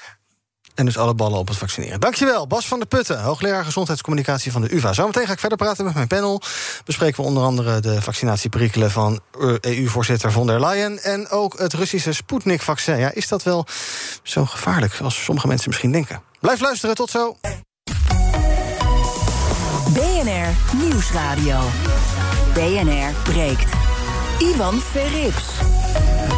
En 0.74 0.84
dus 0.84 0.98
alle 0.98 1.14
ballen 1.14 1.38
op 1.38 1.48
het 1.48 1.56
vaccineren. 1.56 2.00
Dankjewel, 2.00 2.46
Bas 2.46 2.66
van 2.66 2.78
der 2.78 2.88
Putten, 2.88 3.22
hoogleraar 3.22 3.64
gezondheidscommunicatie 3.64 4.52
van 4.52 4.62
de 4.62 4.74
UvA. 4.74 4.92
Zometeen 4.92 5.26
ga 5.26 5.32
ik 5.32 5.38
verder 5.38 5.58
praten 5.58 5.84
met 5.84 5.94
mijn 5.94 6.06
panel. 6.06 6.42
Bespreken 6.84 7.22
we 7.22 7.28
onder 7.28 7.42
andere 7.42 7.80
de 7.80 8.02
vaccinatieperikelen 8.02 8.90
van 8.90 9.20
EU-voorzitter 9.60 10.32
von 10.32 10.46
der 10.46 10.60
Leyen. 10.60 11.02
En 11.02 11.28
ook 11.28 11.58
het 11.58 11.72
Russische 11.72 12.12
Sputnik-vaccin. 12.12 12.98
Ja, 12.98 13.12
is 13.12 13.28
dat 13.28 13.42
wel 13.42 13.66
zo 14.22 14.44
gevaarlijk 14.44 15.00
als 15.02 15.24
sommige 15.24 15.46
mensen 15.46 15.68
misschien 15.68 15.92
denken? 15.92 16.22
Blijf 16.40 16.60
luisteren, 16.60 16.94
tot 16.94 17.10
zo. 17.10 17.36
BNR 19.92 20.76
Nieuwsradio. 20.76 21.58
BNR 22.54 23.12
breekt. 23.22 23.72
Ivan 24.38 24.80
Verrips. 24.80 25.81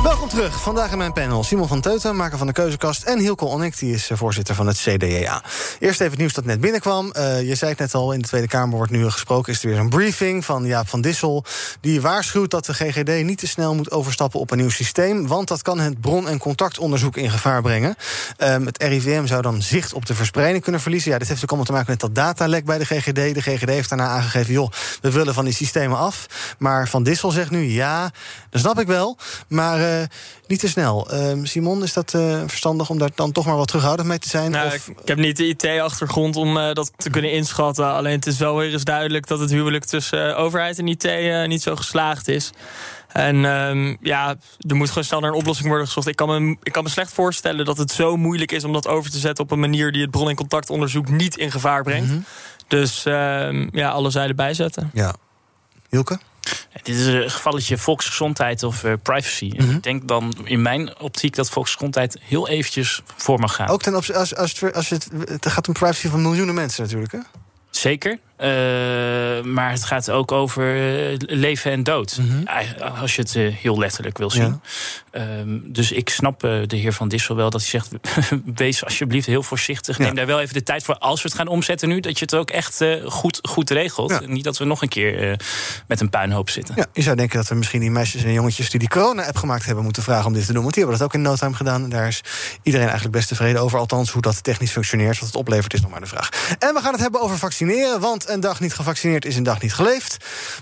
Welkom 0.04 0.28
terug. 0.28 0.62
Vandaag 0.62 0.92
in 0.92 0.98
mijn 0.98 1.12
panel 1.12 1.44
Simon 1.44 1.68
van 1.68 1.80
Teuten, 1.80 2.16
maker 2.16 2.38
van 2.38 2.46
de 2.46 2.52
Keuzekast... 2.52 3.02
en 3.02 3.18
Hilke 3.18 3.44
Onnik, 3.44 3.78
die 3.78 3.94
is 3.94 4.10
voorzitter 4.12 4.54
van 4.54 4.66
het 4.66 4.76
CDA. 4.76 5.42
Eerst 5.78 6.00
even 6.00 6.10
het 6.10 6.18
nieuws 6.18 6.32
dat 6.32 6.44
net 6.44 6.60
binnenkwam. 6.60 7.12
Uh, 7.16 7.42
je 7.42 7.54
zei 7.54 7.70
het 7.70 7.80
net 7.80 7.94
al, 7.94 8.12
in 8.12 8.20
de 8.20 8.26
Tweede 8.26 8.46
Kamer 8.46 8.76
wordt 8.76 8.92
nu 8.92 9.10
gesproken... 9.10 9.52
is 9.52 9.62
er 9.62 9.68
weer 9.68 9.78
een 9.78 9.88
briefing 9.88 10.44
van 10.44 10.64
Jaap 10.64 10.88
van 10.88 11.00
Dissel... 11.00 11.44
die 11.80 12.00
waarschuwt 12.00 12.50
dat 12.50 12.64
de 12.64 12.74
GGD 12.74 13.24
niet 13.24 13.38
te 13.38 13.46
snel 13.46 13.74
moet 13.74 13.90
overstappen 13.90 14.40
op 14.40 14.50
een 14.50 14.58
nieuw 14.58 14.70
systeem... 14.70 15.26
want 15.26 15.48
dat 15.48 15.62
kan 15.62 15.78
het 15.78 16.00
bron- 16.00 16.28
en 16.28 16.38
contactonderzoek 16.38 17.16
in 17.16 17.30
gevaar 17.30 17.62
brengen. 17.62 17.96
Um, 18.38 18.66
het 18.66 18.82
RIVM 18.82 19.26
zou 19.26 19.42
dan 19.42 19.62
zicht 19.62 19.92
op 19.92 20.06
de 20.06 20.14
verspreiding 20.14 20.62
kunnen 20.62 20.80
verliezen. 20.80 21.10
Ja, 21.10 21.18
dit 21.18 21.28
heeft 21.28 21.42
ook 21.42 21.48
allemaal 21.48 21.66
te 21.66 21.72
maken 21.72 21.90
met 21.90 22.00
dat 22.00 22.14
datalek 22.14 22.64
bij 22.64 22.78
de 22.78 22.84
GGD. 22.84 23.34
De 23.34 23.42
GGD 23.42 23.68
heeft 23.68 23.88
daarna 23.88 24.08
aangegeven, 24.08 24.52
joh, 24.52 24.70
we 25.00 25.10
willen 25.10 25.34
van 25.34 25.44
die 25.44 25.54
systemen 25.54 25.98
af. 25.98 26.26
Maar 26.58 26.88
Van 26.88 27.02
Dissel 27.02 27.30
zegt 27.30 27.50
nu, 27.50 27.62
ja, 27.62 28.10
dat 28.50 28.60
snap 28.60 28.80
ik 28.80 28.86
wel... 28.86 29.18
maar 29.48 29.78
uh, 29.78 29.93
niet 30.46 30.60
te 30.60 30.68
snel. 30.68 31.14
Uh, 31.14 31.44
Simon, 31.44 31.82
is 31.82 31.92
dat 31.92 32.12
uh, 32.14 32.40
verstandig 32.46 32.90
om 32.90 32.98
daar 32.98 33.10
dan 33.14 33.32
toch 33.32 33.46
maar 33.46 33.56
wat 33.56 33.66
terughoudend 33.66 34.08
mee 34.08 34.18
te 34.18 34.28
zijn? 34.28 34.50
Nou, 34.50 34.66
of... 34.66 34.88
Ik 34.88 35.08
heb 35.08 35.18
niet 35.18 35.36
de 35.36 35.46
IT-achtergrond 35.46 36.36
om 36.36 36.54
dat 36.54 36.92
te 36.96 37.10
kunnen 37.10 37.32
inschatten. 37.32 37.92
Alleen 37.92 38.16
het 38.16 38.26
is 38.26 38.38
wel 38.38 38.56
weer 38.56 38.72
eens 38.72 38.84
duidelijk 38.84 39.26
dat 39.26 39.40
het 39.40 39.50
huwelijk 39.50 39.84
tussen 39.84 40.36
overheid 40.36 40.78
en 40.78 40.88
IT 40.88 41.46
niet 41.48 41.62
zo 41.62 41.76
geslaagd 41.76 42.28
is. 42.28 42.52
En 43.14 43.44
um, 43.44 43.96
ja, 44.00 44.34
er 44.68 44.76
moet 44.76 44.88
gewoon 44.88 45.04
snel 45.04 45.20
naar 45.20 45.30
een 45.30 45.36
oplossing 45.36 45.68
worden 45.68 45.86
gezocht. 45.86 46.06
Ik 46.06 46.16
kan, 46.16 46.44
me, 46.44 46.56
ik 46.62 46.72
kan 46.72 46.82
me 46.82 46.88
slecht 46.88 47.12
voorstellen 47.12 47.64
dat 47.64 47.76
het 47.76 47.90
zo 47.90 48.16
moeilijk 48.16 48.52
is 48.52 48.64
om 48.64 48.72
dat 48.72 48.86
over 48.86 49.10
te 49.10 49.18
zetten 49.18 49.44
op 49.44 49.50
een 49.50 49.60
manier 49.60 49.92
die 49.92 50.02
het 50.02 50.10
bron- 50.10 50.28
en 50.28 50.34
contactonderzoek 50.34 51.08
niet 51.08 51.36
in 51.36 51.50
gevaar 51.50 51.82
brengt. 51.82 52.08
Mm 52.08 52.14
-hmm. 52.14 52.24
Dus 52.68 53.04
um, 53.04 53.68
ja, 53.72 53.90
alle 53.90 54.10
zijden 54.10 54.36
bijzetten. 54.36 54.90
Ja. 54.94 55.14
Hilke? 55.88 56.18
Dit 56.82 56.96
is 56.96 57.06
een 57.06 57.30
gevalletje 57.30 57.78
volksgezondheid 57.78 58.62
of 58.62 58.84
uh, 58.84 58.92
privacy. 59.02 59.52
Mm 59.56 59.66
-hmm. 59.66 59.76
Ik 59.76 59.82
denk 59.82 60.08
dan 60.08 60.34
in 60.44 60.62
mijn 60.62 60.98
optiek 61.00 61.34
dat 61.34 61.50
volksgezondheid 61.50 62.18
heel 62.22 62.48
eventjes 62.48 63.02
voor 63.16 63.38
mag 63.38 63.54
gaan. 63.54 63.68
Ook 63.68 63.82
ten 63.82 63.96
opzichte 63.96 64.20
als, 64.20 64.36
als, 64.36 64.60
het, 64.60 64.74
als 64.74 64.88
het, 64.88 65.08
het 65.24 65.48
gaat 65.48 65.68
om 65.68 65.74
privacy 65.74 66.08
van 66.08 66.22
miljoenen 66.22 66.54
mensen 66.54 66.82
natuurlijk, 66.82 67.12
hè? 67.12 67.18
Zeker. 67.70 68.18
Uh, 68.38 68.46
maar 69.42 69.70
het 69.70 69.84
gaat 69.84 70.10
ook 70.10 70.32
over 70.32 70.76
uh, 70.76 71.16
leven 71.18 71.70
en 71.70 71.82
dood. 71.82 72.18
Mm 72.20 72.28
-hmm. 72.28 72.48
Als 73.00 73.16
je 73.16 73.22
het 73.22 73.34
uh, 73.34 73.54
heel 73.54 73.78
letterlijk 73.78 74.18
wil 74.18 74.30
zien. 74.30 74.60
Ehm, 75.10 75.58
dus 75.62 75.92
ik 75.92 76.08
snap 76.08 76.44
uh, 76.44 76.66
de 76.66 76.76
heer 76.76 76.92
Van 76.92 77.08
Dissel 77.08 77.36
wel 77.36 77.50
dat 77.50 77.60
hij 77.60 77.70
zegt... 77.70 77.90
wees 78.54 78.84
alsjeblieft 78.84 79.26
heel 79.26 79.42
voorzichtig. 79.42 79.98
Neem 79.98 80.14
daar 80.14 80.26
wel 80.26 80.40
even 80.40 80.54
de 80.54 80.62
tijd 80.62 80.84
voor 80.84 80.98
als 80.98 81.22
we 81.22 81.28
het 81.28 81.36
gaan 81.36 81.46
omzetten 81.46 81.88
nu... 81.88 82.00
dat 82.00 82.18
je 82.18 82.24
het 82.24 82.34
ook 82.34 82.50
echt 82.50 82.84
goed, 83.04 83.38
goed 83.42 83.70
regelt. 83.70 84.10
Ja. 84.10 84.20
Niet 84.26 84.44
dat 84.44 84.58
we 84.58 84.64
nog 84.64 84.82
een 84.82 84.88
keer 84.88 85.40
met 85.86 86.00
een 86.00 86.10
puinhoop 86.10 86.50
zitten. 86.50 86.74
Ja, 86.76 86.86
je 86.92 87.02
zou 87.02 87.16
denken 87.16 87.36
dat 87.36 87.48
we 87.48 87.54
misschien 87.54 87.80
die 87.80 87.90
meisjes 87.90 88.24
en 88.24 88.32
jongetjes... 88.32 88.70
die 88.70 88.80
die 88.80 88.88
corona-app 88.88 89.36
gemaakt 89.36 89.64
hebben 89.66 89.84
moeten 89.84 90.02
vragen 90.02 90.26
om 90.26 90.32
dit 90.32 90.46
te 90.46 90.52
doen. 90.52 90.62
Want 90.62 90.74
die 90.74 90.82
hebben 90.82 91.00
dat 91.00 91.08
ook 91.08 91.14
in 91.14 91.22
no 91.22 91.34
time 91.34 91.54
gedaan. 91.54 91.82
En 91.82 91.90
daar 91.90 92.06
is 92.06 92.20
iedereen 92.62 92.86
eigenlijk 92.86 93.16
best 93.16 93.28
tevreden 93.28 93.60
over. 93.60 93.78
Althans, 93.78 94.10
hoe 94.10 94.22
dat 94.22 94.42
technisch 94.44 94.70
functioneert. 94.70 95.18
Wat 95.18 95.28
het 95.28 95.36
oplevert 95.36 95.74
is 95.74 95.80
nog 95.80 95.90
maar 95.90 96.00
de 96.00 96.06
vraag. 96.06 96.28
En 96.58 96.74
we 96.74 96.80
gaan 96.80 96.92
het 96.92 97.00
hebben 97.00 97.20
over 97.20 97.38
vaccineren. 97.38 98.00
Want 98.00 98.23
een 98.28 98.40
dag 98.40 98.60
niet 98.60 98.74
gevaccineerd 98.74 99.24
is 99.24 99.36
een 99.36 99.42
dag 99.42 99.62
niet 99.62 99.74
geleefd. 99.74 100.16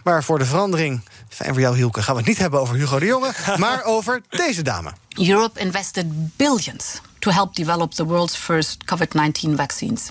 Maar 0.05 0.25
voor 0.25 0.38
de 0.38 0.44
verandering, 0.44 1.03
fijn 1.29 1.53
voor 1.53 1.61
jou 1.61 1.77
Hielke... 1.77 2.03
gaan 2.03 2.14
we 2.14 2.20
het 2.20 2.29
niet 2.29 2.38
hebben 2.38 2.61
over 2.61 2.75
Hugo 2.75 2.98
de 2.98 3.07
Jonge... 3.07 3.33
maar 3.57 3.85
over 3.85 4.22
deze 4.29 4.62
dame. 4.62 4.92
Europe 5.09 5.61
invested 5.61 6.37
billions 6.37 7.01
to 7.18 7.31
help 7.31 7.55
develop 7.55 7.92
the 7.92 8.05
world's 8.05 8.37
first 8.37 8.85
COVID 8.85 9.14
19 9.14 9.57
vaccines. 9.57 10.11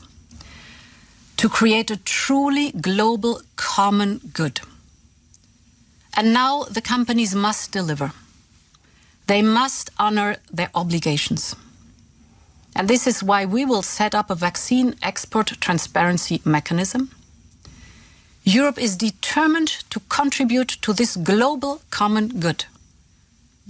To 1.36 1.50
create 1.50 1.94
a 1.94 1.98
truly 2.04 2.72
global 2.82 3.42
common 3.56 4.20
good. 4.34 4.62
And 6.10 6.32
now 6.32 6.64
the 6.72 6.82
companies 6.82 7.34
must 7.34 7.72
deliver. 7.72 8.12
They 9.26 9.42
must 9.42 9.92
honor 9.96 10.40
their 10.56 10.70
obligations. 10.72 11.56
And 12.74 12.88
this 12.88 13.08
is 13.08 13.22
why 13.22 13.46
we 13.46 13.66
will 13.66 13.82
set 13.82 14.14
up 14.14 14.30
a 14.30 14.36
vaccine 14.36 14.96
export 15.02 15.60
transparency 15.60 16.42
mechanism. 16.44 17.10
Europe 18.44 18.80
is 18.80 18.98
determined 18.98 19.68
to 19.92 20.00
contribute 20.10 20.70
to 20.82 20.94
this 20.94 21.16
global 21.16 21.82
common 21.92 22.40
good. 22.40 22.66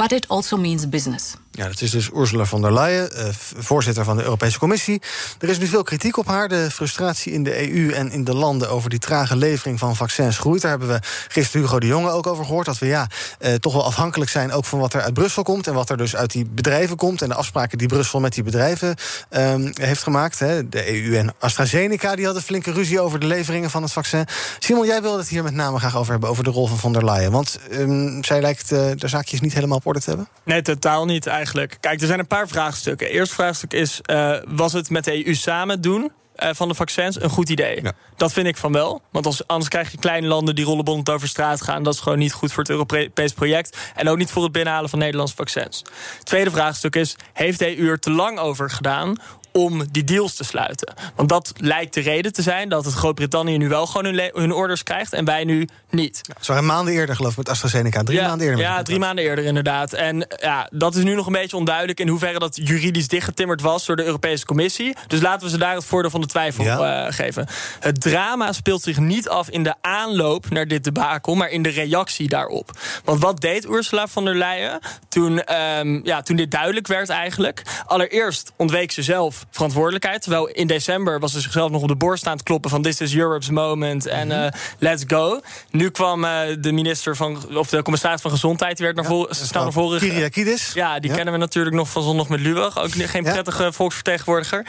But 0.01 0.11
it 0.11 0.27
also 0.27 0.57
means 0.57 0.89
business. 0.89 1.35
Ja, 1.53 1.67
dat 1.67 1.81
is 1.81 1.91
dus 1.91 2.09
Ursula 2.15 2.45
von 2.45 2.61
der 2.61 2.73
Leyen, 2.73 3.09
uh, 3.13 3.25
voorzitter 3.57 4.03
van 4.03 4.17
de 4.17 4.23
Europese 4.23 4.59
Commissie. 4.59 5.01
Er 5.39 5.49
is 5.49 5.59
nu 5.59 5.67
veel 5.67 5.83
kritiek 5.83 6.17
op 6.17 6.27
haar. 6.27 6.47
De 6.47 6.71
frustratie 6.71 7.33
in 7.33 7.43
de 7.43 7.71
EU 7.71 7.91
en 7.91 8.11
in 8.11 8.23
de 8.23 8.33
landen 8.33 8.69
over 8.69 8.89
die 8.89 8.99
trage 8.99 9.35
levering 9.35 9.79
van 9.79 9.95
vaccins 9.95 10.37
groeit. 10.37 10.61
Daar 10.61 10.71
hebben 10.71 10.87
we 10.87 10.99
gisteren 11.27 11.61
Hugo 11.61 11.79
de 11.79 11.87
Jonge 11.87 12.09
ook 12.09 12.27
over 12.27 12.45
gehoord. 12.45 12.65
Dat 12.65 12.77
we 12.77 12.85
ja, 12.85 13.07
uh, 13.39 13.53
toch 13.53 13.73
wel 13.73 13.85
afhankelijk 13.85 14.31
zijn 14.31 14.51
ook 14.51 14.65
van 14.65 14.79
wat 14.79 14.93
er 14.93 15.01
uit 15.01 15.13
Brussel 15.13 15.43
komt. 15.43 15.67
En 15.67 15.73
wat 15.73 15.89
er 15.89 15.97
dus 15.97 16.15
uit 16.15 16.31
die 16.31 16.45
bedrijven 16.45 16.97
komt. 16.97 17.21
En 17.21 17.29
de 17.29 17.35
afspraken 17.35 17.77
die 17.77 17.87
Brussel 17.87 18.19
met 18.19 18.33
die 18.33 18.43
bedrijven 18.43 18.95
um, 19.29 19.71
heeft 19.73 20.03
gemaakt. 20.03 20.39
Hè. 20.39 20.69
De 20.69 21.03
EU 21.03 21.17
en 21.17 21.33
AstraZeneca 21.39 22.15
die 22.15 22.25
hadden 22.25 22.43
flinke 22.43 22.71
ruzie 22.71 22.99
over 23.01 23.19
de 23.19 23.27
leveringen 23.27 23.69
van 23.69 23.83
het 23.83 23.91
vaccin. 23.91 24.25
Simon, 24.59 24.85
jij 24.85 25.01
wilde 25.01 25.17
het 25.17 25.29
hier 25.29 25.43
met 25.43 25.53
name 25.53 25.79
graag 25.79 25.97
over 25.97 26.11
hebben. 26.11 26.29
Over 26.29 26.43
de 26.43 26.49
rol 26.49 26.67
van 26.67 26.77
von 26.77 26.93
der 26.93 27.05
Leyen. 27.05 27.31
Want 27.31 27.59
um, 27.71 28.23
zij 28.23 28.41
lijkt 28.41 28.71
uh, 28.71 28.79
de 28.95 29.07
zaakjes 29.07 29.41
niet 29.41 29.53
helemaal 29.53 29.77
op 29.77 29.89
hebben. 30.05 30.27
Nee, 30.43 30.61
totaal 30.61 31.05
niet 31.05 31.27
eigenlijk. 31.27 31.77
Kijk, 31.79 32.01
er 32.01 32.07
zijn 32.07 32.19
een 32.19 32.27
paar 32.27 32.47
vraagstukken. 32.47 33.09
Eerste 33.09 33.35
vraagstuk 33.35 33.73
is: 33.73 33.99
uh, 34.11 34.37
was 34.47 34.73
het 34.73 34.89
met 34.89 35.03
de 35.03 35.25
EU 35.25 35.33
samen 35.33 35.81
doen? 35.81 36.11
Uh, 36.43 36.49
van 36.53 36.67
de 36.67 36.73
vaccins 36.73 37.21
een 37.21 37.29
goed 37.29 37.49
idee. 37.49 37.83
Ja. 37.83 37.91
Dat 38.15 38.33
vind 38.33 38.47
ik 38.47 38.57
van 38.57 38.71
wel. 38.71 39.01
Want 39.11 39.25
als, 39.25 39.47
anders 39.47 39.69
krijg 39.69 39.91
je 39.91 39.97
kleine 39.97 40.27
landen 40.27 40.55
die 40.55 40.65
rollenbond 40.65 41.09
over 41.09 41.27
straat 41.27 41.61
gaan. 41.61 41.83
Dat 41.83 41.93
is 41.93 41.99
gewoon 41.99 42.17
niet 42.17 42.33
goed 42.33 42.51
voor 42.51 42.63
het 42.63 42.71
Europees 42.71 43.33
project. 43.33 43.77
En 43.95 44.09
ook 44.09 44.17
niet 44.17 44.31
voor 44.31 44.43
het 44.43 44.51
binnenhalen 44.51 44.89
van 44.89 44.99
Nederlandse 44.99 45.35
vaccins. 45.35 45.81
Tweede 46.23 46.51
vraagstuk 46.51 46.95
is: 46.95 47.15
heeft 47.33 47.59
de 47.59 47.79
EU 47.79 47.89
er 47.89 47.99
te 47.99 48.11
lang 48.11 48.39
over 48.39 48.69
gedaan 48.69 49.15
om 49.51 49.83
die 49.91 50.03
deals 50.03 50.35
te 50.35 50.43
sluiten. 50.43 50.93
Want 51.15 51.29
dat 51.29 51.53
lijkt 51.57 51.93
de 51.93 52.01
reden 52.01 52.33
te 52.33 52.41
zijn 52.41 52.69
dat 52.69 52.85
het 52.85 52.93
Groot-Brittannië 52.93 53.57
nu 53.57 53.69
wel 53.69 53.85
gewoon 53.85 54.15
hun, 54.15 54.31
hun, 54.33 54.51
orders 54.51 54.83
krijgt 54.83 55.13
en 55.13 55.25
wij 55.25 55.43
nu 55.43 55.67
niet. 55.89 56.19
Ja, 56.21 56.35
waren 56.45 56.65
maanden 56.65 56.93
eerder, 56.93 57.15
geloof 57.15 57.31
ik, 57.31 57.37
met 57.37 57.49
AstraZeneca. 57.49 58.03
Drie 58.03 58.19
ja, 58.19 58.27
maanden 58.27 58.47
eerder. 58.47 58.61
Ja, 58.61 58.83
drie 58.83 58.99
maanden 58.99 59.25
eerder 59.25 59.45
inderdaad. 59.45 59.93
En 59.93 60.27
ja, 60.41 60.67
dat 60.71 60.95
is 60.95 61.03
nu 61.03 61.15
nog 61.15 61.25
een 61.25 61.33
beetje 61.33 61.57
onduidelijk 61.57 61.99
in 61.99 62.07
hoeverre 62.07 62.39
dat 62.39 62.55
juridisch 62.55 63.07
dichtgetimmerd 63.07 63.61
was 63.61 63.85
door 63.85 63.95
de 63.95 64.05
Europese 64.05 64.45
Commissie. 64.45 64.95
Dus 65.07 65.21
laten 65.21 65.45
we 65.45 65.49
ze 65.49 65.57
daar 65.57 65.75
het 65.75 65.85
voordeel 65.85 66.11
van 66.11 66.21
de 66.21 66.27
twijfel 66.27 66.63
ja. 66.63 67.05
uh, 67.05 67.13
geven. 67.13 67.47
Het 67.79 68.01
drama 68.01 68.51
speelt 68.51 68.81
zich 68.81 68.99
niet 68.99 69.29
af 69.29 69.49
in 69.49 69.63
de 69.63 69.75
aanloop 69.81 70.49
naar 70.49 70.67
dit 70.67 70.83
debakel, 70.83 71.35
maar 71.35 71.49
in 71.49 71.61
de 71.61 71.69
reactie 71.69 72.27
daarop. 72.27 72.71
Want 73.03 73.21
wat 73.21 73.41
deed 73.41 73.65
Ursula 73.65 74.07
von 74.07 74.25
der 74.25 74.35
Leyen 74.35 74.79
toen, 75.09 75.55
um, 75.77 76.01
ja, 76.03 76.21
toen 76.21 76.35
dit 76.35 76.51
duidelijk 76.51 76.87
werd 76.87 77.09
eigenlijk? 77.09 77.61
Allereerst 77.85 78.51
ontweek 78.55 78.91
ze 78.91 79.03
zelf 79.03 79.40
verantwoordelijkheid. 79.51 80.21
Terwijl 80.21 80.47
in 80.47 80.67
december 80.67 81.19
was 81.19 81.31
ze 81.31 81.39
zichzelf 81.39 81.71
nog 81.71 81.81
op 81.81 81.87
de 81.87 81.95
borst 81.95 82.27
aan 82.27 82.33
het 82.33 82.43
kloppen 82.43 82.69
van 82.69 82.81
this 82.81 83.01
is 83.01 83.15
Europe's 83.15 83.49
moment 83.49 84.05
en 84.05 84.29
uh, 84.29 84.47
let's 84.79 85.03
go. 85.07 85.41
Nu 85.69 85.89
kwam 85.89 86.23
uh, 86.23 86.39
de 86.59 86.71
minister 86.71 87.15
van, 87.15 87.57
of 87.57 87.69
de 87.69 87.81
commissaris 87.81 88.21
van 88.21 88.31
Gezondheid, 88.31 88.77
die 88.77 88.85
werd 88.85 88.97
naar, 88.97 89.05
ja, 89.05 89.11
vo 89.11 89.27
snel 89.29 89.63
naar 89.63 89.71
voren. 89.71 89.99
Ja, 90.73 90.99
die 90.99 91.09
ja. 91.09 91.15
kennen 91.15 91.33
we 91.33 91.39
natuurlijk 91.39 91.75
nog 91.75 91.89
van 91.89 92.03
zondag 92.03 92.29
met 92.29 92.39
Lubach. 92.39 92.79
Ook 92.79 92.91
geen 92.91 93.23
prettige 93.23 93.63
ja. 93.63 93.71
volksvertegenwoordiger. 93.71 94.65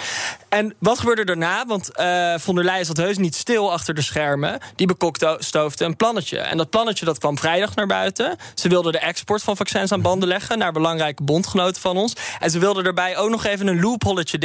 En 0.48 0.74
wat 0.78 0.98
gebeurde 0.98 1.24
daarna? 1.24 1.66
Want 1.66 1.90
uh, 1.96 2.34
von 2.38 2.54
der 2.54 2.64
Leyen 2.64 2.86
zat 2.86 2.96
heus 2.96 3.18
niet 3.18 3.34
stil 3.34 3.72
achter 3.72 3.94
de 3.94 4.02
schermen. 4.02 4.58
Die 4.74 4.86
bekokstoofde 4.86 5.84
een 5.84 5.96
plannetje. 5.96 6.38
En 6.38 6.56
dat 6.56 6.70
plannetje 6.70 7.04
dat 7.04 7.18
kwam 7.18 7.38
vrijdag 7.38 7.74
naar 7.74 7.86
buiten. 7.86 8.36
Ze 8.54 8.68
wilden 8.68 8.92
de 8.92 8.98
export 8.98 9.42
van 9.42 9.56
vaccins 9.56 9.92
aan 9.92 10.02
banden 10.02 10.28
leggen 10.28 10.58
naar 10.58 10.72
belangrijke 10.72 11.22
bondgenoten 11.22 11.80
van 11.80 11.96
ons. 11.96 12.12
En 12.40 12.50
ze 12.50 12.58
wilden 12.58 12.84
daarbij 12.84 13.16
ook 13.16 13.30
nog 13.30 13.44
even 13.44 13.66
een 13.66 13.80
loopholletje 13.80 14.38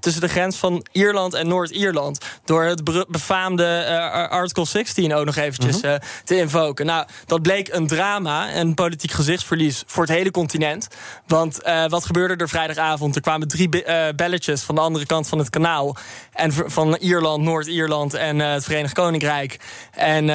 tussen 0.00 0.20
de 0.20 0.28
grens 0.28 0.56
van 0.56 0.86
Ierland 0.92 1.34
en 1.34 1.48
Noord-Ierland. 1.48 2.18
Door 2.44 2.64
het 2.64 3.08
befaamde 3.08 3.86
uh, 3.88 4.28
Article 4.28 4.66
16 4.66 5.14
ook 5.14 5.24
nog 5.24 5.36
eventjes 5.36 5.76
uh, 5.76 5.82
mm 5.82 5.88
-hmm. 5.90 6.00
te 6.24 6.36
invoken. 6.36 6.86
Nou, 6.86 7.06
dat 7.26 7.42
bleek 7.42 7.68
een 7.72 7.86
drama 7.86 8.50
en 8.50 8.74
politiek 8.74 9.10
gezichtsverlies 9.10 9.82
voor 9.86 10.02
het 10.02 10.12
hele 10.12 10.30
continent. 10.30 10.88
Want 11.26 11.66
uh, 11.66 11.86
wat 11.86 12.04
gebeurde 12.04 12.36
er 12.36 12.48
vrijdagavond? 12.48 13.14
Er 13.14 13.22
kwamen 13.22 13.48
drie 13.48 13.68
belletjes 14.14 14.62
van 14.62 14.74
de 14.74 14.80
andere 14.80 15.06
kant 15.06 15.28
van 15.28 15.38
het 15.38 15.50
kanaal. 15.50 15.96
En 16.32 16.52
van 16.52 16.96
Ierland, 16.96 17.42
Noord-Ierland 17.42 18.14
en 18.14 18.38
het 18.38 18.64
Verenigd 18.64 18.94
Koninkrijk. 18.94 19.60
En, 19.92 20.30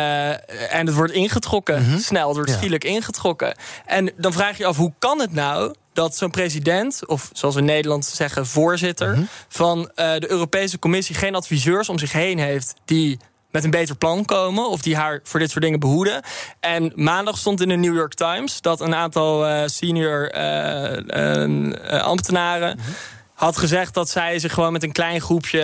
en 0.70 0.86
het 0.86 0.96
wordt 0.96 1.14
ingetrokken. 1.14 1.86
-hmm. 1.86 2.00
Snel, 2.00 2.28
het 2.28 2.36
wordt 2.36 2.52
ja. 2.52 2.58
schielijk 2.58 2.84
ingetrokken. 2.84 3.58
En 3.86 4.12
dan 4.18 4.34
vraag 4.34 4.58
je 4.58 4.64
je 4.64 4.70
af, 4.70 4.78
hoe 4.78 4.94
kan 5.00 5.20
het 5.20 5.34
nou 5.34 5.74
dat 5.96 6.16
zo'n 6.16 6.32
president, 6.32 7.06
of 7.06 7.30
zoals 7.34 7.56
we 7.56 7.60
in 7.60 7.68
Nederland 7.68 8.06
zeggen, 8.06 8.46
voorzitter 8.46 9.14
-hmm. 9.14 9.28
van 9.48 9.80
uh, 9.80 9.86
de 9.96 10.30
Europese 10.30 10.80
Commissie 10.80 11.16
geen 11.16 11.36
adviseurs 11.36 11.90
om 11.90 12.00
zich 12.00 12.12
heen 12.12 12.40
heeft 12.40 12.74
die 12.86 13.20
met 13.52 13.64
een 13.64 13.70
beter 13.70 13.96
plan 13.96 14.26
komen 14.26 14.70
of 14.70 14.82
die 14.82 14.96
haar 14.96 15.20
voor 15.24 15.40
dit 15.40 15.52
soort 15.52 15.64
dingen 15.64 15.80
behoeden. 15.80 16.22
En 16.60 16.92
maandag 16.96 17.38
stond 17.38 17.62
in 17.62 17.70
de 17.70 17.76
New 17.76 17.96
York 17.96 18.14
Times 18.14 18.62
dat 18.62 18.82
een 18.82 18.96
aantal 18.96 19.50
uh, 19.50 19.62
senior 19.66 20.36
uh, 20.36 22.02
ambtenaren. 22.02 22.80
-hmm 22.80 23.15
had 23.36 23.58
gezegd 23.58 23.94
dat 23.94 24.10
zij 24.10 24.40
zich 24.40 24.54
gewoon 24.54 24.72
met 24.72 24.84
een 24.84 24.92
klein 24.92 25.22
groepje 25.22 25.60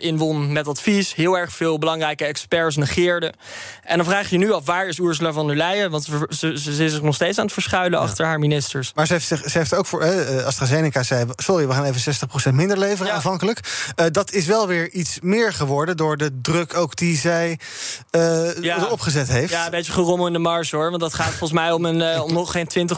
uh, 0.00 0.08
inwon 0.08 0.52
met 0.52 0.68
advies. 0.68 1.14
Heel 1.14 1.38
erg 1.38 1.52
veel 1.52 1.78
belangrijke 1.78 2.24
experts 2.24 2.76
negeerde. 2.76 3.32
En 3.82 3.96
dan 3.96 4.06
vraag 4.06 4.30
je 4.30 4.38
je 4.38 4.44
nu 4.44 4.52
af, 4.52 4.64
waar 4.64 4.86
is 4.86 4.98
Ursula 4.98 5.32
von 5.32 5.46
der 5.46 5.56
Leyen? 5.56 5.90
Want 5.90 6.04
ze, 6.04 6.26
ze, 6.28 6.58
ze 6.58 6.84
is 6.84 6.92
zich 6.92 7.02
nog 7.02 7.14
steeds 7.14 7.38
aan 7.38 7.44
het 7.44 7.52
verschuilen 7.52 7.98
ja. 7.98 8.04
achter 8.04 8.26
haar 8.26 8.38
ministers. 8.38 8.92
Maar 8.94 9.06
ze 9.06 9.12
heeft, 9.12 9.26
zich, 9.26 9.50
ze 9.50 9.58
heeft 9.58 9.74
ook 9.74 9.86
voor 9.86 10.04
uh, 10.04 10.44
AstraZeneca 10.44 11.02
zei... 11.02 11.24
sorry, 11.36 11.66
we 11.66 11.72
gaan 11.72 11.84
even 11.84 12.14
60% 12.50 12.54
minder 12.54 12.78
leveren 12.78 13.06
ja. 13.06 13.12
aanvankelijk. 13.12 13.60
Uh, 13.96 14.06
dat 14.10 14.32
is 14.32 14.46
wel 14.46 14.66
weer 14.66 14.90
iets 14.90 15.18
meer 15.22 15.52
geworden 15.52 15.96
door 15.96 16.16
de 16.16 16.40
druk 16.42 16.76
ook 16.76 16.96
die 16.96 17.16
zij 17.16 17.58
ja. 18.12 18.52
erop 18.60 19.00
gezet 19.00 19.28
heeft. 19.28 19.50
Ja, 19.50 19.64
een 19.64 19.70
beetje 19.70 19.92
gerommel 19.92 20.26
in 20.26 20.32
de 20.32 20.38
marge 20.38 20.76
hoor. 20.76 20.90
Want 20.90 21.02
dat 21.02 21.14
gaat 21.14 21.28
volgens 21.28 21.52
mij 21.52 21.72
om, 21.72 21.84
een, 21.84 22.20
om 22.20 22.32
nog 22.32 22.50
geen 22.50 22.88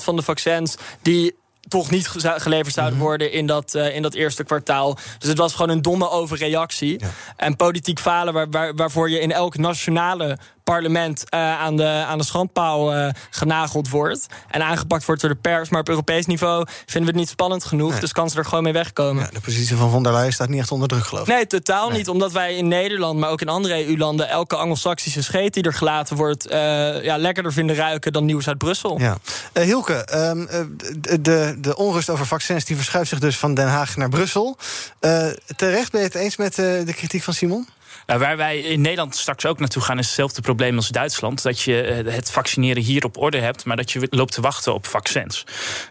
20% 0.00 0.02
van 0.02 0.16
de 0.16 0.22
vaccins... 0.22 0.76
die 1.02 1.42
toch 1.68 1.90
niet 1.90 2.08
geleverd 2.18 2.74
zouden 2.74 2.98
worden 2.98 3.32
in 3.32 3.46
dat, 3.46 3.74
uh, 3.74 3.94
in 3.94 4.02
dat 4.02 4.14
eerste 4.14 4.44
kwartaal. 4.44 4.98
Dus 5.18 5.28
het 5.28 5.38
was 5.38 5.54
gewoon 5.54 5.70
een 5.70 5.82
domme 5.82 6.10
overreactie. 6.10 7.00
Ja. 7.00 7.08
En 7.36 7.56
politiek 7.56 8.00
falen 8.00 8.32
waar, 8.34 8.50
waar, 8.50 8.74
waarvoor 8.74 9.10
je 9.10 9.20
in 9.20 9.32
elk 9.32 9.56
nationale 9.56 10.38
parlement 10.64 11.24
uh, 11.34 11.60
aan, 11.60 11.76
de, 11.76 12.04
aan 12.08 12.18
de 12.18 12.24
schandpaal 12.24 12.96
uh, 12.96 13.08
genageld 13.30 13.88
wordt. 13.88 14.26
En 14.50 14.62
aangepakt 14.62 15.04
wordt 15.04 15.20
door 15.20 15.30
de 15.30 15.36
pers. 15.36 15.68
Maar 15.68 15.80
op 15.80 15.88
Europees 15.88 16.26
niveau 16.26 16.66
vinden 16.66 17.00
we 17.00 17.06
het 17.06 17.16
niet 17.16 17.28
spannend 17.28 17.64
genoeg. 17.64 17.90
Nee. 17.90 18.00
Dus 18.00 18.12
kan 18.12 18.30
ze 18.30 18.38
er 18.38 18.44
gewoon 18.44 18.64
mee 18.64 18.72
wegkomen. 18.72 19.22
Ja, 19.22 19.30
de 19.32 19.40
positie 19.40 19.76
van 19.76 19.90
von 19.90 20.02
der 20.02 20.12
Leyen 20.12 20.32
staat 20.32 20.48
niet 20.48 20.60
echt 20.60 20.70
onder 20.70 20.88
druk, 20.88 21.04
geloof 21.04 21.28
ik. 21.28 21.34
Nee, 21.34 21.46
totaal 21.46 21.88
nee. 21.88 21.98
niet. 21.98 22.08
Omdat 22.08 22.32
wij 22.32 22.56
in 22.56 22.68
Nederland, 22.68 23.18
maar 23.18 23.30
ook 23.30 23.40
in 23.40 23.48
andere 23.48 23.86
EU-landen... 23.86 24.28
elke 24.28 24.56
anglo-saxische 24.56 25.22
scheet 25.22 25.54
die 25.54 25.62
er 25.62 25.74
gelaten 25.74 26.16
wordt... 26.16 26.50
Uh, 26.50 27.04
ja, 27.04 27.16
lekkerder 27.16 27.52
vinden 27.52 27.76
ruiken 27.76 28.12
dan 28.12 28.24
nieuws 28.24 28.48
uit 28.48 28.58
Brussel. 28.58 28.98
Ja. 29.00 29.18
Hielke, 29.52 30.08
um, 30.14 30.48
de, 31.20 31.56
de 31.58 31.76
onrust 31.76 32.10
over 32.10 32.26
vaccins 32.26 32.64
die 32.64 32.76
verschuift 32.76 33.08
zich 33.08 33.18
dus 33.18 33.38
van 33.38 33.54
Den 33.54 33.68
Haag 33.68 33.96
naar 33.96 34.08
Brussel. 34.08 34.56
terecht, 35.56 35.92
ben 35.92 36.00
je 36.00 36.06
het 36.06 36.14
eens 36.14 36.36
met 36.36 36.54
de 36.54 36.92
kritiek 36.94 37.22
van 37.22 37.34
Simon? 37.34 37.68
Nou, 38.06 38.20
waar 38.20 38.36
wij 38.36 38.58
in 38.58 38.80
Nederland 38.80 39.16
straks 39.16 39.46
ook 39.46 39.58
naartoe 39.58 39.82
gaan, 39.82 39.98
is 39.98 40.06
hetzelfde 40.06 40.40
probleem 40.40 40.76
als 40.76 40.88
Duitsland. 40.88 41.42
Dat 41.42 41.60
je 41.60 41.80
eh, 41.80 42.14
het 42.14 42.30
vaccineren 42.30 42.82
hier 42.82 43.04
op 43.04 43.16
orde 43.16 43.38
hebt, 43.38 43.64
maar 43.64 43.76
dat 43.76 43.92
je 43.92 44.06
loopt 44.10 44.32
te 44.32 44.40
wachten 44.40 44.74
op 44.74 44.86
vaccins. 44.86 45.44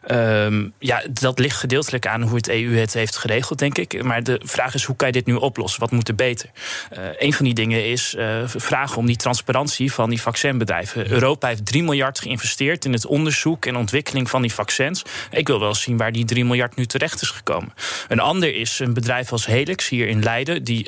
Ehm, 0.07 0.67
ja, 0.79 1.03
dat 1.09 1.39
ligt 1.39 1.57
gedeeltelijk 1.57 2.07
aan 2.07 2.21
hoe 2.21 2.35
het 2.35 2.49
EU 2.49 2.75
het 2.75 2.93
heeft 2.93 3.17
geregeld, 3.17 3.59
denk 3.59 3.77
ik. 3.77 4.03
Maar 4.03 4.23
de 4.23 4.41
vraag 4.43 4.73
is, 4.73 4.83
hoe 4.83 4.95
kan 4.95 5.07
je 5.07 5.13
dit 5.13 5.25
nu 5.25 5.33
oplossen? 5.33 5.79
Wat 5.79 5.91
moet 5.91 6.07
er 6.07 6.15
beter? 6.15 6.49
Uh, 6.97 7.03
een 7.17 7.33
van 7.33 7.45
die 7.45 7.53
dingen 7.53 7.85
is 7.85 8.15
uh, 8.17 8.43
vragen 8.45 8.97
om 8.97 9.05
die 9.05 9.15
transparantie 9.15 9.93
van 9.93 10.09
die 10.09 10.21
vaccinbedrijven. 10.21 11.11
Europa 11.11 11.47
heeft 11.47 11.65
3 11.65 11.83
miljard 11.83 12.19
geïnvesteerd 12.19 12.85
in 12.85 12.93
het 12.93 13.05
onderzoek 13.05 13.65
en 13.65 13.75
ontwikkeling 13.75 14.29
van 14.29 14.41
die 14.41 14.53
vaccins. 14.53 15.03
Ik 15.31 15.47
wil 15.47 15.59
wel 15.59 15.75
zien 15.75 15.97
waar 15.97 16.11
die 16.11 16.25
3 16.25 16.45
miljard 16.45 16.75
nu 16.75 16.85
terecht 16.85 17.21
is 17.21 17.29
gekomen. 17.29 17.73
Een 18.07 18.19
ander 18.19 18.55
is 18.55 18.79
een 18.79 18.93
bedrijf 18.93 19.31
als 19.31 19.45
Helix 19.45 19.89
hier 19.89 20.07
in 20.07 20.23
Leiden, 20.23 20.63
die 20.63 20.85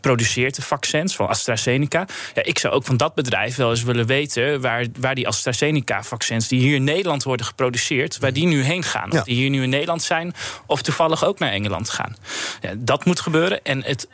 produceert 0.00 0.43
de 0.52 0.62
vaccins 0.62 1.16
van 1.16 1.28
AstraZeneca. 1.28 2.06
Ja, 2.34 2.42
ik 2.42 2.58
zou 2.58 2.74
ook 2.74 2.84
van 2.84 2.96
dat 2.96 3.14
bedrijf 3.14 3.56
wel 3.56 3.70
eens 3.70 3.82
willen 3.82 4.06
weten 4.06 4.60
waar, 4.60 4.86
waar 4.98 5.14
die 5.14 5.28
AstraZeneca-vaccins 5.28 6.48
die 6.48 6.60
hier 6.60 6.74
in 6.74 6.84
Nederland 6.84 7.22
worden 7.22 7.46
geproduceerd, 7.46 8.18
waar 8.18 8.32
die 8.32 8.46
nu 8.46 8.62
heen 8.62 8.82
gaan. 8.82 9.12
Of 9.12 9.22
die 9.22 9.34
hier 9.34 9.50
nu 9.50 9.62
in 9.62 9.68
Nederland 9.68 10.02
zijn, 10.02 10.34
of 10.66 10.82
toevallig 10.82 11.24
ook 11.24 11.38
naar 11.38 11.50
Engeland 11.50 11.90
gaan. 11.90 12.16
Ja, 12.60 12.72
dat 12.76 13.04
moet 13.04 13.20
gebeuren. 13.20 13.64
En 13.64 13.84
het 13.84 14.08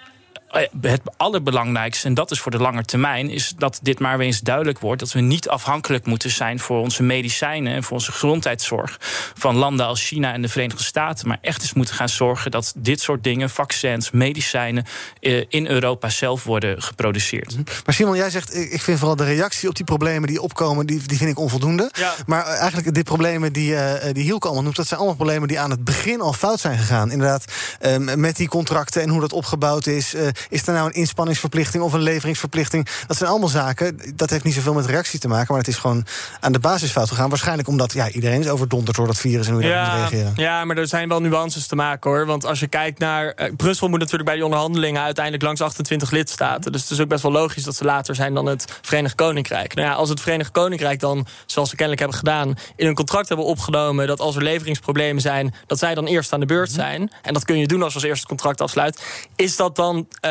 het 0.80 1.00
allerbelangrijkste, 1.16 2.06
en 2.06 2.14
dat 2.14 2.30
is 2.30 2.40
voor 2.40 2.50
de 2.50 2.58
lange 2.58 2.84
termijn, 2.84 3.30
is 3.30 3.52
dat 3.56 3.78
dit 3.82 3.98
maar 3.98 4.18
weer 4.18 4.26
eens 4.26 4.40
duidelijk 4.40 4.78
wordt: 4.78 5.00
dat 5.00 5.12
we 5.12 5.20
niet 5.20 5.48
afhankelijk 5.48 6.06
moeten 6.06 6.30
zijn 6.30 6.58
voor 6.58 6.80
onze 6.80 7.02
medicijnen 7.02 7.74
en 7.74 7.82
voor 7.82 7.92
onze 7.92 8.12
gezondheidszorg 8.12 8.98
van 9.34 9.56
landen 9.56 9.86
als 9.86 10.06
China 10.06 10.32
en 10.32 10.42
de 10.42 10.48
Verenigde 10.48 10.82
Staten. 10.82 11.28
Maar 11.28 11.38
echt 11.40 11.62
eens 11.62 11.72
moeten 11.72 11.94
gaan 11.94 12.08
zorgen 12.08 12.50
dat 12.50 12.72
dit 12.76 13.00
soort 13.00 13.24
dingen, 13.24 13.50
vaccins, 13.50 14.10
medicijnen, 14.10 14.84
eh, 15.20 15.44
in 15.48 15.66
Europa 15.66 16.08
zelf 16.08 16.44
worden 16.44 16.82
geproduceerd. 16.82 17.52
Mhm. 17.52 17.62
Maar 17.84 17.94
Simon, 17.94 18.16
jij 18.16 18.30
zegt: 18.30 18.56
ik 18.56 18.82
vind 18.82 18.98
vooral 18.98 19.16
de 19.16 19.24
reactie 19.24 19.68
op 19.68 19.74
die 19.74 19.84
problemen 19.84 20.28
die 20.28 20.42
opkomen, 20.42 20.86
die, 20.86 21.02
die 21.06 21.18
vind 21.18 21.30
ik 21.30 21.38
onvoldoende. 21.38 21.90
Ja. 21.92 22.14
Maar 22.26 22.46
eh, 22.46 22.60
eigenlijk 22.60 22.94
die 22.94 23.04
problemen 23.04 23.52
die, 23.52 23.76
die 24.12 24.24
Hielke 24.24 24.46
allemaal 24.46 24.62
noemt, 24.64 24.76
dat 24.76 24.86
zijn 24.86 25.00
allemaal 25.00 25.16
problemen 25.18 25.48
die 25.48 25.60
aan 25.60 25.70
het 25.70 25.84
begin 25.84 26.20
al 26.20 26.32
fout 26.32 26.60
zijn 26.60 26.78
gegaan. 26.78 27.10
Inderdaad, 27.10 27.44
met 28.16 28.36
die 28.36 28.48
contracten 28.48 29.02
en 29.02 29.08
hoe 29.08 29.20
dat 29.20 29.32
opgebouwd 29.32 29.86
is. 29.86 30.14
Is 30.48 30.66
er 30.66 30.72
nou 30.72 30.86
een 30.86 30.92
inspanningsverplichting 30.92 31.82
of 31.82 31.92
een 31.92 32.00
leveringsverplichting? 32.00 32.88
Dat 33.06 33.16
zijn 33.16 33.30
allemaal 33.30 33.48
zaken. 33.48 34.00
Dat 34.14 34.30
heeft 34.30 34.44
niet 34.44 34.54
zoveel 34.54 34.74
met 34.74 34.86
reactie 34.86 35.18
te 35.18 35.28
maken, 35.28 35.46
maar 35.48 35.58
het 35.58 35.68
is 35.68 35.76
gewoon 35.76 36.06
aan 36.40 36.52
de 36.52 36.58
basis 36.58 36.90
fout 36.90 37.08
gegaan. 37.08 37.28
Waarschijnlijk 37.28 37.68
omdat 37.68 37.92
ja, 37.92 38.10
iedereen 38.10 38.40
is 38.40 38.48
overdonderd 38.48 38.96
door 38.96 39.06
dat 39.06 39.18
virus 39.18 39.46
en 39.46 39.52
hoe 39.52 39.62
je 39.62 39.68
ja, 39.68 39.84
moet 39.84 40.10
reageren. 40.10 40.32
Ja, 40.36 40.64
maar 40.64 40.76
er 40.76 40.88
zijn 40.88 41.08
wel 41.08 41.20
nuances 41.20 41.66
te 41.66 41.76
maken 41.76 42.10
hoor. 42.10 42.26
Want 42.26 42.44
als 42.44 42.60
je 42.60 42.66
kijkt 42.66 42.98
naar. 42.98 43.34
Uh, 43.36 43.52
Brussel 43.56 43.88
moet 43.88 43.98
natuurlijk 43.98 44.24
bij 44.24 44.34
die 44.34 44.44
onderhandelingen 44.44 45.02
uiteindelijk 45.02 45.44
langs 45.44 45.60
28 45.60 46.10
lidstaten. 46.10 46.72
Dus 46.72 46.82
het 46.82 46.90
is 46.90 47.00
ook 47.00 47.08
best 47.08 47.22
wel 47.22 47.32
logisch 47.32 47.64
dat 47.64 47.76
ze 47.76 47.84
later 47.84 48.14
zijn 48.14 48.34
dan 48.34 48.46
het 48.46 48.78
Verenigd 48.82 49.14
Koninkrijk. 49.14 49.74
Nou 49.74 49.88
ja, 49.88 49.94
als 49.94 50.08
het 50.08 50.20
Verenigd 50.20 50.50
Koninkrijk 50.50 51.00
dan, 51.00 51.26
zoals 51.46 51.70
we 51.70 51.76
kennelijk 51.76 52.00
hebben 52.00 52.18
gedaan, 52.18 52.54
in 52.76 52.86
een 52.86 52.94
contract 52.94 53.28
hebben 53.28 53.46
opgenomen 53.46 54.06
dat 54.06 54.20
als 54.20 54.36
er 54.36 54.42
leveringsproblemen 54.42 55.22
zijn, 55.22 55.54
dat 55.66 55.78
zij 55.78 55.94
dan 55.94 56.06
eerst 56.06 56.32
aan 56.32 56.40
de 56.40 56.46
beurt 56.46 56.68
mhm. 56.68 56.80
zijn. 56.80 57.12
En 57.22 57.32
dat 57.34 57.44
kun 57.44 57.58
je 57.58 57.66
doen 57.66 57.82
als 57.82 57.94
als 57.94 58.02
eerste 58.02 58.18
het 58.20 58.28
contract 58.28 58.60
afsluit. 58.60 59.02
Is 59.36 59.56
dat 59.56 59.76
dan. 59.76 60.08
Uh, 60.24 60.29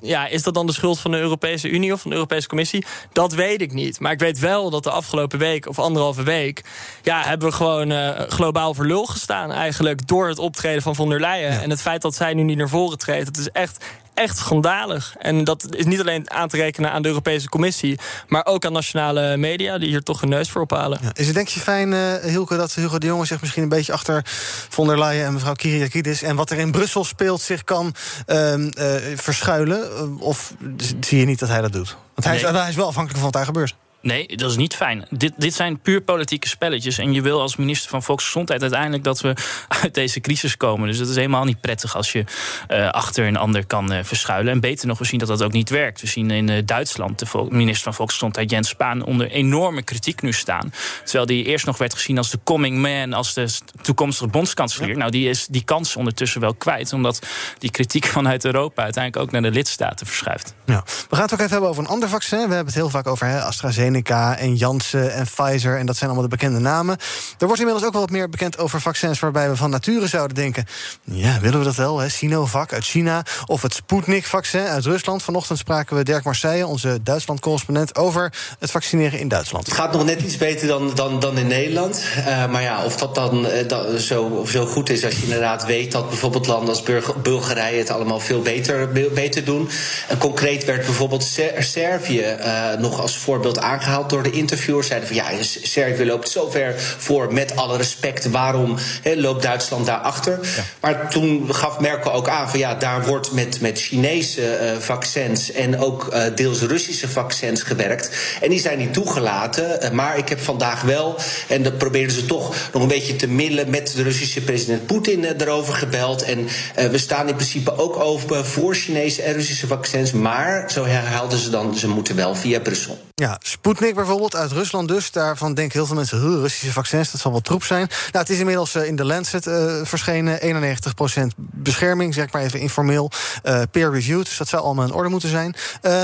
ja, 0.00 0.26
is 0.26 0.42
dat 0.42 0.54
dan 0.54 0.66
de 0.66 0.72
schuld 0.72 1.00
van 1.00 1.10
de 1.10 1.18
Europese 1.18 1.68
Unie 1.68 1.92
of 1.92 2.00
van 2.00 2.10
de 2.10 2.16
Europese 2.16 2.48
Commissie? 2.48 2.84
Dat 3.12 3.32
weet 3.32 3.60
ik 3.60 3.72
niet. 3.72 4.00
Maar 4.00 4.12
ik 4.12 4.18
weet 4.18 4.38
wel 4.38 4.70
dat 4.70 4.84
de 4.84 4.90
afgelopen 4.90 5.38
week 5.38 5.68
of 5.68 5.78
anderhalve 5.78 6.22
week... 6.22 6.64
ja, 7.02 7.22
hebben 7.22 7.48
we 7.48 7.54
gewoon 7.54 7.90
uh, 7.90 8.08
globaal 8.28 8.74
voor 8.74 8.86
lul 8.86 9.06
gestaan 9.06 9.52
eigenlijk... 9.52 10.06
door 10.06 10.28
het 10.28 10.38
optreden 10.38 10.82
van 10.82 10.94
von 10.94 11.08
der 11.08 11.20
Leyen. 11.20 11.60
En 11.60 11.70
het 11.70 11.82
feit 11.82 12.02
dat 12.02 12.14
zij 12.14 12.34
nu 12.34 12.42
niet 12.42 12.56
naar 12.56 12.68
voren 12.68 12.98
treedt... 12.98 13.26
het 13.26 13.38
is 13.38 13.50
echt 13.50 13.84
echt 14.14 14.38
schandalig. 14.38 15.14
En 15.18 15.44
dat 15.44 15.66
is 15.74 15.84
niet 15.84 16.00
alleen 16.00 16.30
aan 16.30 16.48
te 16.48 16.56
rekenen 16.56 16.92
aan 16.92 17.02
de 17.02 17.08
Europese 17.08 17.48
Commissie... 17.48 17.98
maar 18.28 18.46
ook 18.46 18.64
aan 18.64 18.72
nationale 18.72 19.36
media 19.36 19.78
die 19.78 19.88
hier 19.88 20.02
toch 20.02 20.22
een 20.22 20.28
neus 20.28 20.50
voor 20.50 20.62
ophalen. 20.62 20.98
Ja. 21.02 21.10
Is 21.14 21.26
het 21.26 21.34
denk 21.34 21.48
je 21.48 21.60
fijn, 21.60 21.92
uh, 21.92 22.14
Hilke, 22.14 22.56
dat 22.56 22.74
Hugo 22.74 22.98
de 22.98 23.06
Jonge 23.06 23.24
zich 23.24 23.40
misschien 23.40 23.62
een 23.62 23.68
beetje 23.68 23.92
achter 23.92 24.22
von 24.68 24.86
der 24.86 24.98
Leyen 24.98 25.26
en 25.26 25.32
mevrouw 25.32 25.54
Kyriakidis... 25.54 26.22
en 26.22 26.36
wat 26.36 26.50
er 26.50 26.58
in 26.58 26.70
Brussel 26.70 27.04
speelt 27.04 27.40
zich 27.40 27.64
kan 27.64 27.94
uh, 28.26 28.56
uh, 28.56 28.68
verschuilen? 29.14 30.18
Of 30.18 30.54
zie 31.00 31.18
je 31.18 31.26
niet 31.26 31.38
dat 31.38 31.48
hij 31.48 31.60
dat 31.60 31.72
doet? 31.72 31.96
Want 32.14 32.26
hij, 32.26 32.42
nee. 32.42 32.52
is, 32.52 32.58
hij 32.58 32.68
is 32.68 32.76
wel 32.76 32.86
afhankelijk 32.86 33.22
van 33.22 33.30
wat 33.30 33.32
daar 33.32 33.44
gebeurt. 33.44 33.76
Nee, 34.02 34.36
dat 34.36 34.50
is 34.50 34.56
niet 34.56 34.76
fijn. 34.76 35.06
Dit, 35.10 35.32
dit 35.36 35.54
zijn 35.54 35.80
puur 35.80 36.00
politieke 36.00 36.48
spelletjes. 36.48 36.98
En 36.98 37.12
je 37.12 37.22
wil 37.22 37.40
als 37.40 37.56
minister 37.56 37.90
van 37.90 38.02
Volksgezondheid 38.02 38.62
uiteindelijk 38.62 39.04
dat 39.04 39.20
we 39.20 39.34
uit 39.82 39.94
deze 39.94 40.20
crisis 40.20 40.56
komen. 40.56 40.88
Dus 40.88 40.98
dat 40.98 41.08
is 41.08 41.16
helemaal 41.16 41.44
niet 41.44 41.60
prettig 41.60 41.96
als 41.96 42.12
je 42.12 42.24
uh, 42.68 42.88
achter 42.88 43.26
een 43.26 43.36
ander 43.36 43.66
kan 43.66 43.92
uh, 43.92 43.98
verschuilen. 44.02 44.52
En 44.52 44.60
beter 44.60 44.86
nog, 44.86 44.98
we 44.98 45.04
zien 45.04 45.18
dat 45.18 45.28
dat 45.28 45.42
ook 45.42 45.52
niet 45.52 45.70
werkt. 45.70 46.00
We 46.00 46.06
zien 46.06 46.30
in 46.30 46.48
uh, 46.48 46.62
Duitsland 46.64 47.18
de 47.18 47.46
minister 47.48 47.84
van 47.84 47.94
Volksgezondheid 47.94 48.50
Jens 48.50 48.68
Spaan 48.68 49.04
onder 49.04 49.30
enorme 49.30 49.82
kritiek 49.82 50.22
nu 50.22 50.32
staan. 50.32 50.72
Terwijl 51.04 51.26
die 51.26 51.44
eerst 51.44 51.66
nog 51.66 51.78
werd 51.78 51.94
gezien 51.94 52.18
als 52.18 52.30
de 52.30 52.38
coming 52.44 52.78
man, 52.78 53.12
als 53.12 53.34
de 53.34 53.48
toekomstige 53.82 54.30
bondskanselier. 54.30 54.88
Ja. 54.88 54.96
Nou, 54.96 55.10
die 55.10 55.28
is 55.28 55.46
die 55.46 55.64
kans 55.64 55.96
ondertussen 55.96 56.40
wel 56.40 56.54
kwijt. 56.54 56.92
Omdat 56.92 57.26
die 57.58 57.70
kritiek 57.70 58.04
vanuit 58.06 58.44
Europa 58.44 58.82
uiteindelijk 58.82 59.24
ook 59.24 59.32
naar 59.32 59.42
de 59.42 59.50
lidstaten 59.50 60.06
verschuift. 60.06 60.54
Ja. 60.66 60.84
We 61.08 61.16
gaan 61.16 61.24
het 61.24 61.32
ook 61.32 61.38
even 61.38 61.50
hebben 61.50 61.70
over 61.70 61.82
een 61.82 61.88
ander 61.88 62.08
vaccin. 62.08 62.38
We 62.38 62.54
hebben 62.54 62.66
het 62.66 62.74
heel 62.74 62.90
vaak 62.90 63.06
over 63.06 63.26
hè, 63.26 63.42
AstraZeneca 63.42 63.89
en 63.94 64.54
Janssen 64.54 65.12
en 65.12 65.24
Pfizer. 65.24 65.78
En 65.78 65.86
dat 65.86 65.96
zijn 65.96 66.10
allemaal 66.10 66.28
de 66.28 66.36
bekende 66.36 66.58
namen. 66.58 66.96
Er 67.38 67.46
wordt 67.46 67.58
inmiddels 67.58 67.86
ook 67.86 67.92
wel 67.92 68.00
wat 68.00 68.10
meer 68.10 68.28
bekend 68.28 68.58
over 68.58 68.80
vaccins 68.80 69.18
waarbij 69.20 69.48
we 69.48 69.56
van 69.56 69.70
nature 69.70 70.06
zouden 70.06 70.36
denken: 70.36 70.66
ja, 71.04 71.40
willen 71.40 71.58
we 71.58 71.64
dat 71.64 71.74
wel? 71.74 71.98
Hè? 71.98 72.08
Sinovac 72.08 72.72
uit 72.72 72.84
China 72.84 73.22
of 73.46 73.62
het 73.62 73.74
Sputnik-vaccin 73.74 74.66
uit 74.66 74.84
Rusland. 74.84 75.22
Vanochtend 75.22 75.58
spraken 75.58 75.96
we 75.96 76.02
Dirk 76.02 76.24
Marseille, 76.24 76.66
onze 76.66 77.02
Duitsland-correspondent, 77.02 77.96
over 77.96 78.32
het 78.58 78.70
vaccineren 78.70 79.18
in 79.18 79.28
Duitsland. 79.28 79.66
Het 79.66 79.74
gaat 79.74 79.92
nog 79.92 80.04
net 80.04 80.22
iets 80.22 80.36
beter 80.36 80.68
dan, 80.68 80.94
dan, 80.94 81.20
dan 81.20 81.38
in 81.38 81.46
Nederland. 81.46 82.02
Uh, 82.18 82.50
maar 82.50 82.62
ja, 82.62 82.84
of 82.84 82.96
dat 82.96 83.14
dan 83.14 83.46
uh, 83.46 83.68
dat 83.68 84.00
zo, 84.00 84.44
zo 84.48 84.66
goed 84.66 84.90
is 84.90 85.04
als 85.04 85.16
je 85.16 85.22
inderdaad 85.22 85.64
weet 85.64 85.92
dat 85.92 86.08
bijvoorbeeld 86.08 86.46
landen 86.46 86.68
als 86.68 86.82
Bulgarije 87.22 87.78
het 87.78 87.90
allemaal 87.90 88.20
veel 88.20 88.42
beter, 88.42 88.88
beter 89.14 89.44
doen. 89.44 89.68
En 90.08 90.18
concreet 90.18 90.64
werd 90.64 90.84
bijvoorbeeld 90.84 91.38
Servië 91.58 92.36
uh, 92.38 92.72
nog 92.78 93.00
als 93.00 93.16
voorbeeld 93.16 93.58
aangegeven 93.58 93.79
aangehaald 93.80 94.10
door 94.10 94.22
de 94.22 94.30
interviewers. 94.30 94.86
Zeiden 94.86 95.08
van 95.08 95.16
ja, 95.16 95.42
Servië 95.62 96.06
loopt 96.06 96.28
zo 96.28 96.50
ver 96.50 96.74
voor, 96.98 97.32
met 97.32 97.56
alle 97.56 97.76
respect. 97.76 98.30
Waarom 98.30 98.76
he, 99.02 99.16
loopt 99.16 99.42
Duitsland 99.42 99.86
daarachter? 99.86 100.38
Ja. 100.56 100.64
Maar 100.80 101.10
toen 101.10 101.54
gaf 101.54 101.80
Merkel 101.80 102.12
ook 102.12 102.28
aan 102.28 102.50
van 102.50 102.58
ja, 102.58 102.74
daar 102.74 103.06
wordt 103.06 103.32
met, 103.32 103.60
met 103.60 103.80
Chinese 103.80 104.40
uh, 104.40 104.78
vaccins 104.78 105.52
en 105.52 105.78
ook 105.78 106.08
uh, 106.12 106.22
deels 106.34 106.60
Russische 106.60 107.08
vaccins 107.08 107.62
gewerkt. 107.62 108.10
En 108.40 108.50
die 108.50 108.60
zijn 108.60 108.78
niet 108.78 108.92
toegelaten. 108.92 109.78
Uh, 109.82 109.90
maar 109.90 110.18
ik 110.18 110.28
heb 110.28 110.40
vandaag 110.40 110.82
wel, 110.82 111.16
en 111.48 111.62
dat 111.62 111.78
probeerden 111.78 112.14
ze 112.14 112.26
toch 112.26 112.54
nog 112.72 112.82
een 112.82 112.88
beetje 112.88 113.16
te 113.16 113.28
middelen 113.28 113.70
met 113.70 113.92
de 113.96 114.02
Russische 114.02 114.40
president 114.40 114.86
Poetin 114.86 115.24
erover 115.24 115.74
gebeld. 115.74 116.22
En 116.22 116.48
we 116.90 116.98
staan 116.98 117.28
in 117.28 117.34
principe 117.34 117.76
ook 117.76 117.96
open 117.96 118.46
voor 118.46 118.74
Chinese 118.74 119.22
en 119.22 119.32
Russische 119.32 119.66
vaccins. 119.66 120.12
Maar, 120.12 120.70
zo 120.70 120.84
herhaalden 120.84 121.38
ze 121.38 121.50
dan, 121.50 121.76
ze 121.76 121.88
moeten 121.88 122.16
wel 122.16 122.34
via 122.34 122.60
Brussel. 122.60 122.98
Ja, 123.14 123.40
Sputnik 123.70 123.94
bijvoorbeeld, 123.94 124.36
uit 124.36 124.52
Rusland 124.52 124.88
dus. 124.88 125.10
Daarvan 125.10 125.54
denken 125.54 125.78
heel 125.78 125.86
veel 125.86 125.96
mensen, 125.96 126.40
Russische 126.40 126.72
vaccins, 126.72 127.10
dat 127.10 127.20
zal 127.20 127.30
wel 127.30 127.40
troep 127.40 127.64
zijn. 127.64 127.86
Nou, 127.88 128.18
het 128.18 128.30
is 128.30 128.38
inmiddels 128.38 128.74
uh, 128.74 128.86
in 128.86 128.96
de 128.96 129.04
Lancet 129.04 129.46
uh, 129.46 129.80
verschenen. 129.82 130.38
91% 130.40 131.20
bescherming, 131.36 132.14
zeg 132.14 132.32
maar 132.32 132.42
even 132.42 132.60
informeel. 132.60 133.10
Uh, 133.44 133.62
peer-reviewed, 133.70 134.24
dus 134.24 134.36
dat 134.36 134.48
zou 134.48 134.62
allemaal 134.62 134.86
in 134.86 134.92
orde 134.92 135.08
moeten 135.08 135.28
zijn. 135.28 135.54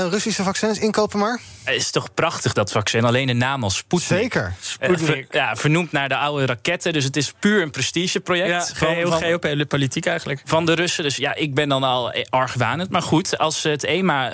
Russische 0.09 0.43
vaccins, 0.43 0.79
inkopen 0.79 1.19
maar? 1.19 1.39
Het 1.63 1.75
is 1.75 1.91
toch 1.91 2.13
prachtig, 2.13 2.53
dat 2.53 2.71
vaccin. 2.71 3.05
Alleen 3.05 3.27
de 3.27 3.33
naam 3.33 3.63
als 3.63 3.75
Sputnik. 3.75 4.19
Zeker. 4.19 4.55
Sputnik. 4.59 4.99
Ver, 4.99 5.25
ja, 5.29 5.55
vernoemd 5.55 5.91
naar 5.91 6.09
de 6.09 6.17
oude 6.17 6.45
raketten. 6.45 6.93
Dus 6.93 7.03
het 7.03 7.15
is 7.15 7.33
puur 7.39 7.61
een 7.61 7.71
prestigeproject. 7.71 8.49
Ja, 8.49 8.75
van, 8.75 8.93
heel 8.93 9.09
van, 9.09 9.19
geopolitiek 9.19 10.05
eigenlijk. 10.05 10.41
Van 10.45 10.65
de 10.65 10.73
Russen. 10.73 11.03
Dus 11.03 11.15
ja, 11.15 11.35
ik 11.35 11.53
ben 11.53 11.69
dan 11.69 11.83
al 11.83 12.13
argwanend. 12.29 12.89
Maar 12.89 13.01
goed, 13.01 13.37
als 13.37 13.63
het 13.63 13.83
EMA 13.83 14.29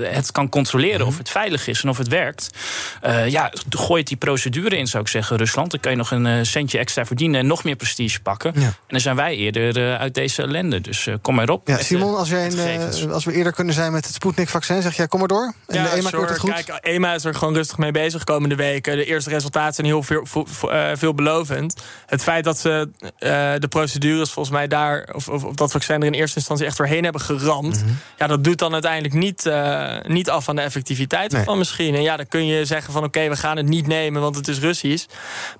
het 0.00 0.32
kan 0.32 0.48
controleren 0.48 0.96
mm 0.96 1.02
-hmm. 1.02 1.12
of 1.12 1.18
het 1.18 1.30
veilig 1.30 1.66
is 1.66 1.82
en 1.82 1.88
of 1.88 1.98
het 1.98 2.08
werkt... 2.08 2.50
Uh, 3.04 3.28
ja, 3.28 3.52
gooi 3.70 4.02
die 4.02 4.16
procedure 4.16 4.76
in, 4.76 4.86
zou 4.86 5.02
ik 5.02 5.08
zeggen, 5.08 5.36
Rusland. 5.36 5.70
Dan 5.70 5.80
kan 5.80 5.90
je 5.90 5.96
nog 5.96 6.10
een 6.10 6.26
uh, 6.26 6.38
centje 6.42 6.78
extra 6.78 7.06
verdienen 7.06 7.40
en 7.40 7.46
nog 7.46 7.64
meer 7.64 7.76
prestige 7.76 8.20
pakken. 8.20 8.52
Ja. 8.54 8.60
En 8.60 8.74
dan 8.86 9.00
zijn 9.00 9.16
wij 9.16 9.36
eerder 9.36 9.78
uh, 9.78 9.94
uit 9.94 10.14
deze 10.14 10.42
ellende. 10.42 10.80
Dus 10.80 11.08
kom 11.22 11.34
maar 11.34 11.48
op. 11.48 11.68
Ja, 11.68 11.82
Simon, 11.82 12.16
als, 12.16 12.28
jij 12.28 12.46
een, 12.46 13.12
als 13.12 13.24
we 13.24 13.32
eerder 13.32 13.52
kunnen 13.52 13.74
zijn 13.74 13.92
met 13.92 14.04
het 14.04 14.14
Sputnik-vaccin, 14.14 14.82
zeg 14.82 14.96
jij 14.96 15.08
kom 15.08 15.18
maar 15.18 15.28
door. 15.28 15.54
En 15.66 15.74
ja, 15.74 15.82
de 15.82 15.88
EMA 15.88 16.08
sure. 16.08 16.26
het 16.26 16.38
goed? 16.38 16.52
Kijk, 16.52 16.68
EMA 16.68 17.14
is 17.14 17.24
er 17.24 17.34
gewoon 17.34 17.54
rustig 17.54 17.78
mee 17.78 17.90
bezig 17.90 18.24
komende 18.24 18.54
weken. 18.54 18.96
De 18.96 19.04
eerste 19.04 19.30
resultaten 19.30 19.74
zijn 19.74 19.86
heel 19.86 20.02
veel, 20.02 20.46
veelbelovend. 20.94 21.82
Het 22.06 22.22
feit 22.22 22.44
dat 22.44 22.58
ze 22.58 22.88
de 23.58 23.68
procedures 23.68 24.30
volgens 24.30 24.54
mij 24.54 24.66
daar, 24.66 25.08
of, 25.12 25.28
of, 25.28 25.44
of, 25.44 25.54
dat 25.54 25.70
vaccin 25.70 26.00
er 26.00 26.06
in 26.06 26.12
eerste 26.12 26.36
instantie 26.36 26.66
echt 26.66 26.76
doorheen 26.76 27.02
hebben 27.02 27.20
geramd. 27.20 27.76
Mm 27.76 27.86
-hmm. 27.86 27.98
Ja, 28.18 28.26
dat 28.26 28.44
doet 28.44 28.58
dan 28.58 28.72
uiteindelijk 28.72 29.14
niet, 29.14 29.50
niet 30.02 30.30
af 30.30 30.44
van 30.44 30.56
de 30.56 30.62
effectiviteit 30.62 31.32
nee. 31.32 31.44
van 31.44 31.58
misschien. 31.58 31.94
En 31.94 32.02
ja, 32.02 32.16
dan 32.16 32.28
kun 32.28 32.46
je 32.46 32.47
je 32.48 32.64
zeggen 32.64 32.92
van 32.92 33.04
oké, 33.04 33.28
we 33.28 33.36
gaan 33.36 33.56
het 33.56 33.66
niet 33.66 33.86
nemen, 33.86 34.22
want 34.22 34.36
het 34.36 34.48
is 34.48 34.58
Russisch. 34.58 35.06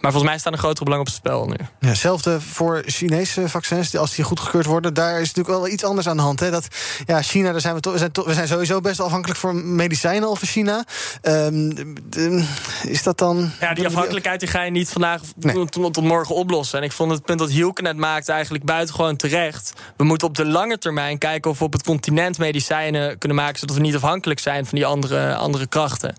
Maar 0.00 0.10
volgens 0.10 0.30
mij 0.30 0.38
staan 0.38 0.52
er 0.52 0.58
grotere 0.58 0.84
belangen 0.84 1.06
op 1.06 1.12
het 1.12 1.22
spel 1.22 1.46
nu. 1.46 1.56
Ja, 1.80 1.88
hetzelfde 1.88 2.40
voor 2.40 2.82
Chinese 2.86 3.48
vaccins, 3.48 3.96
als 3.96 4.14
die 4.14 4.24
goedgekeurd 4.24 4.66
worden. 4.66 4.94
Daar 4.94 5.20
is 5.20 5.26
natuurlijk 5.34 5.58
wel 5.58 5.68
iets 5.68 5.84
anders 5.84 6.08
aan 6.08 6.16
de 6.16 6.22
hand. 6.22 6.40
Hè? 6.40 6.50
Dat, 6.50 6.68
ja, 7.06 7.22
China, 7.22 7.52
daar 7.52 7.60
zijn 7.60 7.74
we, 7.74 7.80
to, 7.80 7.92
we, 7.92 7.98
zijn 7.98 8.10
we 8.12 8.34
zijn 8.34 8.48
sowieso 8.48 8.80
best 8.80 9.00
afhankelijk 9.00 9.40
voor 9.40 9.54
medicijnen 9.54 10.28
over 10.28 10.46
China. 10.46 10.84
Um, 11.22 11.74
de, 12.08 12.44
is 12.82 13.02
dat 13.02 13.18
dan... 13.18 13.50
Ja, 13.60 13.74
die 13.74 13.86
afhankelijkheid 13.86 14.40
die 14.40 14.48
ga 14.48 14.62
je 14.62 14.70
niet 14.70 14.88
vandaag 14.88 15.20
nee. 15.36 15.54
tot, 15.54 15.94
tot, 15.94 16.04
morgen 16.04 16.34
oplossen. 16.34 16.78
En 16.78 16.84
ik 16.84 16.92
vond 16.92 17.10
het 17.10 17.24
punt 17.24 17.38
dat 17.38 17.50
Hielke 17.50 17.82
net 17.82 17.96
maakte 17.96 18.32
eigenlijk 18.32 18.64
buitengewoon 18.64 19.16
terecht. 19.16 19.72
We 19.96 20.04
moeten 20.04 20.28
op 20.28 20.36
de 20.36 20.46
lange 20.46 20.78
termijn 20.78 21.18
kijken 21.18 21.50
of 21.50 21.58
we 21.58 21.64
op 21.64 21.72
het 21.72 21.82
continent 21.82 22.38
medicijnen 22.38 23.18
kunnen 23.18 23.36
maken... 23.36 23.58
zodat 23.58 23.76
we 23.76 23.82
niet 23.82 23.94
afhankelijk 23.94 24.40
zijn 24.40 24.66
van 24.66 24.78
die 24.78 24.86
andere, 24.86 25.34
andere 25.34 25.66
krachten. 25.66 26.14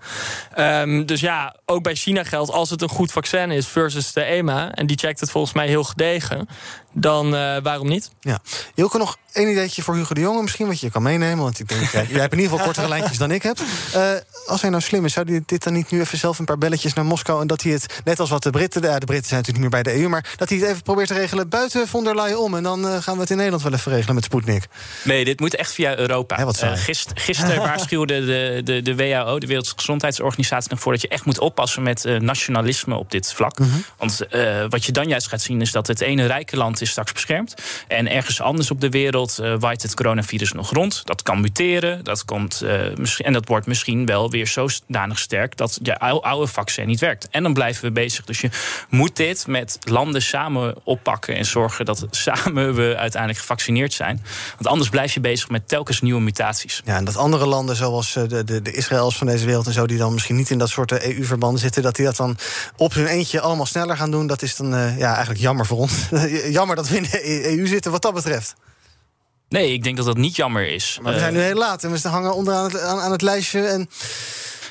Um, 0.59 1.05
dus 1.05 1.21
ja, 1.21 1.55
ook 1.65 1.83
bij 1.83 1.95
China 1.95 2.23
geldt, 2.23 2.51
als 2.51 2.69
het 2.69 2.81
een 2.81 2.89
goed 2.89 3.11
vaccin 3.11 3.51
is 3.51 3.67
versus 3.67 4.13
de 4.13 4.23
EMA... 4.23 4.71
en 4.71 4.87
die 4.87 4.97
checkt 4.97 5.19
het 5.19 5.31
volgens 5.31 5.53
mij 5.53 5.67
heel 5.67 5.83
gedegen 5.83 6.47
dan 6.91 7.25
uh, 7.25 7.57
waarom 7.63 7.87
niet? 7.87 8.11
Ja. 8.19 8.39
Hilke, 8.75 8.97
nog 8.97 9.17
één 9.33 9.49
ideetje 9.49 9.81
voor 9.81 9.95
Hugo 9.95 10.13
de 10.13 10.21
Jonge 10.21 10.41
misschien... 10.41 10.67
wat 10.67 10.79
je 10.79 10.91
kan 10.91 11.03
meenemen, 11.03 11.43
want 11.43 11.59
ik 11.59 11.67
denk, 11.67 11.89
jij, 11.91 12.05
jij 12.09 12.19
hebt 12.19 12.33
in 12.33 12.39
ieder 12.39 12.51
geval 12.51 12.65
kortere 12.65 12.87
lijntjes 12.95 13.17
dan 13.17 13.31
ik 13.31 13.43
heb. 13.43 13.59
Uh, 13.95 14.11
als 14.45 14.61
hij 14.61 14.69
nou 14.69 14.81
slim 14.81 15.05
is, 15.05 15.13
zou 15.13 15.31
hij 15.31 15.43
dit 15.45 15.63
dan 15.63 15.73
niet 15.73 15.91
nu 15.91 15.99
even 15.99 16.17
zelf 16.17 16.39
een 16.39 16.45
paar 16.45 16.57
belletjes 16.57 16.93
naar 16.93 17.05
Moskou... 17.05 17.41
en 17.41 17.47
dat 17.47 17.61
hij 17.61 17.71
het, 17.71 18.01
net 18.03 18.19
als 18.19 18.29
wat 18.29 18.43
de 18.43 18.49
Britten... 18.49 18.81
Ja, 18.81 18.99
de 18.99 19.05
Britten 19.05 19.27
zijn 19.27 19.39
natuurlijk 19.39 19.65
niet 19.65 19.73
meer 19.73 19.83
bij 19.83 19.93
de 19.93 19.99
EU... 19.99 20.09
maar 20.09 20.33
dat 20.35 20.49
hij 20.49 20.57
het 20.57 20.67
even 20.67 20.81
probeert 20.81 21.07
te 21.07 21.13
regelen 21.13 21.49
buiten 21.49 21.87
von 21.87 22.03
der 22.03 22.15
Leyen 22.15 22.39
om... 22.39 22.55
en 22.55 22.63
dan 22.63 22.85
uh, 22.85 23.01
gaan 23.01 23.13
we 23.13 23.21
het 23.21 23.29
in 23.29 23.35
Nederland 23.35 23.63
wel 23.63 23.73
even 23.73 23.91
regelen 23.91 24.15
met 24.15 24.23
Sputnik. 24.23 24.67
Nee, 25.03 25.25
dit 25.25 25.39
moet 25.39 25.55
echt 25.55 25.73
via 25.73 25.97
Europa. 25.97 26.37
Ja, 26.37 26.45
wat 26.45 26.63
Gist, 26.73 27.11
gisteren 27.13 27.61
waarschuwde 27.67 28.25
de, 28.25 28.61
de, 28.63 28.81
de 28.81 28.95
WHO, 28.95 29.39
de 29.39 29.47
Wereldgezondheidsorganisatie... 29.47 30.71
ervoor 30.71 30.91
dat 30.91 31.01
je 31.01 31.07
echt 31.07 31.25
moet 31.25 31.39
oppassen 31.39 31.83
met 31.83 32.03
nationalisme 32.19 32.95
op 32.95 33.11
dit 33.11 33.33
vlak. 33.33 33.59
Mm 33.59 33.71
-hmm. 33.71 33.83
Want 33.97 34.19
wat 34.69 34.85
je 34.85 34.91
dan 34.91 35.07
juist 35.07 35.27
gaat 35.27 35.41
zien 35.41 35.61
is 35.61 35.71
dat 35.71 35.87
het 35.87 36.01
ene 36.01 36.25
rijke 36.25 36.57
land 36.57 36.78
is 36.81 36.89
straks 36.89 37.11
beschermd... 37.11 37.53
En 37.87 38.07
ergens 38.11 38.41
anders 38.41 38.71
op 38.71 38.81
de 38.81 38.89
wereld 38.89 39.37
uh, 39.41 39.55
waait 39.59 39.81
het 39.81 39.93
coronavirus 39.93 40.51
nog 40.51 40.71
rond. 40.71 41.05
Dat 41.05 41.23
kan 41.23 41.41
muteren. 41.41 42.03
Dat 42.03 42.25
komt, 42.25 42.61
uh, 42.63 42.81
misschien, 42.95 43.25
en 43.25 43.33
dat 43.33 43.47
wordt 43.47 43.67
misschien 43.67 44.05
wel 44.05 44.29
weer 44.29 44.47
zodanig 44.47 45.19
sterk 45.19 45.57
dat 45.57 45.79
je 45.81 45.99
oude 45.99 46.47
vaccin 46.47 46.87
niet 46.87 46.99
werkt. 46.99 47.27
En 47.29 47.43
dan 47.43 47.53
blijven 47.53 47.83
we 47.83 47.91
bezig. 47.91 48.25
Dus 48.25 48.41
je 48.41 48.49
moet 48.89 49.15
dit 49.15 49.47
met 49.47 49.77
landen 49.79 50.21
samen 50.21 50.75
oppakken 50.83 51.35
en 51.35 51.45
zorgen 51.45 51.85
dat 51.85 52.07
samen 52.11 52.73
we 52.73 52.95
uiteindelijk 52.97 53.41
gevaccineerd 53.41 53.93
zijn. 53.93 54.23
Want 54.53 54.67
anders 54.67 54.89
blijf 54.89 55.13
je 55.13 55.19
bezig 55.19 55.49
met 55.49 55.67
telkens 55.67 56.01
nieuwe 56.01 56.21
mutaties. 56.21 56.81
Ja, 56.85 56.95
en 56.95 57.05
dat 57.05 57.17
andere 57.17 57.45
landen 57.45 57.75
zoals 57.75 58.15
eh, 58.15 58.23
de, 58.27 58.43
de, 58.43 58.61
de 58.61 58.71
Israëls 58.71 59.17
van 59.17 59.27
deze 59.27 59.45
wereld 59.45 59.67
en 59.67 59.73
zo, 59.73 59.87
die 59.87 59.97
dan 59.97 60.13
misschien 60.13 60.35
niet 60.35 60.49
in 60.49 60.57
dat 60.57 60.69
soort 60.69 61.03
EU-verbanden 61.03 61.59
zitten, 61.59 61.83
dat 61.83 61.95
die 61.95 62.05
dat 62.05 62.15
dan 62.15 62.37
op 62.75 62.93
hun 62.93 63.05
eentje 63.05 63.39
allemaal 63.41 63.65
sneller 63.65 63.97
gaan 63.97 64.11
doen, 64.11 64.27
dat 64.27 64.41
is 64.41 64.55
dan 64.55 64.69
ja, 64.97 65.09
eigenlijk 65.09 65.39
jammer 65.39 65.65
voor 65.65 65.77
ons. 65.77 65.93
jammer 66.59 66.68
dat 66.75 66.87
we 66.87 66.95
in 66.95 67.03
de 67.03 67.57
EU 67.57 67.67
zitten 67.67 67.91
wat 67.91 68.01
dat 68.01 68.13
betreft. 68.13 68.55
Nee, 69.49 69.73
ik 69.73 69.83
denk 69.83 69.97
dat 69.97 70.05
dat 70.05 70.17
niet 70.17 70.35
jammer 70.35 70.67
is. 70.67 70.99
Maar 71.01 71.13
we 71.13 71.19
zijn 71.19 71.33
nu 71.33 71.39
heel 71.39 71.55
laat 71.55 71.83
en 71.83 71.91
we 71.91 72.07
hangen 72.07 72.35
onderaan 72.35 72.63
het, 72.63 72.81
aan, 72.81 72.99
aan 72.99 73.11
het 73.11 73.21
lijstje. 73.21 73.67
En... 73.67 73.89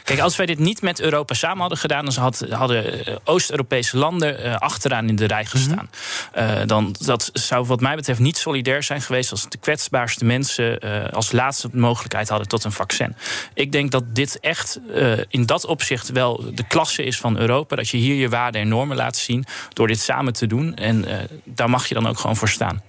Kijk, 0.08 0.20
als 0.20 0.36
wij 0.36 0.46
dit 0.46 0.58
niet 0.58 0.82
met 0.82 1.00
Europa 1.00 1.34
samen 1.34 1.60
hadden 1.60 1.78
gedaan... 1.78 2.04
dan 2.04 2.14
had, 2.14 2.46
hadden 2.50 3.04
Oost-Europese 3.24 3.96
landen 3.96 4.46
uh, 4.46 4.56
achteraan 4.56 5.08
in 5.08 5.16
de 5.16 5.26
rij 5.26 5.44
gestaan. 5.44 5.88
Mm 5.90 6.42
-hmm. 6.42 6.60
uh, 6.60 6.66
dan, 6.66 6.96
dat 6.98 7.30
zou 7.32 7.66
wat 7.66 7.80
mij 7.80 7.96
betreft 7.96 8.18
niet 8.18 8.36
solidair 8.36 8.82
zijn 8.82 9.02
geweest... 9.02 9.30
als 9.30 9.48
de 9.48 9.58
kwetsbaarste 9.58 10.24
mensen 10.24 10.86
uh, 10.86 11.12
als 11.12 11.32
laatste 11.32 11.68
mogelijkheid 11.72 12.28
hadden 12.28 12.48
tot 12.48 12.64
een 12.64 12.72
vaccin. 12.72 13.16
Ik 13.54 13.72
denk 13.72 13.90
dat 13.90 14.14
dit 14.14 14.40
echt 14.40 14.80
in 15.28 15.46
dat 15.46 15.66
opzicht 15.66 16.08
wel 16.08 16.54
de 16.54 16.64
klasse 16.66 17.04
is 17.04 17.18
van 17.18 17.38
Europa. 17.38 17.76
Dat 17.76 17.88
je 17.88 17.96
hier 17.96 18.14
je 18.14 18.28
waarden 18.28 18.60
en 18.60 18.68
normen 18.68 18.96
laat 18.96 19.16
zien 19.16 19.44
door 19.72 19.86
dit 19.86 20.00
samen 20.00 20.32
te 20.32 20.46
doen. 20.46 20.76
En 20.76 21.04
daar 21.44 21.70
mag 21.70 21.86
je 21.86 21.94
dan 21.94 22.06
ook 22.06 22.18
gewoon 22.18 22.36
voor 22.36 22.48
staan. 22.48 22.82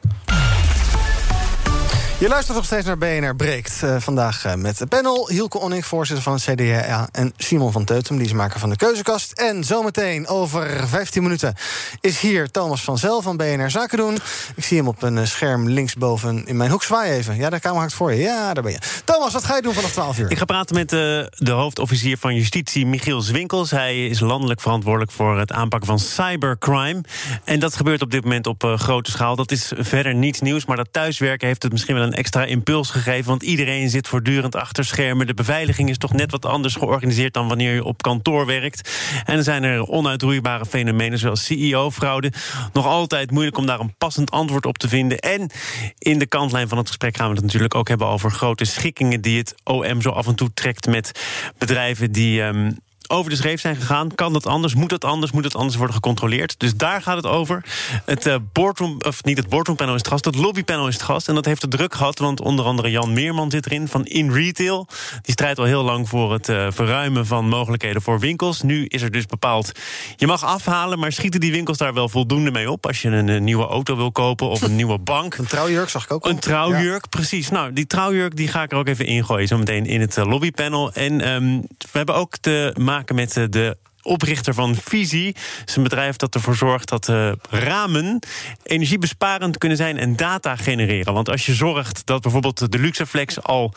Je 2.20 2.28
luistert 2.28 2.58
nog 2.58 2.66
steeds 2.66 2.86
naar 2.86 2.98
BNR 2.98 3.36
Breekt. 3.36 3.82
Uh, 3.84 3.96
vandaag 4.00 4.46
uh, 4.46 4.54
met 4.54 4.78
de 4.78 4.86
panel 4.86 5.30
Hielke 5.30 5.60
Onning, 5.60 5.86
voorzitter 5.86 6.24
van 6.24 6.34
het 6.34 6.44
CDA... 6.44 7.10
en 7.12 7.34
Simon 7.38 7.72
van 7.72 7.86
Teutem, 7.86 8.18
die 8.18 8.26
is 8.26 8.34
maker 8.34 8.60
van 8.60 8.70
de 8.70 8.76
Keuzekast. 8.76 9.32
En 9.32 9.64
zometeen, 9.64 10.28
over 10.28 10.88
15 10.88 11.24
minuten, 11.24 11.56
is 12.02 12.20
hier 12.20 12.52
Thomas 12.52 12.84
van 12.84 12.98
Zel 12.98 13.22
van 13.22 13.38
BNR 13.38 13.70
Zaken 13.70 13.98
doen. 13.98 14.18
Ik 14.56 14.64
zie 14.64 14.78
hem 14.78 14.88
op 14.88 15.02
een 15.02 15.28
scherm 15.28 15.70
linksboven 15.70 16.46
in 16.46 16.58
mijn 16.58 16.72
hoek. 16.72 16.84
Zwaai 16.84 17.12
even. 17.12 17.36
Ja, 17.36 17.50
de 17.50 17.60
camera 17.60 17.80
hangt 17.80 17.96
voor 17.96 18.14
je. 18.14 18.22
Ja, 18.22 18.54
daar 18.54 18.64
ben 18.64 18.72
je. 18.72 18.80
Thomas, 19.04 19.34
wat 19.34 19.44
ga 19.44 19.56
je 19.56 19.62
doen 19.62 19.74
vanaf 19.74 19.92
12 19.92 20.20
uur? 20.20 20.32
Ik 20.32 20.38
ga 20.38 20.46
praten 20.46 20.76
met 20.76 20.90
de 20.90 21.52
hoofdofficier 21.52 22.18
van 22.18 22.36
Justitie, 22.36 22.86
Michiel 22.86 23.22
Zwinkels. 23.22 23.72
Hij 23.72 24.08
is 24.08 24.20
landelijk 24.20 24.62
verantwoordelijk 24.62 25.12
voor 25.12 25.40
het 25.40 25.52
aanpakken 25.52 25.88
van 25.88 26.00
cybercrime. 26.00 27.02
En 27.44 27.60
dat 27.60 27.76
gebeurt 27.76 28.02
op 28.02 28.12
dit 28.12 28.24
moment 28.24 28.48
op 28.48 28.74
grote 28.76 29.12
schaal. 29.12 29.36
Dat 29.36 29.52
is 29.52 29.72
verder 29.78 30.16
niets 30.16 30.40
nieuws, 30.40 30.66
maar 30.66 30.78
dat 30.78 30.88
thuiswerken 30.92 31.48
heeft 31.48 31.64
het 31.64 31.72
misschien 31.72 31.96
wel 31.96 32.04
een 32.04 32.09
extra 32.14 32.46
impuls 32.46 32.90
gegeven. 32.90 33.30
Want 33.30 33.44
iedereen 33.44 33.90
zit 33.90 34.08
voortdurend 34.08 34.56
achter 34.56 34.86
schermen. 34.86 35.28
De 35.28 35.34
beveiliging 35.34 35.90
is 35.90 35.98
toch 35.98 36.14
net 36.14 36.32
wat 36.32 36.46
anders 36.46 36.76
georganiseerd 36.76 37.34
dan 37.34 37.48
wanneer 37.48 37.74
je 37.74 37.84
op 37.84 38.02
kantoor 38.02 38.46
werkt. 38.46 38.90
En 39.26 39.38
er 39.38 39.44
zijn 39.44 39.64
er 39.64 39.88
onuitroeibare 39.88 40.66
fenomenen 40.66 41.20
zoals 41.20 41.46
CEO-fraude. 41.46 42.32
Nog 42.74 42.86
altijd 42.86 43.32
moeilijk 43.32 43.58
om 43.58 43.66
daar 43.66 43.80
een 43.80 43.96
passend 43.98 44.32
antwoord 44.32 44.66
op 44.66 44.78
te 44.78 44.88
vinden. 44.88 45.20
En 45.20 45.50
in 45.98 46.20
de 46.20 46.28
kantlijn 46.28 46.68
van 46.68 46.78
het 46.78 46.88
gesprek 46.88 47.18
gaan 47.18 47.30
we 47.30 47.36
het 47.36 47.44
natuurlijk 47.44 47.76
ook 47.76 47.88
hebben 47.88 48.08
over 48.08 48.32
grote 48.32 48.66
schikkingen 48.66 49.22
die 49.22 49.38
het 49.38 49.56
OM 49.64 50.02
zo 50.02 50.10
af 50.10 50.28
en 50.28 50.36
toe 50.36 50.54
trekt 50.54 50.88
met 50.88 51.12
bedrijven 51.58 52.12
die. 52.12 52.42
Um, 52.42 52.78
over 53.12 53.30
de 53.30 53.36
schreef 53.38 53.62
zijn 53.62 53.76
gegaan. 53.76 54.16
Kan 54.16 54.34
dat 54.34 54.46
anders? 54.46 54.76
Moet 54.76 54.90
dat 54.90 55.06
anders? 55.06 55.32
Moet 55.32 55.44
het 55.44 55.56
anders 55.56 55.76
worden 55.76 55.96
gecontroleerd? 55.96 56.60
Dus 56.60 56.76
daar 56.76 57.02
gaat 57.02 57.16
het 57.16 57.26
over. 57.26 57.66
Het 58.06 58.26
uh, 58.26 58.36
boardroom, 58.54 58.98
of 59.00 59.24
niet 59.24 59.38
het 59.38 59.50
boardroompanel 59.50 59.94
is 59.94 60.00
het 60.00 60.10
gast, 60.10 60.26
het 60.26 60.36
lobbypanel 60.36 60.88
is 60.88 60.94
het 60.94 61.04
gast. 61.04 61.28
En 61.28 61.36
dat 61.36 61.46
heeft 61.46 61.62
het 61.62 61.72
druk 61.72 61.94
gehad, 61.96 62.20
want 62.20 62.42
onder 62.42 62.66
andere 62.66 62.92
Jan 62.92 63.14
Meerman 63.14 63.52
zit 63.52 63.66
erin 63.66 63.88
van 63.88 64.06
In 64.06 64.32
Retail. 64.32 64.88
Die 65.22 65.34
strijdt 65.34 65.60
al 65.60 65.66
heel 65.66 65.84
lang 65.84 66.10
voor 66.10 66.34
het 66.34 66.50
uh, 66.50 66.68
verruimen 66.70 67.26
van 67.26 67.50
mogelijkheden 67.50 68.02
voor 68.02 68.20
winkels. 68.20 68.62
Nu 68.62 68.86
is 68.86 69.02
er 69.02 69.12
dus 69.12 69.26
bepaald, 69.26 69.72
je 70.16 70.28
mag 70.28 70.44
afhalen, 70.44 71.00
maar 71.00 71.12
schieten 71.12 71.40
die 71.40 71.52
winkels 71.52 71.78
daar 71.78 71.94
wel 71.94 72.10
voldoende 72.10 72.52
mee 72.52 72.72
op? 72.72 72.86
Als 72.86 73.02
je 73.02 73.10
een, 73.10 73.28
een 73.28 73.44
nieuwe 73.44 73.68
auto 73.68 73.96
wil 73.96 74.12
kopen 74.12 74.50
of 74.50 74.62
een 74.62 74.76
nieuwe 74.82 74.98
bank. 74.98 75.36
Een 75.36 75.48
trouwjurk 75.48 75.90
zag 75.90 76.04
ik 76.04 76.12
ook 76.12 76.24
al. 76.24 76.30
Een 76.30 76.40
trouwjurk, 76.40 77.02
ja. 77.02 77.10
precies. 77.10 77.50
Nou, 77.50 77.74
die 77.74 77.88
trouwjurk 77.88 78.36
die 78.36 78.48
ga 78.48 78.64
ik 78.64 78.72
er 78.72 78.78
ook 78.78 78.88
even 78.88 79.06
ingooien, 79.06 79.48
zo 79.48 79.58
meteen 79.58 79.86
in 79.86 80.02
het 80.02 80.18
uh, 80.18 80.26
lobbypanel. 80.26 80.94
En 80.94 81.30
um, 81.30 81.62
we 81.78 81.98
hebben 81.98 82.16
ook 82.16 82.38
te 82.38 82.74
maken 83.00 83.16
met 83.16 83.54
de 83.54 83.78
oprichter 84.02 84.54
van 84.54 84.76
Visie. 84.76 85.28
Het 85.60 85.70
is 85.70 85.76
een 85.76 85.84
bedrijf 85.84 86.16
dat 86.16 86.36
ervoor 86.36 86.56
zorgt 86.56 86.90
dat 86.90 87.08
uh, 87.08 87.32
ramen 87.50 88.20
energiebesparend 88.64 89.58
kunnen 89.58 89.78
zijn 89.78 89.98
en 89.98 90.16
data 90.16 90.56
genereren. 90.56 91.14
Want 91.14 91.30
als 91.30 91.46
je 91.46 91.54
zorgt 91.54 92.02
dat 92.06 92.22
bijvoorbeeld 92.22 92.72
de 92.72 92.80
Luxeflex 92.80 93.44
al 93.44 93.74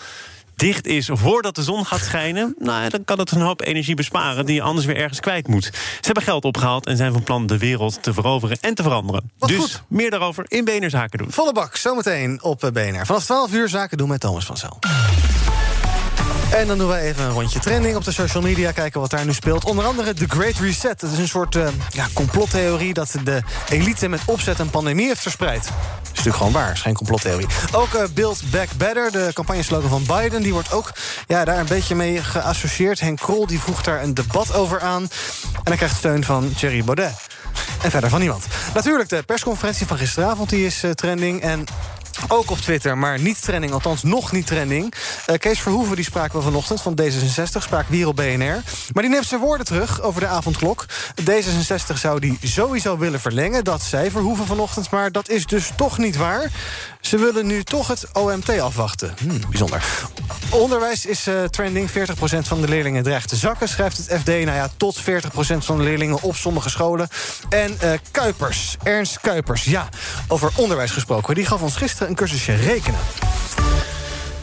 dicht 0.57 0.87
is 0.87 1.09
voordat 1.13 1.55
de 1.55 1.63
zon 1.63 1.87
gaat 1.87 2.01
schijnen... 2.01 2.55
Nou, 2.59 2.89
dan 2.89 3.05
kan 3.05 3.19
het 3.19 3.31
een 3.31 3.41
hoop 3.41 3.61
energie 3.61 3.95
besparen 3.95 4.47
die 4.47 4.55
je 4.55 4.63
anders 4.63 4.87
weer 4.87 4.97
ergens 4.97 5.21
kwijt 5.21 5.49
moet. 5.49 5.65
Ze 5.65 6.01
hebben 6.01 6.23
geld 6.23 6.45
opgehaald 6.45 6.87
en 6.87 6.97
zijn 6.97 7.13
van 7.13 7.23
plan 7.23 7.47
de 7.47 7.59
wereld 7.59 8.03
te 8.03 8.13
veroveren 8.13 8.59
en 8.61 8.75
te 8.75 8.83
veranderen. 8.83 9.31
Wat 9.39 9.49
dus 9.49 9.59
goed. 9.59 9.83
meer 9.89 10.11
daarover 10.11 10.45
in 10.49 10.65
BNR 10.65 10.91
Zaken 10.91 11.19
doen. 11.19 11.33
Volle 11.33 11.53
bak, 11.53 11.77
zometeen 11.77 12.43
op 12.43 12.71
BNR. 12.73 13.07
Vanaf 13.07 13.25
12 13.25 13.53
uur 13.53 13.69
Zaken 13.69 13.99
doen 13.99 14.09
met 14.09 14.21
Thomas 14.21 14.45
van 14.45 14.57
Zel. 14.57 14.79
En 16.53 16.67
dan 16.67 16.79
doen 16.79 16.89
wij 16.89 17.03
even 17.03 17.25
een 17.25 17.31
rondje 17.31 17.59
trending 17.59 17.97
op 17.97 18.05
de 18.05 18.13
social 18.13 18.43
media. 18.43 18.73
Kijken 18.73 19.01
wat 19.01 19.11
daar 19.11 19.25
nu 19.25 19.33
speelt. 19.33 19.65
Onder 19.65 19.85
andere 19.85 20.15
The 20.15 20.25
Great 20.29 20.59
Reset. 20.59 21.01
Dat 21.01 21.11
is 21.13 21.19
een 21.19 21.29
soort 21.29 21.55
uh, 21.55 21.69
ja, 21.89 22.07
complottheorie... 22.13 22.95
dat 22.95 23.15
de 23.25 23.43
elite 23.69 24.09
met 24.09 24.21
opzet 24.25 24.59
een 24.59 24.71
pandemie 24.71 25.07
heeft 25.07 25.21
verspreid. 25.21 25.63
Dat 25.63 25.73
is 26.03 26.09
natuurlijk 26.09 26.37
gewoon 26.37 26.53
waar, 26.53 26.73
is 26.73 26.81
geen 26.81 26.95
complottheorie. 26.95 27.47
Ook 27.73 27.95
uh, 27.95 28.03
Build 28.15 28.43
Back 28.51 28.69
Better, 28.77 29.13
de 29.13 29.31
campagneslogan 29.33 29.89
van 29.89 30.17
Biden... 30.17 30.43
die 30.43 30.53
wordt 30.53 30.73
ook 30.73 30.93
ja, 31.27 31.45
daar 31.45 31.59
een 31.59 31.67
beetje 31.67 31.95
mee 31.95 32.23
geassocieerd. 32.23 33.01
Henk 33.01 33.19
Krol 33.19 33.47
die 33.47 33.61
voegt 33.61 33.85
daar 33.85 34.03
een 34.03 34.15
debat 34.15 34.55
over 34.55 34.81
aan. 34.81 35.03
En 35.03 35.09
hij 35.65 35.77
krijgt 35.77 35.97
steun 35.97 36.25
van 36.25 36.53
Thierry 36.55 36.85
Baudet. 36.85 37.13
En 37.83 37.91
verder 37.91 38.11
van 38.11 38.21
niemand. 38.21 38.47
Natuurlijk, 38.75 39.09
de 39.09 39.23
persconferentie 39.23 39.87
van 39.87 39.99
gisteravond 39.99 40.49
die 40.49 40.67
is 40.67 40.85
uh, 40.85 40.91
trending. 40.91 41.41
En 41.41 41.65
ook 42.29 42.51
op 42.51 42.59
Twitter, 42.59 42.99
maar 42.99 43.21
niet 43.21 43.43
trending, 43.43 43.73
althans 43.73 44.03
nog 44.03 44.33
niet 44.33 44.47
trending. 44.47 44.95
Uh, 45.27 45.37
Kees 45.37 45.61
Verhoeven 45.61 45.97
die 45.97 46.05
spraken 46.05 46.39
we 46.39 46.45
vanochtend 46.45 46.83
van 46.83 46.99
D66, 47.03 47.63
sprak 47.63 47.89
weer 47.89 48.07
op 48.07 48.17
BNR. 48.17 48.63
Maar 48.93 49.03
die 49.03 49.09
neemt 49.09 49.27
zijn 49.27 49.41
woorden 49.41 49.67
terug 49.67 50.03
over 50.03 50.21
de 50.21 50.27
avondklok. 50.27 50.87
D66 51.21 51.95
zou 51.95 52.21
die 52.21 52.39
sowieso 52.43 52.99
willen 52.99 53.21
verlengen, 53.21 53.65
dat 53.65 53.83
zei 53.83 54.11
Verhoeven 54.11 54.47
vanochtend... 54.47 54.91
maar 54.91 55.13
dat 55.13 55.29
is 55.29 55.47
dus 55.47 55.71
toch 55.77 55.99
niet 55.99 56.17
waar. 56.17 56.51
Ze 57.03 57.19
willen 57.19 57.47
nu 57.47 57.63
toch 57.63 57.89
het 57.89 58.09
OMT 58.13 58.61
afwachten. 58.61 59.15
Hmm, 59.19 59.41
bijzonder. 59.51 59.83
Onderwijs 60.51 61.07
is 61.07 61.29
uh, 61.29 61.45
trending. 61.45 61.91
40% 61.91 61.93
van 62.23 62.61
de 62.61 62.69
leerlingen 62.69 63.03
dreigt 63.03 63.29
te 63.29 63.37
zakken, 63.37 63.69
schrijft 63.69 63.97
het 63.97 64.21
FD. 64.21 64.27
Nou 64.27 64.45
ja, 64.45 64.69
tot 64.77 65.01
40% 65.01 65.05
van 65.59 65.77
de 65.77 65.83
leerlingen 65.83 66.23
op 66.23 66.37
sommige 66.37 66.71
scholen. 66.71 67.09
En 67.49 67.79
uh, 67.83 67.93
Kuipers, 68.11 68.77
Ernst 68.83 69.21
Kuipers, 69.21 69.65
ja, 69.65 69.89
over 70.29 70.51
onderwijs 70.57 70.91
gesproken. 70.91 71.35
Die 71.35 71.47
gaf 71.47 71.63
ons 71.63 71.77
gisteren 71.77 72.09
een 72.09 72.15
cursusje 72.15 72.55
rekenen. 72.55 73.01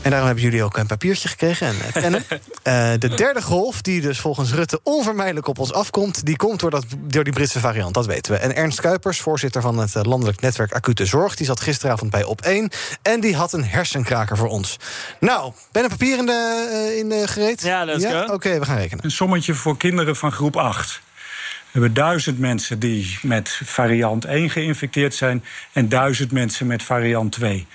En 0.10 0.16
daarom 0.16 0.34
hebben 0.36 0.52
jullie 0.52 0.66
ook 0.68 0.78
een 0.78 0.88
papiertje 0.88 1.28
gekregen 1.28 1.68
en 1.68 1.76
eh, 1.82 2.02
pennen. 2.02 2.24
Eh, 2.64 2.92
de 3.00 3.08
derde 3.08 3.42
golf, 3.42 3.82
die 3.82 4.02
dus 4.02 4.20
volgens 4.20 4.54
Rutte 4.54 4.80
onvermijdelijk 4.84 5.48
op 5.48 5.60
ons 5.60 5.74
afkomt... 5.74 6.26
die 6.26 6.36
komt 6.36 6.60
door, 6.60 6.70
dat, 6.70 6.86
door 6.98 7.24
die 7.24 7.34
Britse 7.34 7.60
variant, 7.60 7.94
dat 7.94 8.06
weten 8.06 8.32
we. 8.32 8.38
En 8.38 8.56
Ernst 8.56 8.82
Kuipers, 8.82 9.20
voorzitter 9.20 9.62
van 9.62 9.78
het 9.78 9.96
eh, 9.96 10.04
landelijk 10.04 10.42
netwerk 10.42 10.74
Acute 10.74 11.06
Zorg... 11.06 11.36
die 11.36 11.46
zat 11.46 11.60
gisteravond 11.60 12.12
bij 12.12 12.24
Op1 12.24 12.76
en 13.02 13.20
die 13.20 13.36
had 13.36 13.54
een 13.54 13.66
hersenkraker 13.66 14.38
voor 14.38 14.48
ons. 14.48 14.78
Nou, 15.20 15.54
ben 15.72 15.84
een 15.84 15.90
papier 15.90 16.18
in, 16.18 16.26
de, 16.26 16.96
in 16.98 17.10
de 17.10 17.28
gereed? 17.28 17.62
Ja, 17.62 17.86
let's 17.86 18.06
go. 18.06 18.34
Oké, 18.34 18.60
we 18.60 18.66
gaan 18.66 18.78
rekenen. 18.78 19.04
Een 19.04 19.12
sommetje 19.12 19.54
voor 19.54 19.78
kinderen 19.78 20.16
van 20.16 20.32
groep 20.32 20.58
8. 20.58 21.02
We 21.02 21.66
hebben 21.72 21.94
duizend 21.94 22.40
mensen 22.40 22.80
die 22.80 23.20
met 23.22 23.60
variant 23.64 24.26
1 24.26 24.50
geïnfecteerd 24.50 25.16
zijn... 25.16 25.44
en 25.74 25.90
duizend 25.90 26.32
mensen 26.32 26.68
met 26.68 26.84
variant 26.84 27.32
2. 27.32 27.68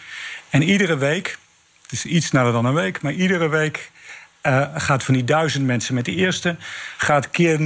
En 0.50 0.62
iedere 0.62 0.96
week, 0.96 1.38
is 1.94 2.04
iets 2.04 2.26
sneller 2.26 2.52
dan 2.52 2.64
een 2.64 2.74
week... 2.74 3.02
maar 3.02 3.12
iedere 3.12 3.48
week 3.48 3.90
eh, 4.40 4.68
gaat 4.74 5.04
van 5.04 5.14
die 5.14 5.24
duizend 5.24 5.64
mensen 5.64 5.94
met 5.94 6.04
de 6.04 6.14
eerste... 6.14 6.56
gaat 6.96 7.30
keer 7.30 7.58
0,9. 7.58 7.64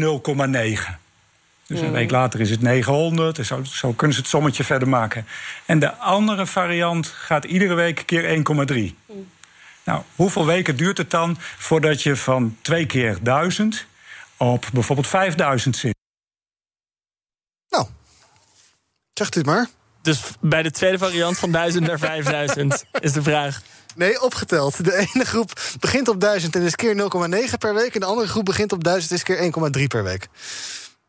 Dus 1.66 1.80
een 1.80 1.86
Mm. 1.86 1.92
week 1.92 2.10
later 2.10 2.40
is 2.40 2.50
het 2.50 2.60
900. 2.60 3.36
Dus 3.36 3.46
zo, 3.46 3.64
zo 3.64 3.92
kunnen 3.92 4.16
ze 4.16 4.22
het 4.22 4.30
sommetje 4.30 4.64
verder 4.64 4.88
maken. 4.88 5.26
En 5.66 5.78
de 5.78 5.94
andere 5.94 6.46
variant 6.46 7.06
gaat 7.06 7.44
iedere 7.44 7.74
week 7.74 8.02
keer 8.06 8.22
1,3. 8.22 8.94
Nou, 9.84 10.02
hoeveel 10.14 10.46
weken 10.46 10.76
duurt 10.76 10.98
het 10.98 11.10
dan 11.10 11.36
voordat 11.40 12.02
je 12.02 12.16
van 12.16 12.56
twee 12.60 12.86
keer 12.86 13.18
1000 13.22 13.86
op 14.36 14.66
bijvoorbeeld 14.72 15.06
5000 15.08 15.76
zit? 15.76 15.96
Zegt 19.18 19.34
u 19.34 19.38
het 19.38 19.48
maar. 19.48 19.68
Dus 20.02 20.20
bij 20.40 20.62
de 20.62 20.70
tweede 20.70 20.98
variant 20.98 21.38
van 21.38 21.52
1000 21.52 21.86
naar 21.86 21.98
5000 21.98 22.84
is 23.00 23.12
de 23.12 23.22
vraag. 23.22 23.62
Nee, 23.96 24.22
opgeteld. 24.22 24.84
De 24.84 24.96
ene 25.14 25.24
groep 25.24 25.76
begint 25.80 26.08
op 26.08 26.20
1000 26.20 26.54
en 26.54 26.62
is 26.62 26.74
keer 26.74 26.94
0,9 26.94 27.58
per 27.58 27.74
week... 27.74 27.94
en 27.94 28.00
de 28.00 28.06
andere 28.06 28.28
groep 28.28 28.44
begint 28.44 28.72
op 28.72 28.84
1000 28.84 29.10
en 29.10 29.16
is 29.16 29.22
keer 29.22 29.80
1,3 29.80 29.86
per 29.86 30.04
week. 30.04 30.28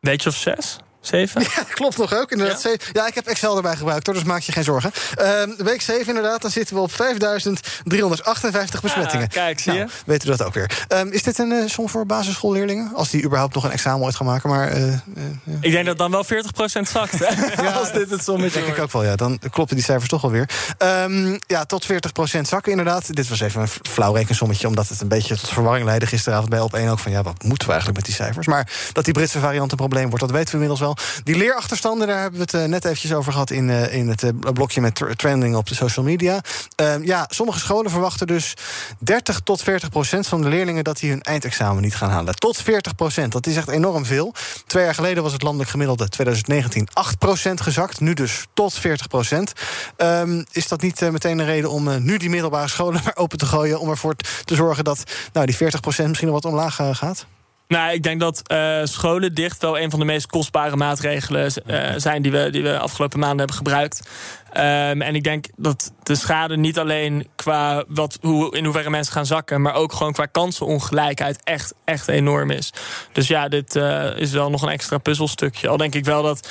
Weet 0.00 0.22
je 0.22 0.28
of 0.28 0.36
zes? 0.36 0.78
Zeven? 1.00 1.40
Ja, 1.40 1.62
klopt 1.70 1.96
nog 1.96 2.14
ook. 2.14 2.30
Inderdaad. 2.30 2.62
Ja? 2.62 2.76
ja, 2.92 3.06
ik 3.06 3.14
heb 3.14 3.26
Excel 3.26 3.56
erbij 3.56 3.76
gebruikt, 3.76 4.06
hoor, 4.06 4.14
dus 4.14 4.24
maak 4.24 4.40
je 4.40 4.52
geen 4.52 4.64
zorgen. 4.64 4.90
Ehm, 5.14 5.50
week 5.56 5.80
7 5.80 6.06
inderdaad, 6.06 6.42
dan 6.42 6.50
zitten 6.50 6.76
we 6.76 6.82
op 6.82 6.92
5358 6.92 8.80
besmettingen. 8.82 9.26
Ah, 9.26 9.32
kijk, 9.32 9.60
zie 9.60 9.72
je? 9.72 9.78
Nou, 9.78 9.90
weten 10.06 10.30
we 10.30 10.36
dat 10.36 10.46
ook 10.46 10.54
weer. 10.54 10.84
Ehm, 10.88 11.08
is 11.08 11.22
dit 11.22 11.38
een 11.38 11.52
eh, 11.52 11.68
som 11.68 11.88
voor 11.88 12.06
basisschoolleerlingen? 12.06 12.90
Als 12.94 13.10
die 13.10 13.24
überhaupt 13.24 13.54
nog 13.54 13.64
een 13.64 13.70
examen 13.70 14.04
ooit 14.04 14.14
gaan 14.16 14.26
maken, 14.26 14.48
maar... 14.48 14.68
eh, 14.68 14.92
eh, 14.92 15.00
ja. 15.44 15.56
Ik 15.60 15.72
denk 15.72 15.86
dat 15.86 15.98
dan 15.98 16.10
wel 16.10 16.24
40% 16.24 16.88
zakt. 16.88 17.18
Hè? 17.24 17.70
Als 17.80 17.92
dit 17.92 18.10
het 18.10 18.24
sommetje 18.24 18.60
denk 18.60 18.76
ik 18.76 18.82
ook 18.82 18.92
wel, 18.92 19.04
ja. 19.04 19.16
Dan 19.16 19.38
kloppen 19.50 19.76
die 19.76 19.84
cijfers 19.84 20.08
toch 20.08 20.22
wel 20.22 20.30
weer. 20.30 20.48
Ehm, 20.78 21.38
ja, 21.46 21.64
tot 21.64 21.86
40% 21.86 22.40
zakken 22.40 22.70
inderdaad. 22.70 23.14
Dit 23.14 23.28
was 23.28 23.40
even 23.40 23.60
een 23.60 23.68
flauw 23.68 24.14
rekensommetje... 24.14 24.68
omdat 24.68 24.88
het 24.88 25.00
een 25.00 25.08
beetje 25.08 25.36
tot 25.36 25.48
verwarring 25.48 25.86
leidde 25.86 26.06
gisteravond 26.06 26.48
bij 26.48 26.60
op 26.60 26.74
één 26.74 26.88
ook... 26.88 26.98
van 26.98 27.12
ja, 27.12 27.22
wat 27.22 27.42
moeten 27.42 27.66
we 27.66 27.72
eigenlijk 27.72 28.06
met 28.06 28.16
die 28.16 28.24
cijfers? 28.24 28.46
Maar 28.46 28.70
dat 28.92 29.04
die 29.04 29.14
Britse 29.14 29.38
variant 29.38 29.70
een 29.70 29.76
probleem 29.76 30.08
wordt, 30.08 30.20
dat 30.20 30.30
weten 30.30 30.48
we 30.48 30.52
inmiddels 30.52 30.80
wel. 30.80 30.89
Die 31.24 31.36
leerachterstanden, 31.36 32.06
daar 32.06 32.20
hebben 32.20 32.38
we 32.38 32.44
het 32.44 32.54
eh, 32.54 32.64
net 32.64 32.84
eventjes 32.84 33.12
over 33.12 33.32
gehad... 33.32 33.50
in, 33.50 33.70
eh, 33.70 33.94
in 33.94 34.08
het 34.08 34.22
eh, 34.22 34.30
blokje 34.52 34.80
met 34.80 34.94
tr- 34.94 35.10
trending 35.10 35.56
op 35.56 35.68
de 35.68 35.74
social 35.74 36.04
media. 36.04 36.40
Ehm, 36.74 37.02
ja, 37.02 37.26
sommige 37.28 37.58
scholen 37.58 37.90
verwachten 37.90 38.26
dus 38.26 38.54
30 38.98 39.40
tot 39.40 39.62
40 39.62 39.88
procent 39.88 40.26
van 40.26 40.42
de 40.42 40.48
leerlingen... 40.48 40.84
dat 40.84 40.98
die 40.98 41.10
hun 41.10 41.22
eindexamen 41.22 41.82
niet 41.82 41.94
gaan 41.94 42.10
halen. 42.10 42.34
Tot 42.34 42.56
40 42.56 42.94
procent, 42.94 43.32
dat 43.32 43.46
is 43.46 43.56
echt 43.56 43.68
enorm 43.68 44.04
veel. 44.04 44.34
Twee 44.66 44.84
jaar 44.84 44.94
geleden 44.94 45.22
was 45.22 45.32
het 45.32 45.42
landelijk 45.42 45.70
gemiddelde 45.70 46.08
2019 46.08 46.88
8 46.92 47.18
procent 47.18 47.60
gezakt. 47.60 48.00
Nu 48.00 48.14
dus 48.14 48.46
tot 48.54 48.74
40 48.74 49.08
procent. 49.08 49.52
Ehm, 49.96 50.44
is 50.52 50.68
dat 50.68 50.80
niet 50.80 51.00
meteen 51.00 51.38
een 51.38 51.46
reden 51.46 51.70
om 51.70 52.02
nu 52.02 52.16
die 52.16 52.30
middelbare 52.30 52.68
scholen 52.68 53.00
maar 53.04 53.16
open 53.16 53.38
te 53.38 53.46
gooien... 53.46 53.80
om 53.80 53.90
ervoor 53.90 54.14
te 54.44 54.54
zorgen 54.54 54.84
dat 54.84 55.02
nou, 55.32 55.46
die 55.46 55.56
40 55.56 55.80
procent 55.80 56.08
misschien 56.08 56.28
nog 56.28 56.42
wat 56.42 56.52
omlaag 56.52 56.74
gaat? 56.92 57.26
Nou, 57.70 57.92
ik 57.92 58.02
denk 58.02 58.20
dat 58.20 58.42
eh, 58.46 58.80
scholen 58.84 59.34
dicht 59.34 59.62
wel 59.62 59.78
een 59.78 59.90
van 59.90 59.98
de 59.98 60.04
meest 60.04 60.26
kostbare 60.26 60.76
maatregelen 60.76 61.52
eh, 61.66 61.92
zijn 61.96 62.22
die 62.22 62.32
we, 62.32 62.50
die 62.50 62.62
we 62.62 62.78
afgelopen 62.78 63.18
maanden 63.18 63.38
hebben 63.38 63.56
gebruikt. 63.56 64.08
Ehm, 64.52 65.02
en 65.02 65.14
ik 65.14 65.24
denk 65.24 65.46
dat 65.56 65.92
de 66.02 66.14
schade 66.14 66.56
niet 66.56 66.78
alleen 66.78 67.28
qua 67.36 67.84
wat, 67.88 68.18
hoe, 68.20 68.56
in 68.56 68.64
hoeverre 68.64 68.90
mensen 68.90 69.12
gaan 69.12 69.26
zakken, 69.26 69.62
maar 69.62 69.74
ook 69.74 69.92
gewoon 69.92 70.12
qua 70.12 70.26
kansenongelijkheid 70.26 71.40
echt, 71.44 71.74
echt 71.84 72.08
enorm 72.08 72.50
is. 72.50 72.72
Dus 73.12 73.28
ja, 73.28 73.48
dit 73.48 73.76
eh, 73.76 74.16
is 74.16 74.30
wel 74.30 74.50
nog 74.50 74.62
een 74.62 74.68
extra 74.68 74.98
puzzelstukje. 74.98 75.68
Al 75.68 75.76
denk 75.76 75.94
ik 75.94 76.04
wel 76.04 76.22
dat. 76.22 76.48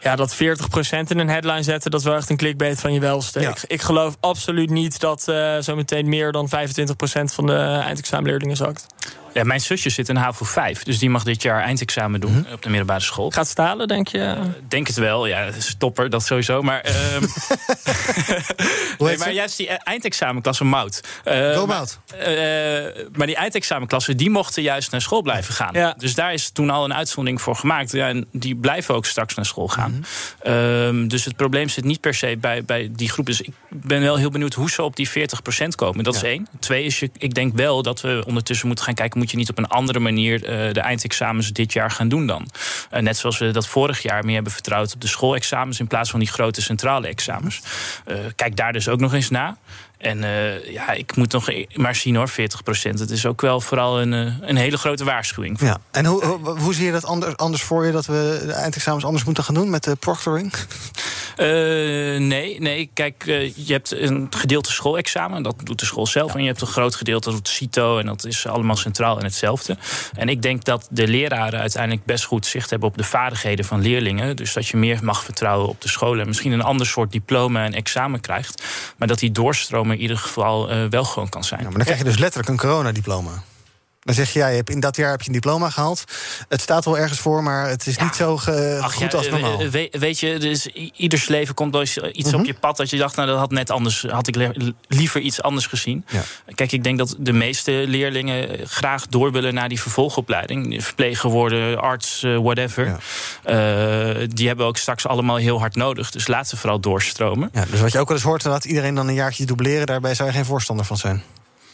Ja, 0.00 0.16
dat 0.16 0.34
40% 0.34 0.38
in 1.08 1.18
een 1.18 1.28
headline 1.28 1.62
zetten, 1.62 1.90
dat 1.90 2.00
is 2.00 2.06
wel 2.06 2.16
echt 2.16 2.30
een 2.30 2.36
clickbait 2.36 2.80
van 2.80 2.92
je 2.92 3.00
welste. 3.00 3.40
Ik, 3.40 3.64
ik 3.66 3.82
geloof 3.82 4.16
absoluut 4.20 4.70
niet 4.70 5.00
dat 5.00 5.28
eh 5.28 5.56
zometeen 5.58 6.08
meer 6.08 6.32
dan 6.32 6.48
25% 6.48 6.50
van 7.24 7.46
de 7.46 7.80
eindexamenleerlingen 7.84 8.56
zakt. 8.56 8.86
Ja, 9.34 9.44
mijn 9.44 9.60
zusje 9.60 9.90
zit 9.90 10.08
in 10.08 10.16
HAVO 10.16 10.44
5, 10.44 10.82
dus 10.82 10.98
die 10.98 11.10
mag 11.10 11.22
dit 11.24 11.42
jaar 11.42 11.62
eindexamen 11.62 12.20
doen 12.20 12.46
op 12.52 12.62
de 12.62 12.68
middelbare 12.68 13.00
school. 13.00 13.30
Gaat 13.30 13.48
stalen, 13.48 13.88
denk 13.88 14.08
je? 14.08 14.36
denk 14.68 14.86
het 14.86 14.96
wel, 14.96 15.26
ja, 15.26 15.48
stopper, 15.58 16.10
dat 16.10 16.24
sowieso. 16.24 16.62
Maar, 16.62 16.80
ehm 16.80 17.24
nee, 18.98 19.18
maar 19.18 19.32
juist 19.32 19.56
die 19.56 19.68
eindexamenklasse 19.68 20.64
Mout. 20.64 21.00
Eh, 21.24 21.52
Go 21.54 21.66
maar- 21.66 21.76
Mout. 21.76 21.98
eh, 22.18 22.26
maar 23.12 23.26
die 23.26 23.36
eindexamenklassen, 23.36 24.16
die 24.16 24.30
mochten 24.30 24.62
juist 24.62 24.90
naar 24.90 25.00
school 25.00 25.22
blijven 25.22 25.54
gaan. 25.54 25.94
Dus 25.98 26.14
daar 26.14 26.32
is 26.32 26.50
toen 26.50 26.70
al 26.70 26.84
een 26.84 26.94
uitzondering 26.94 27.40
voor 27.42 27.56
gemaakt. 27.56 27.92
Ja, 27.92 28.08
en 28.08 28.26
die 28.32 28.56
blijven 28.56 28.94
ook 28.94 29.06
straks 29.06 29.34
naar 29.34 29.46
school 29.46 29.68
gaan. 29.68 30.04
Ehm, 30.42 31.06
dus 31.06 31.24
het 31.24 31.36
probleem 31.36 31.68
zit 31.68 31.84
niet 31.84 32.00
per 32.00 32.14
se 32.14 32.36
bij, 32.40 32.64
bij 32.64 32.88
die 32.92 33.10
groep. 33.10 33.26
Dus 33.26 33.40
ik 33.40 33.52
ben 33.68 34.00
wel 34.00 34.16
heel 34.16 34.30
benieuwd 34.30 34.54
hoe 34.54 34.70
ze 34.70 34.82
op 34.82 34.96
die 34.96 35.08
40% 35.08 35.74
komen. 35.74 36.04
Dat 36.04 36.14
is 36.14 36.22
één. 36.22 36.46
Twee 36.60 36.84
is, 36.84 36.98
je, 36.98 37.10
ik 37.18 37.34
denk 37.34 37.56
wel 37.56 37.82
dat 37.82 38.00
we 38.00 38.22
ondertussen 38.26 38.66
moeten 38.66 38.84
gaan 38.84 38.94
kijken... 38.94 39.18
moet 39.24 39.32
je 39.32 39.38
niet 39.38 39.50
op 39.50 39.58
een 39.58 39.78
andere 39.78 39.98
manier 39.98 40.44
eh, 40.44 40.72
de 40.72 40.80
eindexamens 40.80 41.52
dit 41.52 41.72
jaar 41.72 41.90
gaan 41.90 42.08
doen 42.08 42.26
dan? 42.26 42.48
Eh, 42.90 43.02
net 43.02 43.16
zoals 43.16 43.38
we 43.38 43.50
dat 43.50 43.66
vorig 43.66 44.02
jaar 44.02 44.24
meer 44.24 44.34
hebben 44.34 44.52
vertrouwd 44.52 44.94
op 44.94 45.00
de 45.00 45.06
schoolexamens... 45.06 45.80
in 45.80 45.86
plaats 45.86 46.10
van 46.10 46.18
die 46.18 46.28
grote 46.28 46.62
centrale 46.62 47.06
examens. 47.06 47.60
Eh, 48.04 48.16
kijk 48.36 48.56
daar 48.56 48.72
dus 48.72 48.88
ook 48.88 49.00
nog 49.00 49.14
eens 49.14 49.30
na. 49.30 49.56
En 50.04 50.24
eh, 50.24 50.72
ja, 50.72 50.90
ik 50.90 51.16
moet 51.16 51.32
nog 51.32 51.50
e- 51.50 51.66
maar 51.74 51.94
zien 51.94 52.16
hoor, 52.16 52.28
40% 52.28 52.98
Het 52.98 53.10
is 53.10 53.26
ook 53.26 53.40
wel 53.40 53.60
vooral 53.60 54.00
een, 54.00 54.12
eh, 54.12 54.48
een 54.48 54.56
hele 54.56 54.78
grote 54.78 55.04
waarschuwing. 55.04 55.60
Ja. 55.60 55.78
En 55.90 56.04
hoe, 56.04 56.24
hoe, 56.24 56.58
hoe 56.58 56.74
zie 56.74 56.86
je 56.86 56.92
dat 56.92 57.04
anders, 57.04 57.36
anders 57.36 57.62
voor 57.62 57.86
je... 57.86 57.92
dat 57.92 58.06
we 58.06 58.42
de 58.46 58.52
eindexamens 58.52 59.04
anders 59.04 59.24
moeten 59.24 59.44
gaan 59.44 59.54
doen 59.54 59.70
met 59.70 59.84
de 59.84 59.96
proctoring? 59.96 60.52
Eh, 61.34 61.46
nee, 62.20 62.60
nee, 62.60 62.90
kijk, 62.92 63.24
je 63.54 63.72
hebt 63.72 63.92
een 63.92 64.26
gedeelte 64.30 64.72
schoolexamen, 64.72 65.42
dat 65.42 65.54
doet 65.62 65.80
de 65.80 65.86
school 65.86 66.06
zelf. 66.06 66.34
En 66.34 66.40
je 66.40 66.46
hebt 66.46 66.60
een 66.60 66.66
groot 66.66 66.94
gedeelte, 66.94 67.28
dat 67.28 67.38
doet 67.38 67.48
CITO, 67.48 67.98
en 67.98 68.06
dat 68.06 68.24
is 68.24 68.46
allemaal 68.46 68.76
centraal 68.76 69.18
en 69.18 69.24
hetzelfde. 69.24 69.76
En 70.16 70.28
ik 70.28 70.42
denk 70.42 70.64
dat 70.64 70.88
de 70.90 71.08
leraren 71.08 71.60
uiteindelijk 71.60 72.04
best 72.04 72.24
goed 72.24 72.46
zicht 72.46 72.70
hebben 72.70 72.88
op 72.88 72.96
de 72.96 73.04
vaardigheden 73.04 73.64
van 73.64 73.80
leerlingen. 73.80 74.36
Dus 74.36 74.52
dat 74.52 74.66
je 74.66 74.76
meer 74.76 74.98
mag 75.02 75.24
vertrouwen 75.24 75.68
op 75.68 75.80
de 75.80 75.88
scholen. 75.88 76.20
En 76.20 76.26
misschien 76.26 76.52
een 76.52 76.62
ander 76.62 76.86
soort 76.86 77.12
diploma 77.12 77.64
en 77.64 77.74
examen 77.74 78.20
krijgt. 78.20 78.62
Maar 78.96 79.08
dat 79.08 79.18
die 79.18 79.32
doorstromen 79.32 79.93
in 79.94 80.00
ieder 80.00 80.18
geval 80.18 80.70
eh, 80.70 80.84
wel 80.90 81.04
gewoon 81.04 81.28
kan 81.28 81.44
zijn. 81.44 81.62
Maar 81.62 81.72
dan 81.72 81.82
krijg 81.82 81.98
je 81.98 82.04
dus 82.04 82.18
letterlijk 82.18 82.48
een 82.48 82.56
coronadiploma. 82.56 83.42
Dan 84.04 84.14
zeg 84.14 84.32
je, 84.32 84.38
ja, 84.38 84.48
je 84.48 84.56
hebt 84.56 84.70
in 84.70 84.80
dat 84.80 84.96
jaar 84.96 85.10
heb 85.10 85.20
je 85.20 85.26
een 85.26 85.32
diploma 85.32 85.70
gehaald. 85.70 86.04
Het 86.48 86.60
staat 86.60 86.84
wel 86.84 86.98
ergens 86.98 87.18
voor, 87.20 87.42
maar 87.42 87.68
het 87.68 87.86
is 87.86 87.96
niet 87.96 88.14
zo 88.14 88.36
ge- 88.36 88.78
Ach, 88.82 88.92
goed 88.94 89.12
ja, 89.12 89.18
als 89.18 89.28
normaal. 89.28 89.58
we- 89.58 89.70
we- 89.70 89.98
weet 89.98 90.20
je, 90.20 90.38
dus 90.38 90.66
ieders 90.96 91.28
leven 91.28 91.54
komt 91.54 91.72
wel 91.72 91.80
eens 91.80 91.96
iets 91.98 92.30
Mhm. 92.30 92.38
op 92.40 92.46
je 92.46 92.54
pad 92.54 92.76
dat 92.76 92.90
je 92.90 92.96
dacht, 92.96 93.16
nou 93.16 93.28
dat 93.28 93.38
had 93.38 93.50
net 93.50 93.70
anders, 93.70 94.02
had 94.08 94.26
ik 94.28 94.50
liever 94.88 95.20
iets 95.20 95.42
anders 95.42 95.66
gezien. 95.66 96.04
Kijk, 96.54 96.72
ik 96.72 96.84
denk 96.84 96.98
dat 96.98 97.16
de 97.18 97.32
meeste 97.32 97.84
leerlingen 97.86 98.48
graag 98.68 99.06
door 99.06 99.32
willen 99.32 99.54
naar 99.54 99.68
die 99.68 99.80
vervolgopleiding. 99.80 100.84
Verpleger 100.84 101.30
worden, 101.30 101.80
arts, 101.80 102.22
eh, 102.22 102.36
whatever. 102.38 102.86
Eh, 102.86 103.56
die 104.28 104.46
hebben 104.46 104.64
we 104.64 104.70
ook 104.70 104.76
straks 104.76 105.06
allemaal 105.06 105.36
heel 105.36 105.58
hard 105.58 105.76
nodig. 105.76 106.10
Dus 106.10 106.26
laat 106.26 106.48
ze 106.48 106.56
vooral 106.56 106.80
doorstromen. 106.80 107.48
Ja, 107.52 107.64
dus 107.70 107.80
wat 107.80 107.92
je 107.92 107.98
ook 107.98 108.08
wel 108.08 108.16
eens 108.16 108.26
hoort, 108.26 108.42
dat 108.42 108.64
iedereen 108.64 108.94
dan 108.94 109.08
een 109.08 109.14
jaartje 109.14 109.44
dubleren... 109.46 109.86
daarbij 109.86 110.14
zou 110.14 110.28
je 110.28 110.34
geen 110.34 110.44
voorstander 110.44 110.84
van 110.84 110.96
zijn. 110.96 111.22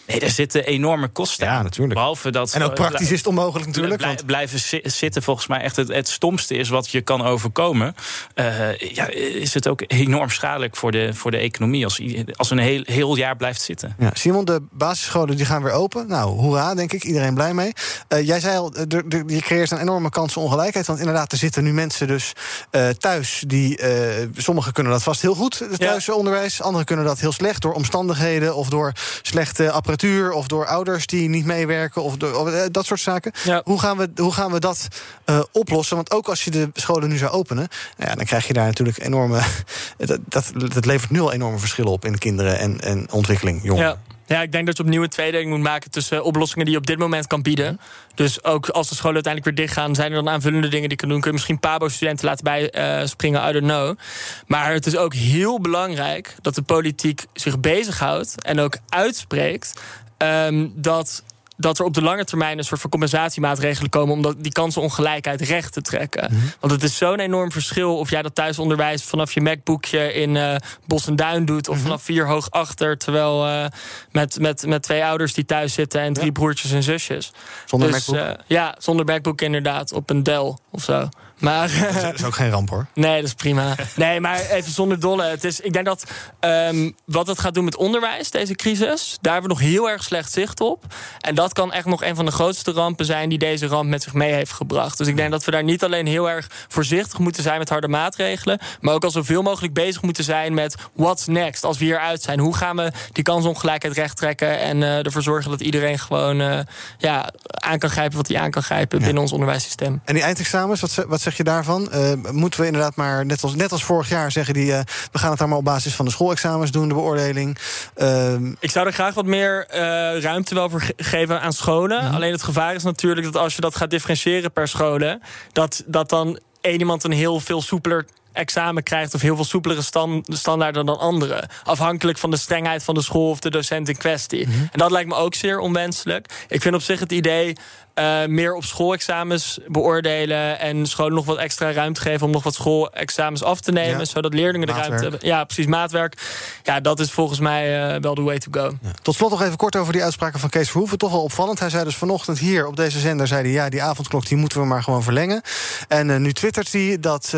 Nee, 0.06 0.20
daar 0.20 0.30
zitten 0.30 0.64
enorme 0.64 1.08
kosten. 1.08 1.46
Ja, 1.46 1.62
natuurlijk. 1.62 1.94
Behalve 1.94 2.30
dat, 2.30 2.52
En 2.52 2.62
ook 2.62 2.74
praktisch 2.74 3.10
is 3.10 3.18
het 3.18 3.26
onmogelijk 3.26 3.66
natuurlijk, 3.66 4.02
want- 4.02 4.26
Blijven 4.26 4.58
zi- 4.58 4.80
zitten 4.82 5.22
volgens 5.22 5.46
mij 5.46 5.60
echt 5.60 5.76
het, 5.76 5.88
het 5.88 6.08
stomste 6.08 6.54
is 6.54 6.68
wat 6.68 6.90
je 6.90 7.00
kan 7.00 7.22
overkomen. 7.22 7.94
Eh, 8.34 8.78
ja, 8.78 9.06
is 9.12 9.54
het 9.54 9.68
ook 9.68 9.82
enorm 9.86 10.30
schadelijk 10.30 10.76
voor 10.76 10.90
de, 10.92 11.14
voor 11.14 11.30
de 11.30 11.36
economie 11.36 11.84
als, 11.84 12.00
als 12.36 12.50
een 12.50 12.58
heel, 12.58 12.82
heel 12.84 13.16
jaar 13.16 13.36
blijft 13.36 13.60
zitten. 13.62 13.94
Ja, 13.98 14.10
Simon, 14.12 14.44
de 14.44 14.62
basisscholen 14.70 15.36
die 15.36 15.46
gaan 15.46 15.62
weer 15.62 15.72
open. 15.72 16.08
Nou, 16.08 16.30
hoera, 16.38 16.74
denk 16.74 16.92
ik. 16.92 17.04
Iedereen 17.04 17.34
blij 17.34 17.54
mee. 17.54 17.72
Eh, 18.08 18.26
jij 18.26 18.40
zei 18.40 18.56
al, 18.58 18.74
er- 18.74 19.04
er- 19.08 19.22
je 19.26 19.40
creëert 19.40 19.70
een 19.70 19.78
enorme 19.80 20.10
kansenongelijkheid. 20.10 20.86
Want 20.86 20.98
inderdaad, 20.98 21.32
er 21.32 21.38
zitten 21.38 21.64
nu 21.64 21.72
mensen 21.72 22.06
dus 22.06 22.32
eh, 22.70 22.88
thuis... 22.88 23.44
die, 23.46 23.76
eh, 23.76 24.26
sommigen 24.36 24.72
kunnen 24.72 24.92
dat 24.92 25.02
vast 25.02 25.22
heel 25.22 25.34
goed, 25.34 25.58
het 25.58 25.78
thuisonderwijs. 25.78 26.62
Anderen 26.62 26.86
kunnen 26.86 27.04
dat 27.04 27.18
heel 27.20 27.32
slecht 27.32 27.62
door 27.62 27.72
omstandigheden... 27.72 28.54
of 28.56 28.68
door 28.68 28.92
slechte 29.22 29.70
apparatuur, 29.70 29.98
of 30.32 30.46
door 30.46 30.66
ouders 30.66 31.06
die 31.06 31.28
niet 31.28 31.44
meewerken... 31.44 32.02
of, 32.02 32.16
door, 32.16 32.48
eh, 32.48 32.62
dat 32.70 32.86
soort 32.86 33.00
zaken. 33.00 33.32
Hoe, 33.64 33.80
gaan 33.80 33.96
we, 33.96 34.10
hoe 34.16 34.32
gaan 34.32 34.52
we 34.52 34.60
dat 34.60 34.88
eh, 35.24 35.40
oplossen? 35.52 35.96
Want 35.96 36.10
ook 36.10 36.28
als 36.28 36.44
je 36.44 36.50
de 36.50 36.70
scholen 36.74 37.08
nu 37.08 37.16
zou 37.16 37.30
openen... 37.30 37.68
nou 37.96 38.10
ja, 38.10 38.16
dan 38.16 38.24
krijg 38.24 38.46
je 38.46 38.52
daar 38.52 38.66
natuurlijk 38.66 38.98
enorme... 38.98 39.40
dat, 39.96 40.18
dat, 40.28 40.52
dat 40.54 40.84
levert 40.84 41.10
nu 41.10 41.20
al 41.20 41.32
enorme 41.32 41.58
verschillen 41.58 41.92
op 41.92 42.04
in 42.04 42.18
kinderen 42.18 42.58
en, 42.58 42.80
en 42.80 43.06
ontwikkeling, 43.10 43.60
jongeren. 43.62 43.88
Ja. 43.88 44.09
Ja, 44.30 44.42
ik 44.42 44.52
denk 44.52 44.66
dat 44.66 44.76
je 44.76 44.82
opnieuw 44.82 45.02
een 45.02 45.08
tweedeling 45.08 45.50
moet 45.50 45.60
maken 45.60 45.90
tussen 45.90 46.24
oplossingen 46.24 46.64
die 46.64 46.74
je 46.74 46.80
op 46.80 46.86
dit 46.86 46.98
moment 46.98 47.26
kan 47.26 47.42
bieden. 47.42 47.80
Dus 48.14 48.44
ook 48.44 48.68
als 48.68 48.88
de 48.88 48.94
scholen 48.94 49.14
uiteindelijk 49.14 49.56
weer 49.56 49.66
dichtgaan, 49.66 49.94
zijn 49.94 50.10
er 50.10 50.24
dan 50.24 50.32
aanvullende 50.32 50.68
dingen 50.68 50.88
die 50.88 50.98
je 51.00 51.06
doen. 51.06 51.20
Kun 51.20 51.30
je 51.30 51.32
misschien 51.32 51.58
Pabo-studenten 51.58 52.26
laten 52.26 52.44
bijspringen, 52.44 53.08
springen, 53.08 53.48
I 53.48 53.52
don't 53.52 53.64
know. 53.64 53.98
Maar 54.46 54.72
het 54.72 54.86
is 54.86 54.96
ook 54.96 55.14
heel 55.14 55.60
belangrijk 55.60 56.34
dat 56.42 56.54
de 56.54 56.62
politiek 56.62 57.24
zich 57.32 57.60
bezighoudt 57.60 58.42
en 58.42 58.60
ook 58.60 58.76
uitspreekt 58.88 59.80
ehm, 60.16 60.68
dat 60.74 61.22
dat 61.60 61.78
er 61.78 61.84
op 61.84 61.94
de 61.94 62.02
lange 62.02 62.24
termijn 62.24 62.58
een 62.58 62.64
soort 62.64 62.80
van 62.80 62.90
compensatiemaatregelen 62.90 63.90
komen 63.90 64.14
om 64.14 64.34
die 64.42 64.52
kansenongelijkheid 64.52 65.40
recht 65.40 65.72
te 65.72 65.82
trekken. 65.82 66.28
Mhm. 66.32 66.40
Want 66.60 66.72
het 66.72 66.82
is 66.82 66.96
zo'n 66.96 67.18
enorm 67.20 67.52
verschil 67.52 67.98
of 67.98 68.10
jij 68.10 68.22
dat 68.22 68.34
thuisonderwijs 68.34 69.04
vanaf 69.04 69.32
je 69.32 69.40
MacBookje 69.40 70.12
in 70.12 70.36
eh, 70.36 70.54
Bos 70.86 71.06
en 71.06 71.16
Duin 71.16 71.44
doet, 71.44 71.68
of 71.68 71.74
Mhm. 71.74 71.84
vanaf 71.84 72.02
vier 72.02 72.26
hoog 72.26 72.50
achter, 72.50 72.98
terwijl 72.98 73.46
eh, 73.46 73.64
met, 74.10 74.38
met, 74.40 74.66
met 74.66 74.82
twee 74.82 75.04
ouders 75.04 75.34
die 75.34 75.44
thuis 75.44 75.72
zitten 75.74 76.00
en 76.00 76.12
drie 76.12 76.32
broertjes 76.32 76.72
en 76.72 76.82
zusjes. 76.82 77.32
Zonder 77.66 77.92
dus, 77.92 78.06
MacBook? 78.06 78.36
eh, 78.38 78.44
ja, 78.46 78.74
zonder 78.78 79.04
MacBook 79.06 79.40
inderdaad, 79.40 79.92
op 79.92 80.10
een 80.10 80.22
Dell 80.22 80.56
of 80.70 80.82
zo. 80.82 81.08
Maar, 81.40 81.70
Dat 82.02 82.14
is 82.14 82.24
ook 82.24 82.34
geen 82.34 82.50
ramp 82.50 82.68
hoor. 82.70 82.86
Nee, 82.94 83.16
dat 83.16 83.24
is 83.24 83.34
prima. 83.34 83.74
Nee, 83.96 84.20
maar 84.20 84.40
even 84.40 84.72
zonder 84.72 85.00
dolle. 85.00 85.24
Het 85.24 85.44
is, 85.44 85.60
ik 85.60 85.72
denk 85.72 85.84
dat 85.84 86.04
ehm, 86.40 86.90
wat 87.04 87.26
het 87.26 87.38
gaat 87.38 87.54
doen 87.54 87.64
met 87.64 87.76
onderwijs, 87.76 88.30
deze 88.30 88.54
crisis, 88.54 89.18
daar 89.20 89.32
hebben 89.32 89.50
we 89.50 89.56
nog 89.62 89.72
heel 89.72 89.90
erg 89.90 90.02
slecht 90.02 90.32
zicht 90.32 90.60
op. 90.60 90.84
En 91.20 91.34
dat 91.34 91.52
kan 91.52 91.72
echt 91.72 91.86
nog 91.86 92.02
een 92.02 92.16
van 92.16 92.24
de 92.24 92.30
grootste 92.30 92.72
rampen 92.72 93.04
zijn 93.06 93.28
die 93.28 93.38
deze 93.38 93.66
ramp 93.66 93.88
met 93.88 94.02
zich 94.02 94.12
mee 94.12 94.32
heeft 94.32 94.52
gebracht. 94.52 94.98
Dus 94.98 95.06
ik 95.06 95.16
denk 95.16 95.30
dat 95.30 95.44
we 95.44 95.50
daar 95.50 95.64
niet 95.64 95.84
alleen 95.84 96.06
heel 96.06 96.30
erg 96.30 96.46
voorzichtig 96.68 97.18
moeten 97.18 97.42
zijn 97.42 97.58
met 97.58 97.68
harde 97.68 97.88
maatregelen, 97.88 98.58
maar 98.80 98.94
ook 98.94 99.04
al 99.04 99.10
zoveel 99.10 99.42
mogelijk 99.42 99.74
bezig 99.74 100.02
moeten 100.02 100.24
zijn 100.24 100.54
met 100.54 100.74
what's 100.92 101.26
next 101.26 101.64
als 101.64 101.78
we 101.78 101.84
hieruit 101.84 102.22
zijn. 102.22 102.38
Hoe 102.38 102.56
gaan 102.56 102.76
we 102.76 102.92
die 103.12 103.24
kansongelijkheid 103.24 103.94
rechttrekken 103.94 104.58
en 104.58 104.82
eh, 104.82 105.04
ervoor 105.04 105.22
zorgen 105.22 105.50
dat 105.50 105.60
iedereen 105.60 105.98
gewoon 105.98 106.40
eh, 106.40 106.58
ja, 106.98 107.30
aan 107.46 107.78
kan 107.78 107.90
grijpen 107.90 108.16
wat 108.16 108.28
hij 108.28 108.38
aan 108.38 108.50
kan 108.50 108.62
grijpen 108.62 108.98
binnen 108.98 109.22
ons 109.22 109.32
onderwijssysteem. 109.32 110.00
En 110.04 110.14
die 110.14 110.22
eindexamens, 110.22 110.80
wat, 110.80 110.90
ze- 110.90 111.06
wat 111.08 111.20
zeg 111.30 111.38
je 111.38 111.44
daarvan? 111.52 111.90
Eh, 111.92 112.12
moeten 112.32 112.60
we 112.60 112.66
inderdaad 112.66 112.96
maar, 112.96 113.26
net 113.26 113.42
als, 113.42 113.54
net 113.54 113.72
als 113.72 113.84
vorig 113.84 114.08
jaar, 114.08 114.32
zeggen 114.32 114.54
die... 114.54 114.72
eh, 114.72 114.80
we 115.12 115.18
gaan 115.18 115.30
het 115.30 115.40
maar 115.46 115.56
op 115.58 115.64
basis 115.64 115.94
van 115.94 116.04
de 116.04 116.10
schoolexamens 116.10 116.70
doen, 116.70 116.88
de 116.88 116.94
beoordeling. 116.94 117.58
Ehm, 117.94 118.52
Ik 118.60 118.70
zou 118.70 118.86
er 118.86 118.92
graag 118.92 119.14
wat 119.14 119.24
meer 119.26 119.66
eh, 119.66 119.80
ruimte 120.20 120.54
wel 120.54 120.70
voor 120.70 120.80
ge- 120.80 120.92
geven 120.96 121.40
aan 121.40 121.52
scholen. 121.52 122.04
Mhm. 122.04 122.14
Alleen 122.14 122.32
het 122.32 122.42
gevaar 122.42 122.74
is 122.74 122.82
natuurlijk 122.82 123.26
dat 123.32 123.36
als 123.42 123.54
je 123.54 123.60
dat 123.60 123.76
gaat 123.76 123.90
differentiëren 123.90 124.52
per 124.52 124.68
scholen... 124.68 125.22
dat, 125.52 125.82
dat 125.86 126.08
dan 126.08 126.38
één 126.60 126.78
iemand 126.78 127.04
een 127.04 127.12
heel 127.12 127.40
veel 127.40 127.62
soepeler 127.62 128.06
examen 128.32 128.82
krijgt... 128.82 129.14
of 129.14 129.20
heel 129.20 129.34
veel 129.36 129.44
soepelere 129.44 129.82
stan- 129.82 130.24
standaarden 130.28 130.86
dan 130.86 130.98
anderen. 130.98 131.48
Afhankelijk 131.64 132.18
van 132.18 132.30
de 132.30 132.36
strengheid 132.36 132.82
van 132.84 132.94
de 132.94 133.02
school 133.02 133.30
of 133.30 133.38
de 133.40 133.50
docent 133.50 133.88
in 133.88 133.96
kwestie. 133.96 134.46
Mhm. 134.48 134.58
En 134.60 134.78
dat 134.78 134.90
lijkt 134.90 135.08
me 135.08 135.14
ook 135.14 135.34
zeer 135.34 135.58
onwenselijk. 135.58 136.44
Ik 136.48 136.62
vind 136.62 136.74
op 136.74 136.82
zich 136.82 137.00
het 137.00 137.12
idee... 137.12 137.56
eh, 138.00 138.26
meer 138.26 138.54
op 138.54 138.64
schoolexamens 138.64 139.58
beoordelen 139.66 140.58
en 140.58 140.86
scholen 140.86 141.14
nog 141.14 141.24
wat 141.24 141.36
extra 141.36 141.72
ruimte 141.72 142.00
geven 142.00 142.26
om 142.26 142.32
nog 142.32 142.42
wat 142.42 142.54
schoolexamens 142.54 143.42
af 143.42 143.60
te 143.60 143.72
nemen, 143.72 143.98
Ja. 143.98 144.04
zodat 144.04 144.34
leerlingen 144.34 144.66
de 144.66 144.72
ruimte 144.72 145.02
hebben. 145.02 145.20
Ja, 145.22 145.44
precies, 145.44 145.66
maatwerk. 145.66 146.14
Ja, 146.62 146.80
dat 146.80 147.00
is 147.00 147.10
volgens 147.10 147.38
mij 147.40 147.94
eh, 147.94 148.00
wel 148.00 148.14
de 148.14 148.22
way 148.22 148.38
to 148.38 148.50
go. 148.50 148.72
Tot 149.02 149.14
slot 149.14 149.30
nog 149.30 149.42
even 149.42 149.56
kort 149.56 149.76
over 149.76 149.92
die 149.92 150.02
uitspraken 150.02 150.40
van 150.40 150.48
Kees 150.48 150.70
Verhoeven. 150.70 150.98
Toch 150.98 151.10
wel 151.10 151.22
opvallend. 151.22 151.58
Hij 151.58 151.70
zei 151.70 151.84
dus 151.84 151.96
vanochtend 151.96 152.38
hier 152.38 152.66
op 152.66 152.76
deze 152.76 152.98
zender... 152.98 153.26
zei 153.26 153.42
hij, 153.42 153.50
ja, 153.50 153.68
die 153.68 153.82
avondklok 153.82 154.26
die 154.26 154.36
moeten 154.36 154.60
we 154.60 154.66
maar 154.66 154.82
gewoon 154.82 155.02
verlengen. 155.02 155.42
En 155.88 156.10
eh, 156.10 156.16
nu 156.16 156.32
twittert 156.32 156.72
hij 156.72 156.96
dat 157.00 157.34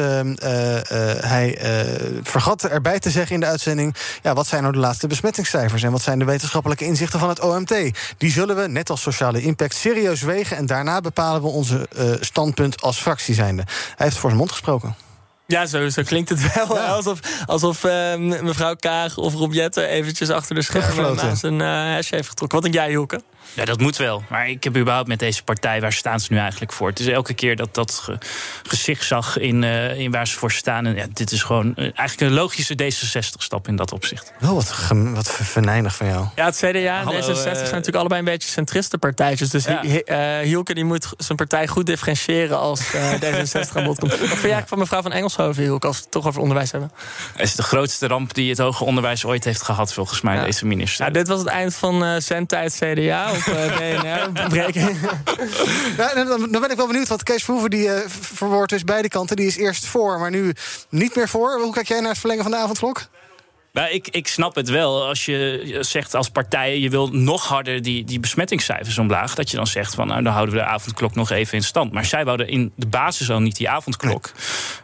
hij 1.21 1.59
vergat 2.23 2.65
erbij 2.65 2.99
te 2.99 3.11
zeggen 3.11 3.35
in 3.35 3.41
de 3.41 3.47
uitzending... 3.47 3.95
ja, 4.23 4.35
wat 4.35 4.47
zijn 4.47 4.63
nou 4.63 4.75
de 4.75 4.81
laatste 4.81 5.07
besmettingscijfers... 5.07 5.83
en 5.83 5.93
wat 5.93 6.03
zijn 6.03 6.19
de 6.19 6.25
wetenschappelijke 6.25 6.85
inzichten 6.85 7.19
van 7.21 7.29
het 7.29 7.41
OMT? 7.41 7.75
Die 8.19 8.31
zullen 8.31 8.57
we, 8.57 8.69
net 8.69 8.91
als 8.91 9.03
sociale 9.03 9.43
impact, 9.43 9.75
serieus 9.75 10.21
wegen... 10.23 10.52
en 10.57 10.67
daarna 10.67 11.01
bepalen 11.01 11.43
we 11.43 11.49
onze 11.49 11.89
eh, 11.97 12.11
standpunt 12.21 12.83
als 12.83 12.99
fractie 12.99 13.35
zijnde. 13.35 13.63
Hij 13.67 14.07
heeft 14.07 14.17
voor 14.17 14.29
zijn 14.29 14.41
mond 14.41 14.51
gesproken. 14.51 14.95
Ja, 15.47 15.67
zo, 15.67 15.89
zo 15.89 16.03
klinkt 16.03 16.29
het 16.29 16.55
wel. 16.55 16.79
Alsof, 16.79 17.21
alsof 17.47 17.85
eh, 17.85 18.17
mevrouw 18.17 18.75
Kaag 18.75 19.17
of 19.17 19.35
Rob 19.35 19.53
Jetten 19.53 19.89
eventjes 19.89 20.31
achter 20.31 20.55
de 20.55 20.63
schermen 20.63 21.19
een 21.43 21.61
eh 21.61 21.95
hesje 21.95 22.15
heeft 22.15 22.29
getrokken. 22.29 22.61
Wat 22.61 22.73
denk 22.73 22.85
jij, 22.85 22.89
Hilke? 22.93 23.23
Ja, 23.55 23.65
dat 23.65 23.81
moet 23.81 23.97
wel. 23.97 24.23
Maar 24.29 24.49
ik 24.49 24.65
heb 24.65 24.77
überhaupt 24.77 25.09
met 25.09 25.19
deze 25.19 25.43
partij, 25.43 25.81
waar 25.81 25.93
staan 25.93 26.21
ze 26.21 26.33
nu 26.33 26.39
eigenlijk 26.39 26.73
voor? 26.73 26.89
Het 26.89 27.01
is 27.01 27.07
elke 27.07 27.35
keer 27.35 27.57
dat 27.57 27.75
dat 27.75 28.01
ge, 28.05 28.19
gezicht 28.63 29.05
zag 29.07 29.39
in, 29.39 29.65
eh, 29.65 29.99
in 29.99 30.11
waar 30.11 30.27
ze 30.27 30.37
voor 30.37 30.53
staan. 30.53 30.87
En 30.87 30.95
ja, 30.95 31.07
dit 31.13 31.33
is 31.33 31.43
gewoon 31.43 31.75
eh, 31.77 31.83
eigenlijk 31.83 32.21
een 32.21 32.33
logische 32.33 32.75
D66-stap 32.83 33.69
in 33.69 33.77
dat 33.77 33.93
opzicht. 33.93 34.33
Wel 34.39 34.55
wat, 34.55 34.75
wat 34.93 35.31
venijnig 35.43 35.97
van 35.97 36.07
jou. 36.07 36.27
Ja, 36.35 36.45
het 36.45 36.57
CDA 36.57 36.69
en 36.69 37.05
Hallo, 37.05 37.21
D66 37.21 37.27
eh, 37.27 37.35
zijn 37.35 37.57
natuurlijk 37.61 37.97
allebei 37.97 38.21
een 38.21 38.27
beetje 38.27 38.49
centristenpartijtjes. 38.49 39.51
Dus 39.51 39.65
Ja. 39.65 39.81
Hi- 39.83 39.97
eh, 39.99 40.39
Hielke 40.39 40.75
die 40.75 40.85
moet 40.85 41.09
zijn 41.17 41.37
partij 41.39 41.67
goed 41.67 41.87
differentiëren 41.87 42.59
als 42.59 42.93
eh, 42.95 43.13
D66 43.23 43.73
aan 43.75 43.85
bod 43.85 43.99
komt. 43.99 44.19
Wat 44.19 44.29
vind 44.29 44.43
jij 44.43 44.65
van 44.67 44.79
mevrouw 44.79 45.03
van 45.03 45.13
Engelshoven, 45.13 45.63
Hielke, 45.63 45.87
als 45.87 45.97
we 45.97 46.03
het 46.03 46.13
toch 46.13 46.27
over 46.27 46.41
onderwijs 46.41 46.71
hebben? 46.71 46.93
Het 47.33 47.47
is 47.47 47.55
de 47.55 47.63
grootste 47.63 48.07
ramp 48.07 48.35
die 48.35 48.49
het 48.51 48.59
hoger 48.59 48.87
onderwijs 48.87 49.25
ooit 49.25 49.45
heeft 49.45 49.63
gehad, 49.63 49.93
volgens 49.93 50.21
mij, 50.21 50.45
deze 50.45 50.67
minister. 50.67 51.05
Ja, 51.07 51.11
dit 51.13 51.29
was 51.29 51.39
het 51.39 51.49
eind 51.49 51.75
van 51.75 52.05
eh 52.05 52.15
zendtijd 52.19 52.77
CDA 52.81 53.31
op 53.49 53.55
eh, 53.55 54.01
BNR. 54.01 54.33
Breking. 54.49 54.97
Ja, 55.97 56.15
dan, 56.15 56.27
dan 56.51 56.61
ben 56.61 56.71
ik 56.71 56.77
wel 56.77 56.87
benieuwd, 56.87 57.09
want 57.09 57.23
Kees 57.23 57.45
Verhoeven 57.45 57.71
die, 57.71 57.93
eh, 57.93 58.01
v- 58.09 58.37
verwoordt 58.37 58.71
dus 58.73 58.85
beide 58.85 59.09
kanten. 59.09 59.37
Die 59.37 59.47
is 59.47 59.57
eerst 59.57 59.87
voor, 59.87 60.19
maar 60.19 60.31
nu 60.31 60.53
niet 60.89 61.17
meer 61.17 61.29
voor. 61.29 61.61
Hoe 61.61 61.73
kijk 61.73 61.89
jij 61.89 62.01
naar 62.01 62.11
het 62.11 62.19
verlengen 62.19 62.43
van 62.43 62.53
de 62.53 62.59
avondklok? 62.59 63.01
Maar 63.73 63.91
ik, 63.91 64.09
ik 64.09 64.29
snap 64.29 64.55
het 64.55 64.69
wel. 64.69 65.07
Als 65.07 65.25
je 65.25 65.77
zegt 65.81 66.15
als 66.15 66.29
partij, 66.31 66.79
je 66.79 66.91
wil 66.91 67.09
nog 67.09 67.47
harder 67.49 67.83
die, 67.83 68.05
die 68.05 68.21
besmettingscijfers 68.21 68.99
omlaag. 68.99 69.35
Dat 69.35 69.51
je 69.51 69.57
dan 69.57 69.67
zegt 69.67 69.95
van 69.95 70.07
nou, 70.07 70.23
dan 70.23 70.33
houden 70.33 70.55
we 70.55 70.61
de 70.61 70.67
avondklok 70.67 71.15
nog 71.15 71.31
even 71.31 71.55
in 71.59 71.63
stand. 71.65 71.93
Maar 71.93 72.05
zij 72.05 72.25
wouden 72.25 72.49
in 72.49 72.73
de 72.77 72.87
basis 72.87 73.31
al 73.31 73.41
niet 73.41 73.57
die 73.57 73.69
avondklok. 73.69 74.31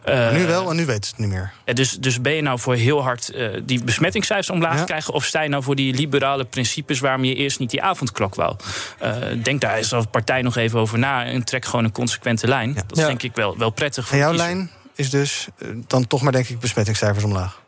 Maar 0.05 0.33
nu 0.33 0.39
Eh, 0.41 0.45
wel 0.47 0.69
en 0.69 0.75
nu 0.75 0.85
weet 0.85 1.05
ze 1.05 1.11
het 1.11 1.19
niet 1.19 1.29
meer. 1.29 1.51
ja, 1.65 1.73
dus, 1.73 1.91
dus 1.91 2.21
ben 2.21 2.33
je 2.33 2.41
nou 2.41 2.59
voor 2.59 2.75
heel 2.75 3.01
hard 3.03 3.29
eh, 3.29 3.47
die 3.63 3.83
besmettingscijfers 3.83 4.49
omlaag 4.49 4.77
Ja. 4.77 4.83
krijgen? 4.83 5.13
Of 5.13 5.25
sta 5.25 5.41
je 5.41 5.49
nou 5.49 5.63
voor 5.63 5.75
die 5.75 5.93
liberale 5.93 6.45
principes 6.45 6.99
waarom 6.99 7.23
je 7.23 7.35
eerst 7.35 7.59
niet 7.59 7.69
die 7.69 7.81
avondklok 7.81 8.35
wou? 8.35 8.55
Eh, 8.99 9.15
denk 9.43 9.61
daar 9.61 9.75
eens 9.77 9.93
als 9.93 10.05
partij 10.11 10.41
nog 10.41 10.55
even 10.55 10.79
over 10.79 10.99
na 10.99 11.25
en 11.25 11.43
trek 11.43 11.65
gewoon 11.65 11.85
een 11.85 11.91
consequente 11.91 12.47
lijn. 12.47 12.73
Dat 12.73 12.83
is 12.91 12.99
Ja. 12.99 13.07
denk 13.07 13.23
ik 13.23 13.35
wel, 13.35 13.57
wel 13.57 13.69
prettig 13.69 14.05
voor 14.05 14.13
En 14.13 14.19
jouw 14.19 14.33
lijn 14.33 14.71
is 14.95 15.09
dus 15.09 15.47
eh, 15.57 15.67
dan 15.87 16.07
toch 16.07 16.21
maar 16.21 16.31
denk 16.31 16.47
ik 16.47 16.59
besmettingscijfers 16.59 17.23
omlaag. 17.23 17.59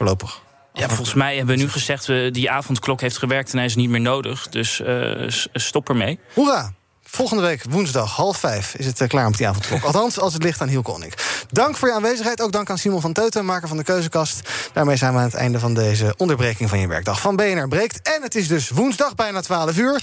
Voorlopig. 0.00 0.40
Ja, 0.72 0.86
volgens 0.88 1.14
mij 1.14 1.36
hebben 1.36 1.56
we 1.56 1.62
nu 1.62 1.68
gezegd, 1.68 2.06
we 2.06 2.28
die 2.32 2.50
avondklok 2.50 3.00
heeft 3.00 3.18
gewerkt 3.18 3.50
en 3.50 3.56
hij 3.56 3.66
is 3.66 3.74
niet 3.76 3.88
meer 3.88 4.00
nodig. 4.00 4.48
Dus 4.48 4.80
s- 5.26 5.48
stop 5.52 5.88
ermee. 5.88 6.18
Hoera! 6.34 6.72
Volgende 7.12 7.42
week, 7.42 7.62
woensdag, 7.70 8.16
half 8.16 8.36
vijf, 8.38 8.74
is 8.74 8.86
het 8.86 9.00
eh, 9.00 9.08
klaar 9.08 9.28
met 9.28 9.36
die 9.38 9.48
avondklok. 9.48 9.82
Althans, 9.82 10.18
als 10.20 10.32
het 10.32 10.42
ligt 10.42 10.60
aan 10.60 10.68
Hielke 10.68 10.90
Onnik. 10.92 11.14
Dank 11.50 11.76
voor 11.76 11.88
je 11.88 11.94
aanwezigheid. 11.94 12.40
Ook 12.42 12.52
dank 12.52 12.70
aan 12.70 12.78
Simon 12.78 13.00
van 13.00 13.12
Teuten, 13.12 13.44
maker 13.44 13.68
van 13.68 13.76
de 13.76 13.82
Keuzekast. 13.84 14.40
Daarmee 14.72 14.96
zijn 14.96 15.12
we 15.12 15.18
aan 15.18 15.24
het 15.24 15.34
einde 15.34 15.58
van 15.58 15.74
deze 15.74 16.14
onderbreking 16.16 16.68
van 16.68 16.78
je 16.78 16.86
werkdag. 16.86 17.20
Van 17.20 17.36
BNR 17.36 17.68
breekt. 17.68 18.00
En 18.02 18.22
het 18.22 18.34
is 18.34 18.48
dus 18.48 18.68
woensdag, 18.70 19.14
bijna 19.14 19.40
12 19.40 19.76
uur. 19.76 20.00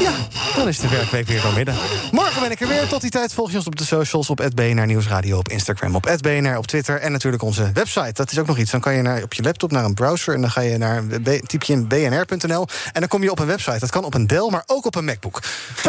Ja, 0.00 0.12
dan 0.56 0.68
is 0.68 0.78
de 0.78 0.88
werkweek 0.88 1.26
weer 1.26 1.40
doormidden. 1.40 1.74
Morgen 2.10 2.40
ben 2.42 2.50
ik 2.50 2.60
er 2.60 2.68
weer. 2.68 2.88
Tot 2.88 3.00
die 3.00 3.10
tijd 3.10 3.32
volg 3.34 3.50
je 3.50 3.56
ons 3.56 3.66
op 3.66 3.76
de 3.76 3.84
socials 3.84 4.30
op 4.30 4.50
BNR 4.54 4.86
Nieuwsradio 4.86 5.38
op 5.38 5.48
Instagram, 5.48 5.94
op 5.94 6.16
BNR 6.20 6.56
op 6.56 6.66
Twitter 6.66 7.00
en 7.00 7.12
natuurlijk 7.12 7.42
onze 7.42 7.70
website. 7.72 8.12
Dat 8.12 8.30
is 8.32 8.38
ook 8.38 8.46
nog 8.46 8.58
iets. 8.58 8.70
Dan 8.70 8.80
kan 8.80 8.94
je 8.94 9.02
naar, 9.02 9.22
op 9.22 9.32
je 9.32 9.42
laptop 9.42 9.72
naar 9.72 9.84
een 9.84 9.94
browser 9.94 10.34
en 10.34 10.40
dan 10.40 10.50
ga 10.50 10.60
je 10.60 10.78
naar 10.78 11.02
B- 11.04 11.46
typ 11.46 11.62
je 11.62 11.72
in 11.72 11.86
bnr.nl 11.88 12.66
en 12.92 13.00
dan 13.00 13.08
kom 13.08 13.22
je 13.22 13.30
op 13.30 13.38
een 13.38 13.46
website. 13.46 13.78
Dat 13.78 13.90
kan 13.90 14.04
op 14.04 14.14
een 14.14 14.26
Dell, 14.26 14.48
maar 14.50 14.62
ook 14.66 14.86
op 14.86 14.94
een 14.94 15.04
MacBook. 15.04 15.42